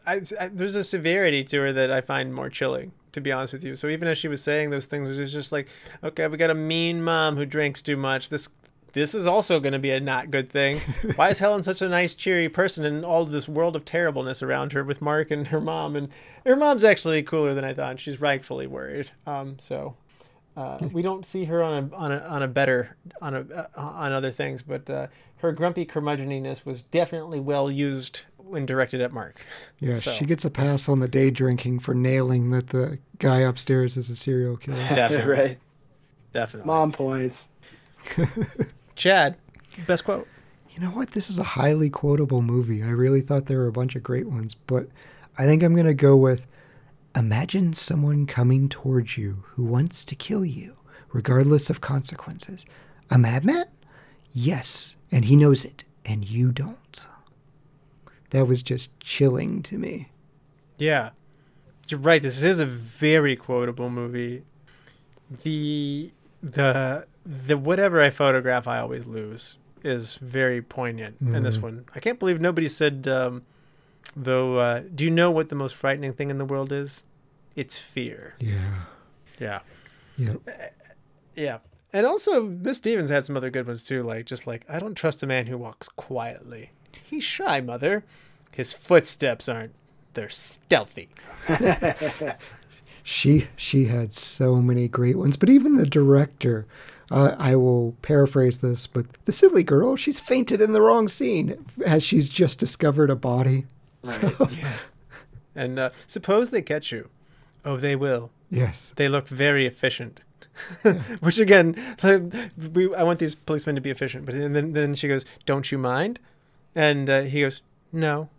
[0.05, 3.53] I, I, there's a severity to her that I find more chilling, to be honest
[3.53, 3.75] with you.
[3.75, 5.67] So even as she was saying those things, it was just like,
[6.03, 8.29] okay, we got a mean mom who drinks too much.
[8.29, 8.49] This
[8.93, 10.79] this is also going to be a not good thing.
[11.15, 14.71] Why is Helen such a nice, cheery person in all this world of terribleness around
[14.73, 15.95] her with Mark and her mom?
[15.95, 16.09] And
[16.45, 17.99] her mom's actually cooler than I thought.
[17.99, 19.09] She's rightfully worried.
[19.25, 19.95] Um, so
[20.55, 23.39] uh, we don't see her on a on a on a better on a
[23.75, 25.07] uh, on other things, but uh,
[25.37, 29.43] her grumpy curmudgeoniness was definitely well used when directed at Mark.
[29.79, 33.39] yeah, so- she gets a pass on the day drinking for nailing that the guy
[33.39, 34.77] upstairs is a serial killer.
[34.89, 35.59] Definitely, right.
[36.33, 36.67] definitely.
[36.67, 37.47] Mom points.
[38.95, 39.35] Chad,
[39.87, 40.27] best quote.
[40.71, 41.11] You know what?
[41.11, 42.81] This is a highly quotable movie.
[42.83, 44.87] I really thought there were a bunch of great ones, but
[45.37, 46.47] I think I'm going to go with
[47.15, 50.77] Imagine someone coming towards you who wants to kill you,
[51.11, 52.65] regardless of consequences.
[53.11, 53.65] A madman?
[54.31, 57.05] Yes, and he knows it, and you don't.
[58.33, 60.09] That was just chilling to me.
[60.79, 61.11] Yeah,
[61.87, 62.19] you're right.
[62.21, 64.41] This is a very quotable movie.
[65.43, 66.11] The
[66.41, 71.85] the the whatever I photograph, I always lose is very poignant in this one.
[71.93, 73.07] I can't believe nobody said.
[73.07, 73.43] Um,
[74.15, 77.05] though, uh, do you know what the most frightening thing in the world is?
[77.55, 78.33] It's fear.
[78.39, 78.85] Yeah.
[79.39, 79.59] Yeah.
[80.17, 80.49] Yep.
[81.35, 81.57] Yeah.
[81.91, 84.95] And also, Miss Stevens had some other good ones too, like just like I don't
[84.95, 86.71] trust a man who walks quietly.
[87.03, 88.03] He's shy, mother.
[88.53, 89.73] His footsteps aren't.
[90.13, 91.09] They're stealthy.
[93.03, 96.65] She she had so many great ones, but even the director.
[97.11, 101.65] Uh, I will paraphrase this, but the silly girl, she's fainted in the wrong scene
[101.85, 103.67] as she's just discovered a body.
[104.03, 104.35] Right.
[105.55, 107.09] And uh, suppose they catch you.
[107.63, 108.31] Oh, they will.
[108.49, 108.91] Yes.
[108.95, 110.21] They look very efficient.
[111.19, 111.75] Which again,
[112.73, 114.25] we, I want these policemen to be efficient.
[114.25, 116.19] But and then then she goes, "Don't you mind?"
[116.73, 117.61] And uh, he goes,
[117.91, 118.29] "No."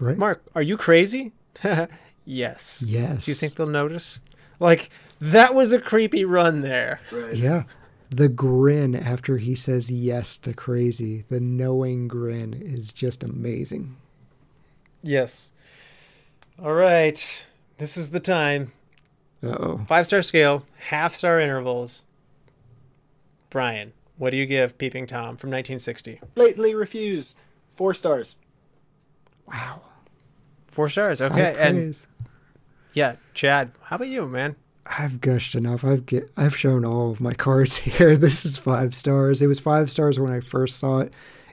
[0.00, 0.16] Right?
[0.16, 1.32] Mark, are you crazy?
[2.24, 2.84] yes.
[2.86, 3.24] Yes.
[3.24, 4.20] Do you think they'll notice?
[4.60, 7.00] Like that was a creepy run there.
[7.10, 7.34] Right.
[7.34, 7.64] Yeah.
[8.10, 13.96] The grin after he says yes to crazy, the knowing grin is just amazing.
[15.02, 15.52] Yes.
[16.62, 17.46] All right.
[17.76, 18.72] This is the time.
[19.42, 19.80] Uh oh.
[19.86, 22.04] Five star scale, half star intervals.
[23.50, 26.20] Brian, what do you give Peeping Tom from 1960?
[26.34, 27.36] Blatantly refuse.
[27.76, 28.36] Four stars.
[29.46, 29.80] Wow.
[30.78, 31.20] Four stars.
[31.20, 31.56] Okay.
[31.58, 32.00] And
[32.92, 34.54] yeah, Chad, how about you, man?
[34.86, 35.82] I've gushed enough.
[35.82, 38.16] I've get I've shown all of my cards here.
[38.16, 39.42] This is five stars.
[39.42, 41.12] It was five stars when I first saw it.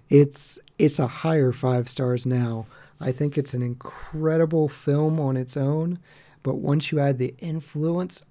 [0.09, 2.67] It's it's a higher five stars now.
[3.01, 5.97] I think it's an incredible film on its own,
[6.43, 8.21] but once you add the influence,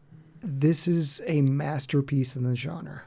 [0.42, 3.02] this is a masterpiece in the genre.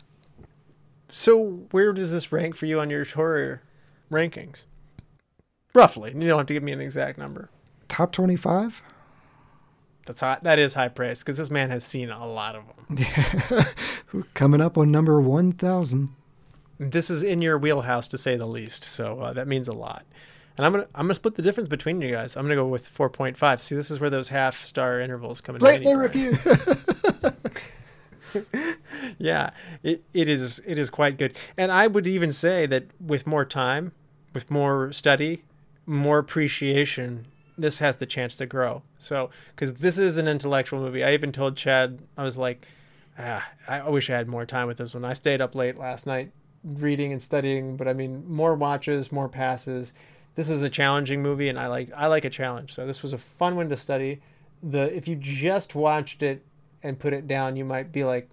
[1.07, 3.61] So, where does this rank for you on your horror
[4.11, 4.65] rankings?
[5.73, 6.14] Roughly.
[6.14, 7.49] You don't have to give me an exact number.
[7.88, 8.81] Top 25?
[10.05, 10.38] That's high.
[10.41, 14.26] That is high praise because this man has seen a lot of them.
[14.34, 16.09] Coming up on number 1000.
[16.80, 18.84] This is in your wheelhouse to say the least.
[18.84, 20.05] So uh, that means a lot.
[20.57, 22.35] And I'm gonna I'm gonna split the difference between you guys.
[22.38, 23.61] I'm gonna go with 4.5.
[23.61, 25.61] See, this is where those half star intervals come in.
[25.61, 26.31] handy, Blatantly Brian.
[26.34, 27.34] refuse.
[29.19, 29.51] yeah,
[29.84, 31.35] it, it is it is quite good.
[31.57, 33.91] And I would even say that with more time,
[34.34, 35.43] with more study,
[35.85, 37.27] more appreciation,
[37.57, 38.84] this has the chance to grow.
[38.97, 41.03] So, because this is an intellectual movie.
[41.03, 42.67] I even told Chad, I was like,
[43.17, 45.05] ah, I wish I had more time with this one.
[45.05, 46.31] I stayed up late last night
[46.63, 49.93] reading and studying, but I mean, more watches, more passes.
[50.35, 52.73] This is a challenging movie, and I like I like a challenge.
[52.73, 54.21] So this was a fun one to study.
[54.61, 56.43] The if you just watched it
[56.84, 58.29] and put it down, you might be like,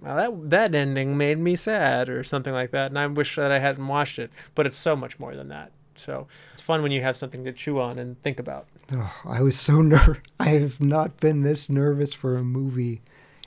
[0.00, 3.52] well, that that ending made me sad or something like that, and I wish that
[3.52, 4.30] I hadn't watched it.
[4.54, 5.72] But it's so much more than that.
[5.94, 6.26] So
[6.68, 8.68] fun when you have something to chew on and think about.
[8.92, 10.18] Oh, I was so nervous.
[10.38, 13.00] I have not been this nervous for a movie,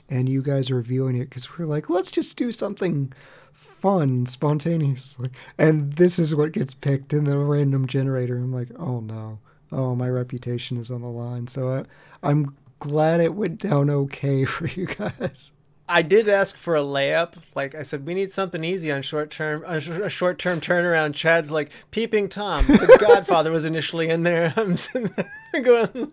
[0.09, 3.13] and you guys are reviewing it because we're like, let's just do something
[3.53, 5.29] fun spontaneously.
[5.55, 8.37] And this is what gets picked in the random generator.
[8.37, 9.37] I'm like, oh no.
[9.71, 11.45] Oh, my reputation is on the line.
[11.45, 11.83] So I,
[12.27, 15.51] I'm glad it went down okay for you guys.
[15.91, 17.33] I did ask for a layup.
[17.53, 21.13] Like I said, we need something easy on short term, a short term turnaround.
[21.13, 22.65] Chad's like peeping Tom.
[22.65, 24.53] The Godfather was initially in there.
[24.57, 26.11] I'm sitting there going.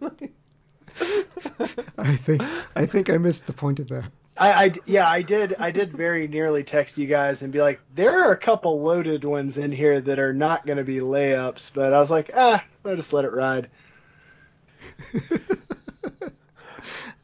[1.99, 2.43] I think
[2.75, 4.11] I think I missed the point of that.
[4.37, 7.81] I, I yeah I did I did very nearly text you guys and be like
[7.95, 11.73] there are a couple loaded ones in here that are not going to be layups
[11.73, 13.69] but I was like ah I'll just let it ride.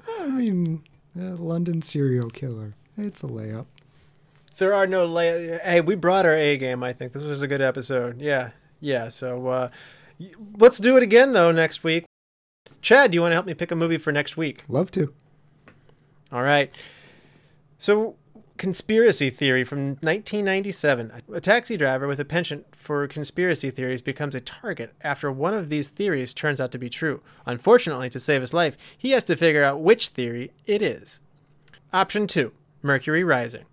[0.08, 0.82] I mean,
[1.18, 2.74] uh, London serial killer.
[2.96, 3.66] It's a layup.
[4.58, 5.58] There are no lay.
[5.64, 6.84] Hey, we brought our A game.
[6.84, 8.20] I think this was a good episode.
[8.20, 8.50] Yeah,
[8.80, 9.08] yeah.
[9.08, 9.68] So uh,
[10.58, 12.04] let's do it again though next week.
[12.80, 14.62] Chad, do you want to help me pick a movie for next week?
[14.68, 15.12] Love to.
[16.30, 16.70] All right.
[17.78, 18.16] So,
[18.56, 21.22] conspiracy theory from 1997.
[21.32, 25.68] A taxi driver with a penchant for conspiracy theories becomes a target after one of
[25.68, 27.20] these theories turns out to be true.
[27.46, 31.20] Unfortunately, to save his life, he has to figure out which theory it is.
[31.92, 32.52] Option 2
[32.82, 33.64] Mercury Rising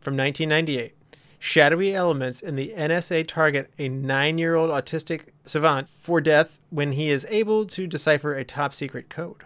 [0.00, 0.94] from 1998.
[1.40, 6.92] Shadowy elements in the NSA target a nine year old autistic savant for death when
[6.92, 9.44] he is able to decipher a top secret code.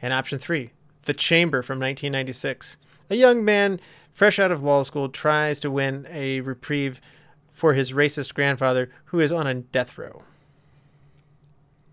[0.00, 0.70] And option 3
[1.04, 2.76] The Chamber from 1996.
[3.10, 3.80] A young man
[4.20, 7.00] fresh out of law school tries to win a reprieve
[7.52, 10.22] for his racist grandfather who is on a death row.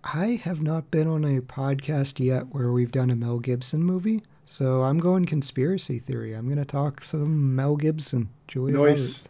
[0.04, 4.24] I have not been on a podcast yet where we've done a Mel Gibson movie.
[4.46, 6.34] So I'm going conspiracy theory.
[6.34, 9.20] I'm going to talk some Mel Gibson, Julia Noise.
[9.20, 9.30] Roberts.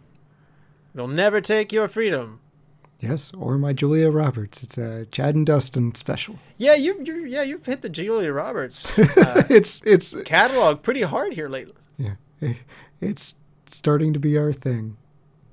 [0.95, 2.39] They'll never take your freedom.
[2.99, 4.63] Yes, or my Julia Roberts.
[4.63, 6.37] It's a Chad and Dustin special.
[6.57, 11.33] Yeah, you you yeah you've hit the Julia Roberts uh, it's it's catalog pretty hard
[11.33, 11.75] here lately.
[11.99, 12.15] yeah,
[13.01, 14.97] it's starting to be our thing.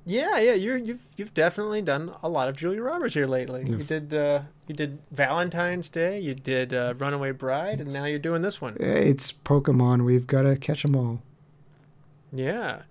[0.07, 3.65] Yeah, yeah, you're you've you've definitely done a lot of Julia Roberts here lately.
[3.67, 8.19] You did uh, you did Valentine's Day, you did uh, Runaway Bride, and now you're
[8.19, 8.77] doing this one.
[8.79, 10.05] It's Pokemon.
[10.05, 11.21] We've got to catch them all.
[12.31, 12.83] Yeah.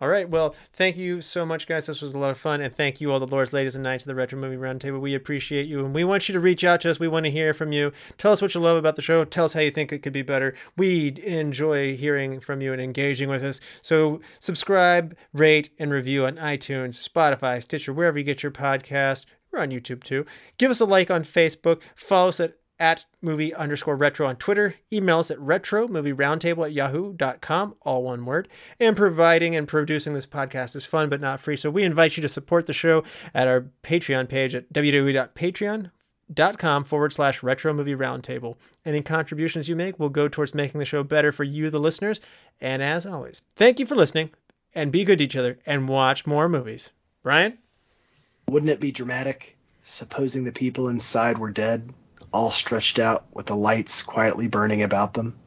[0.00, 0.28] All right.
[0.28, 1.86] Well, thank you so much, guys.
[1.86, 4.04] This was a lot of fun, and thank you all the lords, ladies, and knights
[4.04, 5.00] of the Retro Movie Roundtable.
[5.00, 7.00] We appreciate you, and we want you to reach out to us.
[7.00, 7.92] We want to hear from you.
[8.16, 9.24] Tell us what you love about the show.
[9.24, 10.54] Tell us how you think it could be better.
[10.76, 13.60] We enjoy hearing from you and engaging with us.
[13.82, 19.26] So subscribe, rate, and review on iTunes, Spotify, Stitcher, wherever you get your podcast.
[19.50, 20.26] We're on YouTube too.
[20.58, 21.82] Give us a like on Facebook.
[21.96, 24.74] Follow us at at movie underscore retro on Twitter.
[24.92, 28.48] Email us at retro movie roundtable at yahoo.com, all one word.
[28.78, 31.56] And providing and producing this podcast is fun but not free.
[31.56, 33.02] So we invite you to support the show
[33.34, 38.56] at our Patreon page at www.patreon.com forward slash retro movie roundtable.
[38.84, 42.20] Any contributions you make will go towards making the show better for you, the listeners.
[42.60, 44.30] And as always, thank you for listening
[44.74, 46.92] and be good to each other and watch more movies.
[47.22, 47.58] Brian?
[48.48, 51.92] Wouldn't it be dramatic, supposing the people inside were dead,
[52.32, 55.38] all stretched out with the lights quietly burning about them?